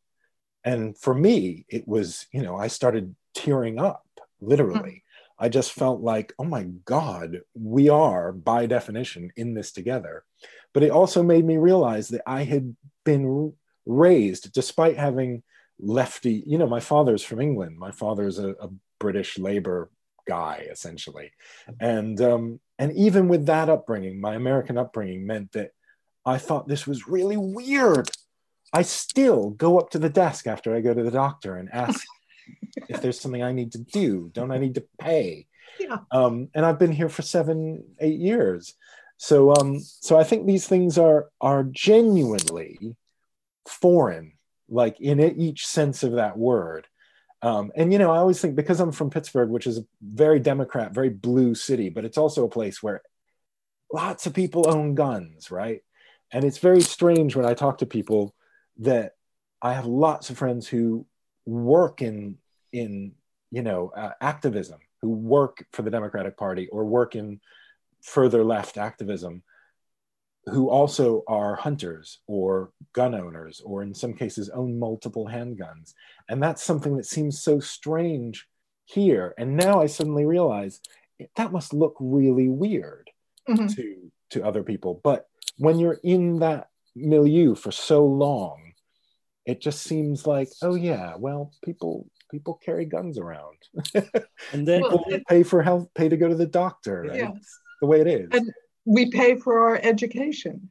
And 0.65 0.97
for 0.97 1.15
me, 1.15 1.65
it 1.69 1.87
was, 1.87 2.27
you 2.33 2.43
know, 2.43 2.57
I 2.57 2.67
started 2.67 3.15
tearing 3.35 3.79
up 3.79 4.05
literally. 4.41 5.03
Hmm. 5.05 5.10
I 5.41 5.49
just 5.49 5.73
felt 5.73 6.03
like, 6.03 6.35
oh 6.39 6.45
my 6.45 6.65
God, 6.85 7.41
we 7.55 7.89
are 7.89 8.31
by 8.31 8.67
definition 8.67 9.33
in 9.37 9.55
this 9.55 9.73
together. 9.73 10.25
But 10.75 10.83
it 10.83 10.91
also 10.91 11.23
made 11.23 11.47
me 11.47 11.57
realize 11.57 12.09
that 12.09 12.23
I 12.27 12.45
had 12.45 12.77
been 13.05 13.55
raised, 13.87 14.53
despite 14.53 14.99
having 14.99 15.43
lefty, 15.79 16.45
you 16.47 16.59
know, 16.59 16.67
my 16.67 16.81
father's 16.81 17.23
from 17.23 17.41
England. 17.41 17.79
My 17.79 17.91
father's 17.91 18.39
a, 18.39 18.51
a 18.61 18.69
British 18.99 19.39
Labour 19.39 19.91
guy, 20.29 20.69
essentially. 20.71 21.33
And, 21.81 22.21
um, 22.21 22.61
and 22.79 22.93
even 22.93 23.29
with 23.29 23.47
that 23.47 23.71
upbringing, 23.71 24.21
my 24.21 24.35
American 24.35 24.77
upbringing 24.77 25.27
meant 25.27 25.53
that 25.53 25.71
I 26.27 26.37
thought 26.37 26.69
this 26.69 26.87
was 26.87 27.09
really 27.09 27.39
weird. 27.39 28.11
I 28.75 28.83
still 28.83 29.51
go 29.51 29.79
up 29.79 29.91
to 29.91 29.99
the 29.99 30.11
desk 30.11 30.47
after 30.47 30.77
I 30.77 30.83
go 30.83 30.93
to 30.93 31.03
the 31.03 31.11
doctor 31.11 31.57
and 31.57 31.71
ask 31.73 32.07
if 32.89 33.01
there's 33.01 33.21
something 33.21 33.43
I 33.43 33.53
need 33.53 33.73
to 33.73 33.79
do. 33.79 34.31
Don't 34.33 34.51
I 34.51 34.59
need 34.59 34.75
to 34.77 34.85
pay? 34.99 35.47
Yeah. 35.79 35.99
Um, 36.11 36.49
and 36.55 36.65
I've 36.65 36.79
been 36.79 36.93
here 36.93 37.09
for 37.09 37.23
seven, 37.23 37.85
eight 38.01 38.19
years. 38.19 38.75
So, 39.17 39.55
um, 39.55 39.81
so 39.81 40.19
I 40.19 40.25
think 40.25 40.47
these 40.47 40.67
things 40.67 40.99
are 40.99 41.29
are 41.41 41.65
genuinely 41.65 42.97
foreign, 43.69 44.33
like 44.69 45.01
in 45.01 45.21
each 45.21 45.67
sense 45.67 46.03
of 46.03 46.13
that 46.13 46.39
word. 46.39 46.87
Um, 47.43 47.73
and 47.75 47.93
you 47.93 47.99
know, 47.99 48.11
I 48.11 48.19
always 48.19 48.41
think 48.41 48.55
because 48.55 48.81
I'm 48.81 48.93
from 48.93 49.11
Pittsburgh, 49.11 49.51
which 49.51 49.67
is 49.67 49.79
a 49.79 49.85
very 50.03 50.41
Democrat, 50.41 50.93
very 50.93 51.11
blue 51.11 51.55
city, 51.55 51.89
but 51.89 52.05
it's 52.05 52.19
also 52.19 52.45
a 52.45 52.51
place 52.51 52.83
where 52.83 53.03
lots 53.93 54.27
of 54.27 54.35
people 54.35 54.69
own 54.69 54.95
guns, 54.95 55.51
right? 55.51 55.81
And 56.33 56.45
it's 56.45 56.59
very 56.59 56.81
strange 56.81 57.35
when 57.35 57.47
I 57.47 57.55
talk 57.55 57.79
to 57.79 57.87
people 57.87 58.35
that 58.79 59.13
I 59.63 59.75
have 59.75 59.87
lots 59.87 60.31
of 60.31 60.39
friends 60.39 60.69
who 60.69 61.07
work 61.45 62.03
in 62.03 62.37
in 62.73 63.13
you 63.51 63.63
know 63.63 63.93
uh, 63.97 64.13
activism 64.21 64.81
who 65.03 65.11
work 65.11 65.67
for 65.73 65.83
the 65.83 65.91
democratic 65.91 66.37
party 66.37 66.69
or 66.69 66.85
work 66.85 67.17
in 67.17 67.41
further 68.03 68.45
left 68.45 68.77
activism 68.77 69.43
who 70.47 70.71
also 70.71 71.23
are 71.27 71.55
hunters 71.55 72.21
or 72.27 72.73
gun 72.93 73.15
owners 73.15 73.61
or 73.65 73.83
in 73.83 73.95
some 73.95 74.15
cases 74.15 74.49
own 74.49 74.79
multiple 74.79 75.27
handguns. 75.27 75.93
And 76.31 76.43
that's 76.43 76.63
something 76.63 76.97
that 76.97 77.05
seems 77.05 77.43
so 77.43 77.61
strange 77.61 78.47
here. 78.87 79.35
And 79.39 79.57
now 79.57 79.81
i 79.81 79.87
suddenly 79.87 80.25
realize 80.25 80.81
that 81.37 81.53
must 81.53 81.75
look 81.75 81.97
really 82.01 82.49
weird 82.49 83.11
mm-hmm. 83.49 83.67
to 83.67 84.11
to 84.31 84.45
other 84.45 84.63
people. 84.63 85.01
But 85.03 85.29
when 85.59 85.79
you're 85.79 86.01
in 86.03 86.39
that 86.39 86.69
milieu 86.97 87.55
for 87.55 87.71
so 87.71 88.05
long 88.05 88.73
it 89.47 89.61
just 89.61 89.83
seems 89.83 90.27
like 90.27 90.49
oh 90.63 90.75
yeah 90.75 91.15
well 91.17 91.53
people 91.65 92.07
people 92.31 92.55
carry 92.55 92.85
guns 92.85 93.19
around. 93.19 93.59
And 94.53 94.67
then 94.67 94.83
people 94.83 95.21
pay 95.29 95.43
for 95.43 95.63
health 95.63 95.89
pay 95.95 96.09
to 96.09 96.17
go 96.17 96.29
to 96.29 96.35
the 96.35 96.47
doctor 96.47 97.11
yeah. 97.15 97.33
the 97.81 97.87
way 97.87 98.01
it 98.01 98.07
is. 98.07 98.29
And 98.33 98.51
we 98.85 99.11
pay 99.11 99.37
for 99.37 99.69
our 99.69 99.77
education. 99.83 100.69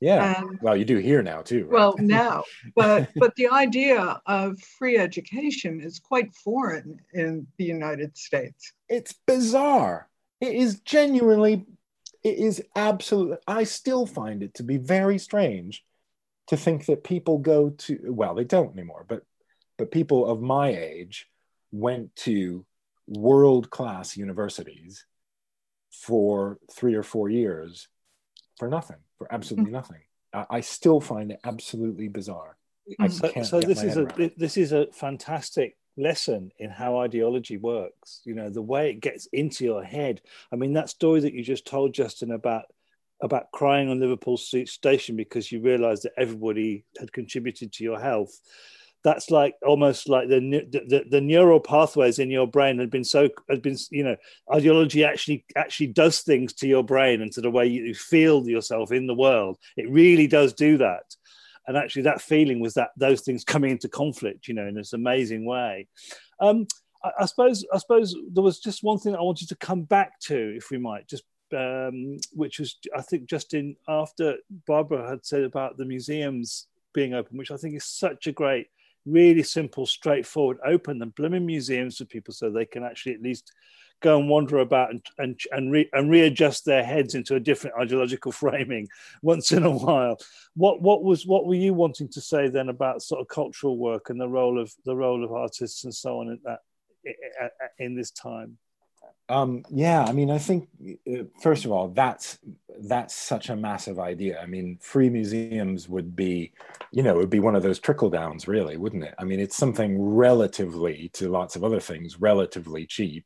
Yeah. 0.00 0.34
Um, 0.38 0.58
well 0.62 0.76
you 0.76 0.84
do 0.84 0.98
here 0.98 1.22
now 1.22 1.42
too 1.42 1.64
right? 1.64 1.72
well 1.72 1.94
now 1.98 2.44
but 2.74 3.10
but 3.16 3.36
the 3.36 3.48
idea 3.48 4.20
of 4.26 4.58
free 4.58 4.98
education 4.98 5.80
is 5.80 6.00
quite 6.00 6.34
foreign 6.34 6.98
in 7.12 7.46
the 7.58 7.64
united 7.64 8.16
states. 8.16 8.72
It's 8.88 9.14
bizarre. 9.26 10.08
It 10.40 10.54
is 10.54 10.80
genuinely 10.80 11.66
it 12.24 12.38
is 12.38 12.62
absolutely 12.76 13.36
i 13.46 13.64
still 13.64 14.06
find 14.06 14.42
it 14.42 14.54
to 14.54 14.62
be 14.62 14.76
very 14.76 15.18
strange 15.18 15.84
to 16.48 16.56
think 16.56 16.86
that 16.86 17.04
people 17.04 17.38
go 17.38 17.70
to 17.70 17.98
well 18.08 18.34
they 18.34 18.44
don't 18.44 18.72
anymore 18.72 19.04
but 19.08 19.22
but 19.78 19.90
people 19.90 20.26
of 20.26 20.40
my 20.40 20.68
age 20.68 21.26
went 21.70 22.14
to 22.16 22.64
world 23.06 23.70
class 23.70 24.16
universities 24.16 25.04
for 25.90 26.58
three 26.70 26.94
or 26.94 27.02
four 27.02 27.28
years 27.28 27.88
for 28.58 28.68
nothing 28.68 28.96
for 29.18 29.32
absolutely 29.32 29.66
mm-hmm. 29.66 29.74
nothing 29.74 30.00
I, 30.32 30.46
I, 30.50 30.60
still 30.60 31.00
find 31.00 31.32
it 31.32 31.40
absolutely 31.44 32.08
bizarre 32.08 32.56
so, 33.10 33.42
so 33.42 33.60
this 33.60 33.82
is 33.82 33.96
a 33.96 34.04
around. 34.04 34.32
this 34.36 34.56
is 34.56 34.72
a 34.72 34.86
fantastic 34.92 35.76
lesson 35.98 36.50
in 36.58 36.70
how 36.70 36.98
ideology 36.98 37.58
works 37.58 38.22
you 38.24 38.34
know 38.34 38.48
the 38.48 38.62
way 38.62 38.90
it 38.90 39.00
gets 39.00 39.26
into 39.26 39.64
your 39.64 39.82
head 39.82 40.22
i 40.50 40.56
mean 40.56 40.72
that 40.72 40.88
story 40.88 41.20
that 41.20 41.34
you 41.34 41.42
just 41.42 41.66
told 41.66 41.92
justin 41.92 42.30
about 42.32 42.64
about 43.22 43.52
crying 43.52 43.88
on 43.88 44.00
Liverpool 44.00 44.36
station 44.36 45.16
because 45.16 45.50
you 45.50 45.60
realised 45.60 46.02
that 46.02 46.12
everybody 46.18 46.84
had 46.98 47.12
contributed 47.12 47.72
to 47.72 47.84
your 47.84 47.98
health. 47.98 48.40
That's 49.04 49.30
like 49.30 49.56
almost 49.66 50.08
like 50.08 50.28
the, 50.28 50.38
the 50.38 51.04
the 51.10 51.20
neural 51.20 51.58
pathways 51.58 52.18
in 52.20 52.30
your 52.30 52.46
brain 52.46 52.78
had 52.78 52.90
been 52.90 53.04
so 53.04 53.30
had 53.50 53.60
been 53.60 53.76
you 53.90 54.04
know 54.04 54.16
ideology 54.52 55.04
actually 55.04 55.44
actually 55.56 55.88
does 55.88 56.20
things 56.20 56.52
to 56.54 56.68
your 56.68 56.84
brain 56.84 57.20
and 57.20 57.32
to 57.32 57.40
the 57.40 57.50
way 57.50 57.66
you 57.66 57.94
feel 57.94 58.48
yourself 58.48 58.92
in 58.92 59.06
the 59.06 59.14
world. 59.14 59.58
It 59.76 59.90
really 59.90 60.28
does 60.28 60.52
do 60.52 60.78
that, 60.78 61.16
and 61.66 61.76
actually 61.76 62.02
that 62.02 62.22
feeling 62.22 62.60
was 62.60 62.74
that 62.74 62.90
those 62.96 63.22
things 63.22 63.44
coming 63.44 63.72
into 63.72 63.88
conflict, 63.88 64.46
you 64.46 64.54
know, 64.54 64.66
in 64.66 64.74
this 64.74 64.92
amazing 64.92 65.44
way. 65.44 65.88
Um, 66.38 66.66
I, 67.02 67.10
I 67.20 67.26
suppose 67.26 67.64
I 67.72 67.78
suppose 67.78 68.14
there 68.32 68.44
was 68.44 68.60
just 68.60 68.84
one 68.84 68.98
thing 68.98 69.16
I 69.16 69.22
wanted 69.22 69.48
to 69.48 69.56
come 69.56 69.82
back 69.82 70.20
to, 70.20 70.56
if 70.56 70.70
we 70.70 70.78
might, 70.78 71.08
just 71.08 71.24
um, 71.54 72.18
which 72.32 72.58
was 72.58 72.76
I 72.96 73.02
think 73.02 73.28
just 73.28 73.54
in 73.54 73.76
after 73.88 74.36
Barbara 74.66 75.08
had 75.08 75.24
said 75.24 75.42
about 75.42 75.76
the 75.76 75.84
museums 75.84 76.66
being 76.94 77.14
open, 77.14 77.38
which 77.38 77.50
I 77.50 77.56
think 77.56 77.74
is 77.74 77.84
such 77.84 78.26
a 78.26 78.32
great, 78.32 78.68
really 79.06 79.42
simple, 79.42 79.86
straightforward. 79.86 80.58
Open 80.64 80.98
the 80.98 81.06
blooming 81.06 81.46
museums 81.46 81.96
to 81.96 82.06
people 82.06 82.34
so 82.34 82.50
they 82.50 82.66
can 82.66 82.84
actually 82.84 83.14
at 83.14 83.22
least 83.22 83.52
go 84.00 84.18
and 84.18 84.28
wander 84.28 84.58
about 84.58 84.90
and 84.90 85.06
and 85.18 85.40
and, 85.52 85.72
re, 85.72 85.88
and 85.92 86.10
readjust 86.10 86.64
their 86.64 86.84
heads 86.84 87.14
into 87.14 87.36
a 87.36 87.40
different 87.40 87.76
ideological 87.76 88.32
framing 88.42 88.88
once 89.22 89.52
in 89.52 89.64
a 89.64 89.70
while. 89.70 90.18
What 90.54 90.82
what 90.82 91.02
was 91.02 91.26
what 91.26 91.46
were 91.46 91.54
you 91.54 91.72
wanting 91.72 92.08
to 92.10 92.20
say 92.20 92.48
then 92.48 92.68
about 92.68 93.02
sort 93.02 93.20
of 93.20 93.28
cultural 93.28 93.78
work 93.78 94.10
and 94.10 94.20
the 94.20 94.28
role 94.28 94.60
of 94.60 94.72
the 94.84 94.96
role 94.96 95.24
of 95.24 95.32
artists 95.32 95.84
and 95.84 95.94
so 95.94 96.20
on 96.20 96.28
in 96.28 96.40
that 96.44 96.60
in 97.78 97.94
this 97.94 98.10
time? 98.10 98.58
Um, 99.32 99.64
yeah, 99.70 100.04
I 100.04 100.12
mean, 100.12 100.30
I 100.30 100.36
think 100.36 100.68
uh, 101.10 101.24
first 101.40 101.64
of 101.64 101.72
all, 101.72 101.88
that's 101.88 102.38
that's 102.82 103.14
such 103.14 103.48
a 103.48 103.56
massive 103.56 103.98
idea. 103.98 104.38
I 104.38 104.44
mean, 104.44 104.76
free 104.82 105.08
museums 105.08 105.88
would 105.88 106.14
be, 106.14 106.52
you 106.90 107.02
know, 107.02 107.14
it 107.14 107.16
would 107.16 107.30
be 107.30 107.40
one 107.40 107.56
of 107.56 107.62
those 107.62 107.78
trickle 107.78 108.10
downs, 108.10 108.46
really, 108.46 108.76
wouldn't 108.76 109.04
it? 109.04 109.14
I 109.18 109.24
mean, 109.24 109.40
it's 109.40 109.56
something 109.56 109.98
relatively 110.02 111.10
to 111.14 111.30
lots 111.30 111.56
of 111.56 111.64
other 111.64 111.80
things, 111.80 112.20
relatively 112.20 112.84
cheap 112.84 113.24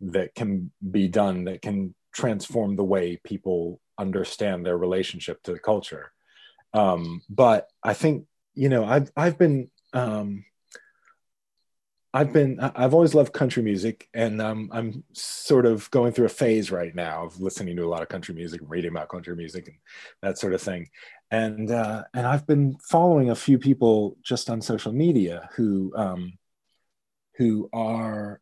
that 0.00 0.34
can 0.34 0.72
be 0.90 1.06
done 1.06 1.44
that 1.44 1.62
can 1.62 1.94
transform 2.12 2.74
the 2.74 2.84
way 2.84 3.20
people 3.22 3.80
understand 3.98 4.66
their 4.66 4.76
relationship 4.76 5.40
to 5.44 5.52
the 5.52 5.60
culture. 5.60 6.10
Um, 6.74 7.22
but 7.30 7.68
I 7.84 7.94
think 7.94 8.26
you 8.56 8.68
know 8.68 8.84
I've 8.84 9.12
I've 9.16 9.38
been 9.38 9.70
um, 9.92 10.44
I've 12.16 12.32
been 12.32 12.58
I've 12.58 12.94
always 12.94 13.14
loved 13.14 13.34
country 13.34 13.62
music, 13.62 14.08
and 14.14 14.40
um, 14.40 14.70
I'm 14.72 15.04
sort 15.12 15.66
of 15.66 15.90
going 15.90 16.12
through 16.12 16.24
a 16.24 16.30
phase 16.30 16.70
right 16.70 16.94
now 16.94 17.26
of 17.26 17.42
listening 17.42 17.76
to 17.76 17.84
a 17.84 17.90
lot 17.90 18.00
of 18.00 18.08
country 18.08 18.34
music, 18.34 18.62
reading 18.64 18.92
about 18.92 19.10
country 19.10 19.36
music, 19.36 19.68
and 19.68 19.76
that 20.22 20.38
sort 20.38 20.54
of 20.54 20.62
thing. 20.62 20.88
And 21.30 21.70
uh, 21.70 22.04
and 22.14 22.26
I've 22.26 22.46
been 22.46 22.78
following 22.78 23.28
a 23.28 23.34
few 23.34 23.58
people 23.58 24.16
just 24.22 24.48
on 24.48 24.62
social 24.62 24.94
media 24.94 25.50
who 25.56 25.92
um, 25.94 26.38
who 27.36 27.68
are 27.74 28.40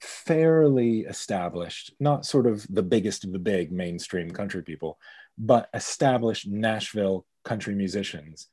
fairly 0.00 1.00
established, 1.00 1.92
not 2.00 2.24
sort 2.24 2.46
of 2.46 2.66
the 2.70 2.82
biggest 2.82 3.24
of 3.24 3.32
the 3.32 3.38
big 3.38 3.70
mainstream 3.70 4.30
country 4.30 4.62
people, 4.62 4.98
but 5.36 5.68
established 5.74 6.48
Nashville 6.48 7.26
country 7.44 7.74
musicians 7.74 8.48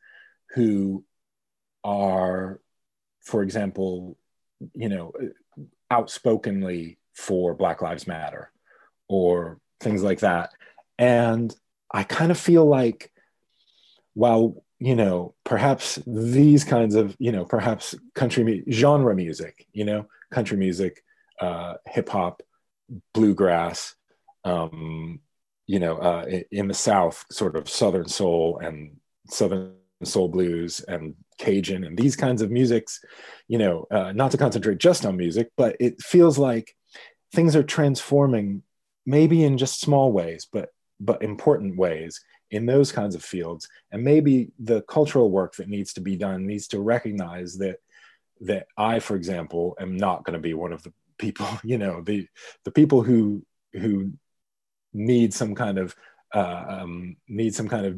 who 0.55 1.05
are, 1.85 2.59
for 3.21 3.43
example, 3.43 4.17
you 4.73 4.89
know, 4.89 5.11
outspokenly 5.91 6.97
for 7.13 7.53
Black 7.53 7.81
Lives 7.81 8.07
Matter 8.07 8.51
or 9.07 9.59
things 9.79 10.03
like 10.03 10.19
that. 10.19 10.51
And 10.97 11.55
I 11.91 12.03
kind 12.03 12.31
of 12.31 12.39
feel 12.39 12.65
like 12.65 13.11
while, 14.13 14.63
you 14.79 14.95
know, 14.95 15.35
perhaps 15.43 15.99
these 16.05 16.63
kinds 16.63 16.95
of, 16.95 17.15
you 17.19 17.31
know, 17.31 17.45
perhaps 17.45 17.95
country 18.15 18.63
genre 18.69 19.15
music, 19.15 19.67
you 19.73 19.85
know, 19.85 20.07
country 20.31 20.57
music, 20.57 21.03
uh, 21.39 21.75
hip 21.85 22.09
hop, 22.09 22.41
bluegrass, 23.13 23.95
um, 24.43 25.19
you 25.65 25.79
know, 25.79 25.97
uh, 25.97 26.25
in 26.51 26.67
the 26.67 26.73
South, 26.73 27.25
sort 27.31 27.55
of 27.55 27.69
Southern 27.69 28.07
soul 28.07 28.59
and 28.59 28.97
Southern 29.29 29.73
soul 30.03 30.27
blues 30.27 30.81
and 30.81 31.15
Cajun 31.37 31.83
and 31.83 31.97
these 31.97 32.15
kinds 32.15 32.41
of 32.41 32.51
musics, 32.51 33.03
you 33.47 33.57
know, 33.57 33.87
uh, 33.91 34.11
not 34.11 34.31
to 34.31 34.37
concentrate 34.37 34.77
just 34.77 35.05
on 35.05 35.17
music, 35.17 35.49
but 35.57 35.75
it 35.79 36.01
feels 36.01 36.37
like 36.37 36.75
things 37.33 37.55
are 37.55 37.63
transforming, 37.63 38.63
maybe 39.05 39.43
in 39.43 39.57
just 39.57 39.81
small 39.81 40.11
ways, 40.11 40.47
but 40.51 40.69
but 40.99 41.21
important 41.21 41.77
ways 41.77 42.19
in 42.49 42.65
those 42.65 42.91
kinds 42.91 43.13
of 43.13 43.23
fields. 43.23 43.67
And 43.91 44.03
maybe 44.03 44.51
the 44.59 44.81
cultural 44.83 45.29
work 45.29 45.55
that 45.55 45.69
needs 45.69 45.93
to 45.93 46.01
be 46.01 46.15
done 46.15 46.47
needs 46.47 46.67
to 46.69 46.79
recognize 46.79 47.57
that 47.57 47.77
that 48.41 48.67
I, 48.77 48.99
for 48.99 49.15
example, 49.15 49.75
am 49.79 49.97
not 49.97 50.23
going 50.23 50.33
to 50.33 50.39
be 50.39 50.53
one 50.53 50.73
of 50.73 50.83
the 50.83 50.93
people, 51.17 51.47
you 51.63 51.77
know, 51.77 52.01
the 52.01 52.27
the 52.63 52.71
people 52.71 53.03
who 53.03 53.43
who 53.73 54.13
need 54.93 55.33
some 55.33 55.55
kind 55.55 55.77
of 55.77 55.95
uh, 56.33 56.65
um, 56.67 57.17
need 57.27 57.55
some 57.55 57.67
kind 57.67 57.85
of 57.85 57.97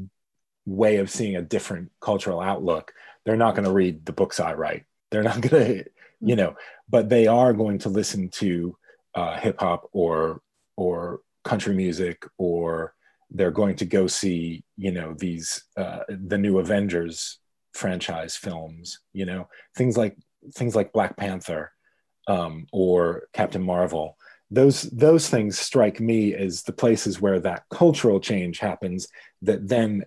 way 0.69 0.97
of 0.97 1.09
seeing 1.09 1.35
a 1.35 1.41
different 1.41 1.91
cultural 2.01 2.39
outlook 2.39 2.93
they're 3.25 3.35
not 3.35 3.55
going 3.55 3.65
to 3.65 3.71
read 3.71 4.05
the 4.05 4.13
books 4.13 4.39
i 4.39 4.53
write. 4.53 4.85
They're 5.11 5.23
not 5.23 5.41
going 5.47 5.65
to 5.65 5.85
you 6.21 6.35
know 6.35 6.55
but 6.89 7.09
they 7.09 7.27
are 7.27 7.53
going 7.53 7.79
to 7.79 7.89
listen 7.89 8.29
to 8.29 8.75
uh, 9.15 9.37
hip 9.37 9.59
hop 9.59 9.89
or 9.91 10.41
or 10.77 11.21
country 11.43 11.73
music 11.75 12.25
or 12.37 12.93
they're 13.31 13.51
going 13.51 13.75
to 13.75 13.85
go 13.85 14.07
see 14.07 14.63
you 14.77 14.91
know 14.91 15.15
these 15.17 15.63
uh, 15.77 15.99
the 16.09 16.37
new 16.37 16.59
avengers 16.59 17.39
franchise 17.73 18.35
films 18.35 18.99
you 19.13 19.25
know 19.25 19.47
things 19.75 19.97
like 19.97 20.17
things 20.53 20.75
like 20.75 20.93
black 20.93 21.15
panther 21.17 21.71
um, 22.27 22.67
or 22.71 23.23
captain 23.33 23.63
marvel. 23.63 24.17
Those 24.51 24.83
those 24.83 25.29
things 25.29 25.59
strike 25.59 25.99
me 25.99 26.33
as 26.33 26.63
the 26.63 26.73
places 26.73 27.21
where 27.21 27.39
that 27.41 27.63
cultural 27.71 28.19
change 28.19 28.59
happens 28.59 29.07
that 29.41 29.67
then 29.67 30.05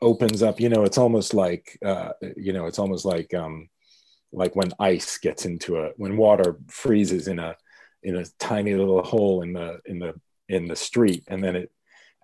opens 0.00 0.42
up 0.42 0.60
you 0.60 0.68
know 0.68 0.84
it's 0.84 0.98
almost 0.98 1.34
like 1.34 1.78
uh, 1.84 2.12
you 2.36 2.52
know 2.52 2.66
it's 2.66 2.78
almost 2.78 3.04
like 3.04 3.32
um, 3.34 3.68
like 4.32 4.54
when 4.54 4.70
ice 4.78 5.18
gets 5.18 5.44
into 5.44 5.78
a 5.78 5.90
when 5.96 6.16
water 6.16 6.58
freezes 6.68 7.28
in 7.28 7.38
a 7.38 7.56
in 8.02 8.16
a 8.16 8.24
tiny 8.38 8.74
little 8.74 9.02
hole 9.02 9.42
in 9.42 9.52
the 9.52 9.80
in 9.86 9.98
the 9.98 10.14
in 10.48 10.66
the 10.66 10.76
street 10.76 11.24
and 11.28 11.42
then 11.42 11.56
it 11.56 11.70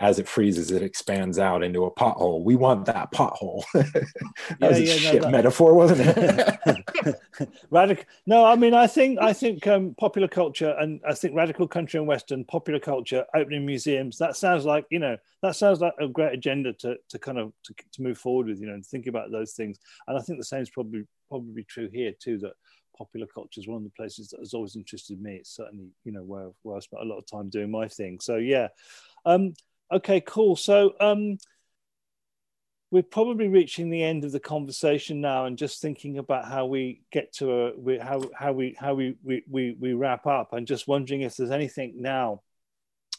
as 0.00 0.18
it 0.18 0.26
freezes, 0.26 0.72
it 0.72 0.82
expands 0.82 1.38
out 1.38 1.62
into 1.62 1.84
a 1.84 1.90
pothole. 1.90 2.42
We 2.42 2.56
want 2.56 2.86
that 2.86 3.12
pothole. 3.12 3.62
that 3.74 4.14
yeah, 4.60 4.68
was 4.68 4.78
a 4.78 4.84
yeah, 4.84 4.94
shit 4.94 5.22
no, 5.22 5.30
metaphor, 5.30 5.74
wasn't 5.74 6.00
it? 6.00 7.16
radical. 7.70 8.04
No, 8.26 8.44
I 8.44 8.56
mean, 8.56 8.74
I 8.74 8.88
think 8.88 9.20
I 9.20 9.32
think 9.32 9.66
um, 9.68 9.94
popular 9.96 10.26
culture 10.26 10.74
and 10.78 11.00
I 11.08 11.14
think 11.14 11.36
radical 11.36 11.68
country 11.68 11.98
and 11.98 12.08
western 12.08 12.44
popular 12.44 12.80
culture, 12.80 13.24
opening 13.36 13.64
museums. 13.64 14.18
That 14.18 14.36
sounds 14.36 14.64
like 14.64 14.84
you 14.90 14.98
know 14.98 15.16
that 15.42 15.54
sounds 15.54 15.80
like 15.80 15.94
a 16.00 16.08
great 16.08 16.34
agenda 16.34 16.72
to 16.72 16.96
to 17.10 17.18
kind 17.18 17.38
of 17.38 17.52
to, 17.64 17.74
to 17.92 18.02
move 18.02 18.18
forward 18.18 18.48
with. 18.48 18.60
You 18.60 18.66
know, 18.66 18.74
and 18.74 18.84
think 18.84 19.06
about 19.06 19.30
those 19.30 19.52
things. 19.52 19.78
And 20.08 20.18
I 20.18 20.22
think 20.22 20.40
the 20.40 20.44
same 20.44 20.62
is 20.62 20.70
probably 20.70 21.04
probably 21.28 21.62
true 21.62 21.88
here 21.92 22.12
too. 22.20 22.38
That 22.38 22.54
popular 22.98 23.26
culture 23.26 23.60
is 23.60 23.68
one 23.68 23.78
of 23.78 23.84
the 23.84 23.90
places 23.90 24.28
that 24.30 24.40
has 24.40 24.54
always 24.54 24.74
interested 24.74 25.22
me. 25.22 25.36
It's 25.36 25.54
certainly 25.54 25.90
you 26.04 26.10
know 26.10 26.24
where 26.24 26.50
where 26.62 26.76
I 26.76 26.80
spent 26.80 27.04
a 27.04 27.06
lot 27.06 27.18
of 27.18 27.26
time 27.26 27.48
doing 27.48 27.70
my 27.70 27.86
thing. 27.86 28.18
So 28.18 28.38
yeah. 28.38 28.68
Um, 29.24 29.54
Okay, 29.92 30.20
cool. 30.20 30.56
So 30.56 30.94
um, 31.00 31.38
we're 32.90 33.02
probably 33.02 33.48
reaching 33.48 33.90
the 33.90 34.02
end 34.02 34.24
of 34.24 34.32
the 34.32 34.40
conversation 34.40 35.20
now, 35.20 35.46
and 35.46 35.58
just 35.58 35.80
thinking 35.82 36.18
about 36.18 36.46
how 36.46 36.66
we 36.66 37.02
get 37.10 37.32
to 37.34 37.52
a 37.52 37.98
how 38.02 38.22
how 38.36 38.52
we 38.52 38.76
how 38.78 38.94
we, 38.94 39.16
we 39.22 39.42
we 39.48 39.76
we 39.78 39.92
wrap 39.92 40.26
up, 40.26 40.52
and 40.52 40.66
just 40.66 40.88
wondering 40.88 41.22
if 41.22 41.36
there's 41.36 41.50
anything 41.50 41.94
now 41.96 42.42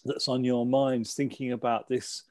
that's 0.05 0.27
on 0.27 0.43
your 0.43 0.65
minds, 0.65 1.13
thinking 1.13 1.51
about 1.51 1.87
this. 1.87 2.23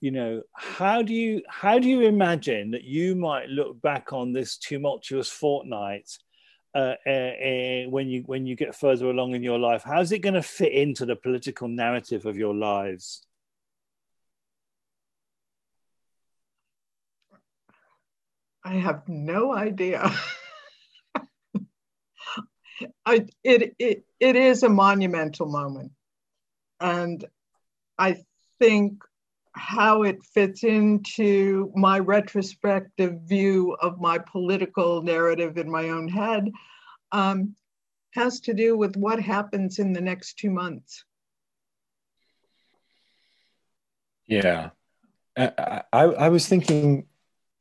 You 0.00 0.12
know, 0.12 0.42
how 0.54 1.02
do 1.02 1.12
you 1.12 1.42
how 1.48 1.78
do 1.78 1.88
you 1.88 2.02
imagine 2.02 2.70
that 2.72 2.84
you 2.84 3.14
might 3.16 3.48
look 3.48 3.80
back 3.82 4.12
on 4.12 4.32
this 4.32 4.56
tumultuous 4.56 5.28
fortnight 5.28 6.08
uh, 6.74 6.94
uh, 7.06 7.10
uh, 7.10 7.84
when 7.90 8.08
you 8.08 8.22
when 8.26 8.46
you 8.46 8.56
get 8.56 8.74
further 8.74 9.10
along 9.10 9.34
in 9.34 9.42
your 9.42 9.58
life? 9.58 9.82
How's 9.84 10.12
it 10.12 10.20
going 10.20 10.34
to 10.34 10.42
fit 10.42 10.72
into 10.72 11.04
the 11.04 11.16
political 11.16 11.68
narrative 11.68 12.26
of 12.26 12.36
your 12.36 12.54
lives? 12.54 13.26
I 18.64 18.74
have 18.74 19.08
no 19.08 19.54
idea. 19.54 20.10
I, 23.04 23.26
it, 23.42 23.74
it, 23.78 24.04
it 24.20 24.36
is 24.36 24.62
a 24.62 24.68
monumental 24.68 25.46
moment. 25.46 25.92
And 26.80 27.24
I 27.98 28.22
think 28.58 29.02
how 29.52 30.02
it 30.02 30.22
fits 30.22 30.62
into 30.62 31.72
my 31.74 31.98
retrospective 31.98 33.20
view 33.22 33.76
of 33.80 34.00
my 34.00 34.18
political 34.18 35.02
narrative 35.02 35.58
in 35.58 35.70
my 35.70 35.88
own 35.88 36.08
head 36.08 36.50
um, 37.12 37.56
has 38.14 38.40
to 38.40 38.54
do 38.54 38.76
with 38.76 38.96
what 38.96 39.20
happens 39.20 39.78
in 39.78 39.92
the 39.92 40.00
next 40.00 40.38
two 40.38 40.50
months. 40.50 41.04
Yeah. 44.26 44.70
I, 45.36 45.82
I, 45.92 46.02
I 46.02 46.28
was 46.28 46.46
thinking 46.46 47.06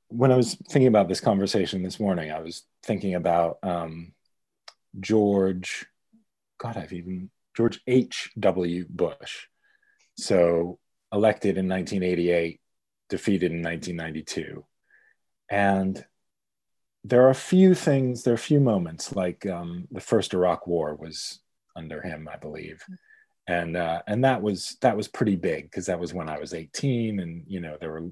when 0.10 0.32
I 0.32 0.38
was 0.38 0.56
thinking 0.70 0.88
about 0.88 1.08
this 1.08 1.20
conversation 1.20 1.84
this 1.84 2.00
morning, 2.00 2.32
I 2.32 2.40
was 2.40 2.64
thinking 2.84 3.16
about 3.16 3.58
um, 3.64 4.14
George, 5.00 5.86
God, 6.60 6.78
I've 6.78 6.94
even, 6.94 7.30
George 7.56 7.82
H.W. 7.88 8.86
Bush. 8.90 9.48
So 10.18 10.80
elected 11.12 11.58
in 11.58 11.68
1988, 11.68 12.60
defeated 13.10 13.52
in 13.52 13.62
1992. 13.62 14.66
And 15.50 16.04
there 17.04 17.26
are 17.26 17.30
a 17.30 17.36
few 17.36 17.74
things, 17.74 18.24
there 18.24 18.34
are 18.34 18.36
a 18.36 18.40
few 18.40 18.60
moments, 18.60 19.16
like 19.16 19.46
um, 19.46 19.88
the 19.92 20.02
first 20.02 20.34
Iraq 20.34 20.68
War 20.68 20.96
was 20.96 21.40
under 21.76 22.02
him, 22.02 22.28
I 22.32 22.38
believe. 22.38 22.84
And 23.50 23.78
uh, 23.78 24.02
and 24.08 24.26
that 24.26 24.42
was 24.42 24.76
that 24.82 24.98
was 24.98 25.08
pretty 25.08 25.38
big 25.38 25.72
because 25.72 25.86
that 25.86 26.02
was 26.02 26.14
when 26.14 26.28
I 26.28 26.38
was 26.38 26.54
18, 26.54 27.22
and 27.22 27.44
you 27.48 27.62
know 27.62 27.78
there 27.80 27.92
were 27.92 28.10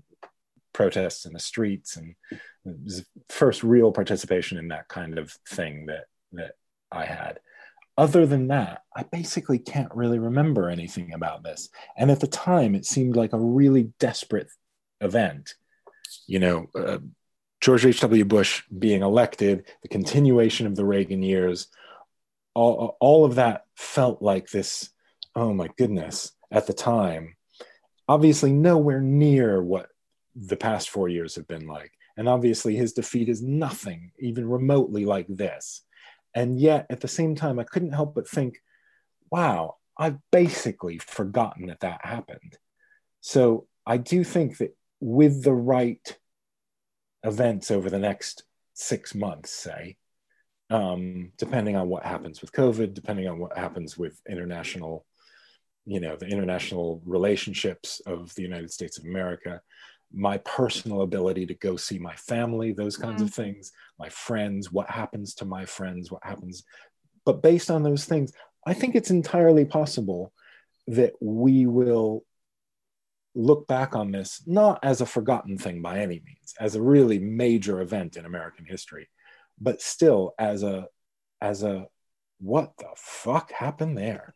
protests 0.76 1.26
in 1.26 1.32
the 1.32 1.40
streets 1.40 1.96
and 1.96 2.16
it 2.32 2.76
was 2.84 3.06
first 3.30 3.64
real 3.64 3.92
participation 3.92 4.58
in 4.58 4.68
that 4.68 4.90
kind 4.90 5.18
of 5.18 5.32
thing 5.48 5.86
that 5.86 6.06
that 6.34 6.52
I 6.92 7.06
had. 7.06 7.40
Other 7.98 8.26
than 8.26 8.50
that, 8.50 8.82
I 8.94 9.04
basically 9.04 9.58
can't 9.58 9.96
really 9.96 10.20
remember 10.20 10.70
anything 10.70 11.14
about 11.14 11.44
this. 11.44 11.70
And 11.98 12.12
at 12.12 12.20
the 12.20 12.28
time, 12.28 12.76
it 12.76 12.86
seemed 12.86 13.16
like 13.16 13.32
a 13.32 13.40
really 13.40 13.94
desperate 14.00 14.50
event. 15.00 15.54
You 16.28 16.40
know, 16.40 16.68
uh, 16.76 16.98
George 17.62 17.86
H.W. 17.86 18.26
Bush 18.26 18.64
being 18.78 19.02
elected, 19.02 19.66
the 19.82 19.88
continuation 19.88 20.68
of 20.68 20.76
the 20.76 20.84
Reagan 20.84 21.24
years, 21.24 21.68
all, 22.54 22.98
all 23.00 23.24
of 23.24 23.36
that 23.36 23.64
felt 23.78 24.22
like 24.22 24.50
this, 24.50 24.90
oh 25.34 25.54
my 25.54 25.70
goodness, 25.78 26.34
at 26.52 26.68
the 26.68 26.74
time. 26.74 27.38
Obviously, 28.10 28.52
nowhere 28.52 29.02
near 29.02 29.64
what 29.64 29.88
the 30.36 30.58
past 30.58 30.90
four 30.90 31.08
years 31.08 31.36
have 31.36 31.48
been 31.48 31.68
like. 31.68 31.92
And 32.18 32.30
obviously, 32.30 32.76
his 32.76 32.94
defeat 32.94 33.30
is 33.30 33.42
nothing 33.42 34.12
even 34.20 34.48
remotely 34.48 35.06
like 35.06 35.28
this. 35.28 35.82
And 36.34 36.60
yet, 36.60 36.86
at 36.90 37.02
the 37.02 37.08
same 37.08 37.36
time, 37.36 37.60
I 37.60 37.64
couldn't 37.64 37.94
help 37.94 38.16
but 38.16 38.28
think, 38.28 38.62
wow, 39.32 39.78
I've 39.98 40.18
basically 40.32 40.98
forgotten 40.98 41.68
that 41.68 41.82
that 41.82 42.06
happened. 42.06 42.58
So 43.22 43.68
I 43.86 43.98
do 43.98 44.24
think 44.24 44.58
that 44.58 44.76
with 45.00 45.44
the 45.44 45.54
right 45.54 46.18
events 47.24 47.72
over 47.72 47.90
the 47.90 48.00
next 48.00 48.44
six 48.74 49.16
months, 49.16 49.52
say, 49.52 49.98
um, 50.70 51.32
depending 51.38 51.76
on 51.76 51.90
what 51.90 52.06
happens 52.06 52.42
with 52.42 52.52
COVID, 52.52 52.94
depending 52.94 53.28
on 53.28 53.40
what 53.40 53.58
happens 53.58 53.98
with 53.98 54.20
international, 54.28 55.06
you 55.86 56.00
know, 56.00 56.16
the 56.16 56.28
international 56.28 57.02
relationships 57.06 58.02
of 58.06 58.34
the 58.36 58.42
United 58.42 58.72
States 58.72 58.98
of 58.98 59.06
America, 59.06 59.62
my 60.16 60.38
personal 60.40 61.02
ability 61.02 61.46
to 61.46 61.54
go 61.54 61.76
see 61.76 62.00
my 62.00 62.16
family, 62.16 62.72
those 62.72 62.96
kinds 62.96 63.22
mm. 63.22 63.26
of 63.26 63.34
things, 63.34 63.72
my 64.00 64.10
friends, 64.10 64.72
what 64.72 64.90
happens 64.90 65.36
to 65.36 65.46
my 65.46 65.66
friends, 65.66 66.12
what 66.12 66.24
happens. 66.24 66.64
But 67.26 67.44
based 67.44 67.70
on 67.70 67.84
those 67.84 68.06
things, 68.06 68.32
I 68.66 68.74
think 68.74 68.96
it's 68.96 69.12
entirely 69.12 69.66
possible 69.66 70.32
that 70.88 71.14
we 71.22 71.66
will 71.66 72.24
look 73.36 73.68
back 73.68 73.96
on 73.96 74.12
this 74.12 74.42
not 74.48 74.80
as 74.82 75.02
a 75.02 75.06
forgotten 75.06 75.58
thing 75.58 75.82
by 75.82 76.00
any 76.00 76.22
means, 76.26 76.54
as 76.60 76.76
a 76.76 76.82
really 76.82 77.20
major 77.20 77.82
event 77.82 78.16
in 78.16 78.26
American 78.26 78.66
history, 78.66 79.10
but 79.60 79.82
still 79.82 80.34
as 80.40 80.64
a 80.64 80.88
as 81.42 81.64
a 81.64 81.88
what 82.40 82.72
the 82.78 82.88
fuck 82.96 83.52
happened 83.52 83.98
there 83.98 84.34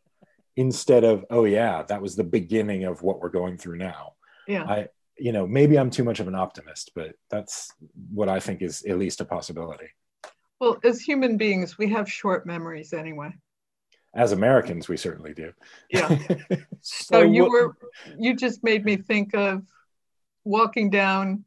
instead 0.56 1.04
of 1.04 1.26
oh 1.30 1.46
yeah 1.46 1.84
that 1.84 2.02
was 2.02 2.16
the 2.16 2.24
beginning 2.24 2.84
of 2.84 3.02
what 3.02 3.20
we're 3.20 3.30
going 3.30 3.58
through 3.58 3.78
now 3.78 4.14
yeah 4.48 4.64
i 4.64 4.88
you 5.20 5.32
know 5.32 5.48
maybe 5.48 5.78
i'm 5.78 5.90
too 5.90 6.04
much 6.04 6.20
of 6.20 6.28
an 6.28 6.36
optimist 6.36 6.92
but 6.96 7.14
that's 7.30 7.72
what 8.14 8.30
i 8.30 8.40
think 8.40 8.62
is 8.62 8.84
at 8.84 8.98
least 8.98 9.22
a 9.22 9.26
possibility 9.26 9.90
well 10.60 10.78
as 10.84 11.02
human 11.02 11.38
beings 11.38 11.78
we 11.78 11.90
have 11.90 12.12
short 12.12 12.46
memories 12.46 12.94
anyway 12.94 13.32
as 14.16 14.32
americans 14.32 14.88
we 14.88 14.98
certainly 14.98 15.34
do 15.34 15.52
yeah 15.90 16.08
so, 16.50 16.58
so 16.82 17.22
you 17.22 17.50
were 17.50 17.76
you 18.18 18.36
just 18.36 18.64
made 18.64 18.84
me 18.84 18.96
think 18.96 19.34
of 19.36 19.62
walking 20.44 20.90
down 20.90 21.46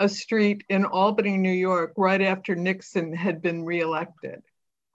a 0.00 0.08
street 0.08 0.64
in 0.70 0.86
Albany, 0.86 1.36
New 1.36 1.52
York, 1.52 1.92
right 1.96 2.22
after 2.22 2.56
Nixon 2.56 3.12
had 3.12 3.42
been 3.42 3.64
reelected, 3.64 4.42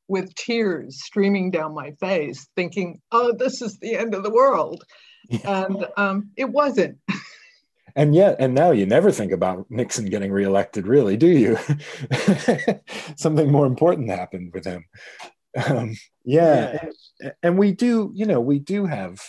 with 0.08 0.34
tears 0.36 1.03
streaming 1.03 1.51
down 1.51 1.74
my 1.74 1.91
face, 1.91 2.47
thinking, 2.56 3.01
oh, 3.12 3.34
this 3.38 3.62
is 3.62 3.78
the 3.78 3.95
end 3.95 4.14
of 4.16 4.24
the 4.24 4.32
world. 4.32 4.84
Yeah. 5.30 5.39
And 5.66 5.88
um, 5.97 6.30
it 6.36 6.49
wasn't. 6.49 6.97
and 7.96 8.14
yet, 8.16 8.38
and 8.39 8.54
now 8.54 8.72
you 8.72 8.86
never 8.86 9.12
think 9.12 9.32
about 9.32 9.66
Nixon 9.70 10.06
getting 10.06 10.32
reelected, 10.32 10.88
really, 10.88 11.18
do 11.18 11.28
you? 11.28 11.58
Something 13.18 13.52
more 13.52 13.66
important 13.66 14.10
happened 14.10 14.52
with 14.54 14.66
him. 14.66 14.86
Um, 15.68 15.96
yeah. 16.24 16.88
yeah. 17.22 17.32
And 17.41 17.58
we 17.58 17.72
do, 17.72 18.12
you 18.14 18.26
know, 18.26 18.41
we 18.41 18.60
do 18.60 18.86
have 18.86 19.22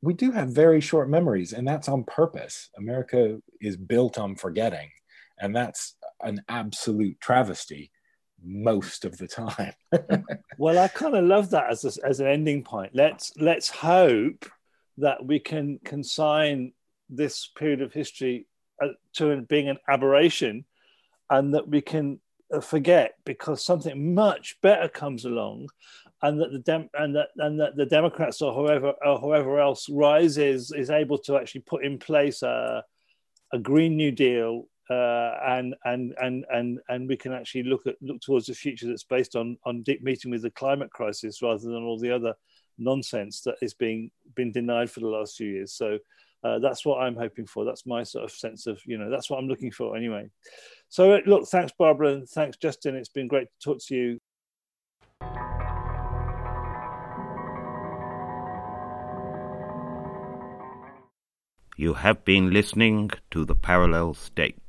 we 0.00 0.14
do 0.14 0.32
have 0.32 0.48
very 0.48 0.80
short 0.80 1.08
memories 1.08 1.52
and 1.52 1.66
that's 1.66 1.88
on 1.88 2.02
purpose 2.02 2.70
america 2.76 3.38
is 3.60 3.76
built 3.76 4.18
on 4.18 4.34
forgetting 4.34 4.90
and 5.38 5.54
that's 5.54 5.94
an 6.22 6.42
absolute 6.48 7.20
travesty 7.20 7.92
most 8.44 9.04
of 9.04 9.16
the 9.18 9.28
time. 9.28 9.72
well, 10.58 10.78
I 10.78 10.88
kind 10.88 11.14
of 11.14 11.24
love 11.24 11.50
that 11.50 11.70
as 11.70 11.84
a, 11.84 12.06
as 12.06 12.20
an 12.20 12.26
ending 12.26 12.64
point. 12.64 12.92
Let's 12.94 13.32
let's 13.36 13.68
hope 13.68 14.46
that 14.98 15.24
we 15.24 15.38
can 15.38 15.78
consign 15.84 16.72
this 17.16 17.48
period 17.56 17.82
of 17.82 17.92
history 17.92 18.46
uh, 18.82 18.88
to 19.14 19.42
being 19.42 19.68
an 19.68 19.78
aberration, 19.88 20.64
and 21.30 21.54
that 21.54 21.68
we 21.68 21.80
can 21.80 22.20
uh, 22.52 22.60
forget 22.60 23.14
because 23.24 23.64
something 23.64 24.14
much 24.14 24.56
better 24.62 24.88
comes 24.88 25.24
along, 25.24 25.68
and 26.22 26.40
that 26.40 26.52
the 26.52 26.58
Dem- 26.58 26.90
and 26.94 27.14
that 27.16 27.28
and 27.36 27.60
that 27.60 27.76
the 27.76 27.86
Democrats 27.86 28.42
or 28.42 28.52
whoever 28.52 28.92
or 29.04 29.18
whoever 29.18 29.60
else 29.60 29.88
rises 29.88 30.72
is 30.72 30.90
able 30.90 31.18
to 31.18 31.36
actually 31.36 31.62
put 31.62 31.84
in 31.84 31.98
place 31.98 32.42
a 32.42 32.84
a 33.52 33.58
Green 33.58 33.96
New 33.96 34.10
Deal 34.10 34.66
uh, 34.90 35.36
and 35.46 35.74
and 35.84 36.14
and 36.20 36.44
and 36.50 36.78
and 36.88 37.08
we 37.08 37.16
can 37.16 37.32
actually 37.32 37.62
look 37.62 37.86
at 37.86 37.96
look 38.02 38.20
towards 38.20 38.48
a 38.48 38.54
future 38.54 38.86
that's 38.86 39.04
based 39.04 39.36
on 39.36 39.56
on 39.64 39.84
meeting 40.02 40.30
with 40.30 40.42
the 40.42 40.50
climate 40.50 40.90
crisis 40.90 41.42
rather 41.42 41.64
than 41.64 41.82
all 41.82 41.98
the 41.98 42.10
other 42.10 42.34
nonsense 42.78 43.42
that 43.42 43.56
is 43.62 43.74
being 43.74 44.10
been 44.34 44.52
denied 44.52 44.90
for 44.90 45.00
the 45.00 45.06
last 45.06 45.36
few 45.36 45.48
years. 45.48 45.72
So 45.72 45.98
uh, 46.44 46.58
that's 46.58 46.84
what 46.84 47.02
I'm 47.02 47.16
hoping 47.16 47.46
for. 47.46 47.64
That's 47.64 47.86
my 47.86 48.02
sort 48.02 48.24
of 48.24 48.30
sense 48.30 48.66
of 48.66 48.80
you 48.86 48.98
know 48.98 49.10
that's 49.10 49.30
what 49.30 49.38
I'm 49.38 49.48
looking 49.48 49.70
for 49.70 49.96
anyway. 49.96 50.28
So 50.88 51.20
look, 51.26 51.48
thanks 51.48 51.72
Barbara 51.78 52.14
and 52.14 52.28
thanks 52.28 52.56
Justin. 52.56 52.96
It's 52.96 53.08
been 53.08 53.28
great 53.28 53.48
to 53.48 53.64
talk 53.64 53.78
to 53.86 53.94
you. 53.94 54.18
You 61.76 61.94
have 61.94 62.24
been 62.24 62.52
listening 62.52 63.10
to 63.30 63.44
The 63.44 63.54
Parallel 63.54 64.14
State. 64.14 64.61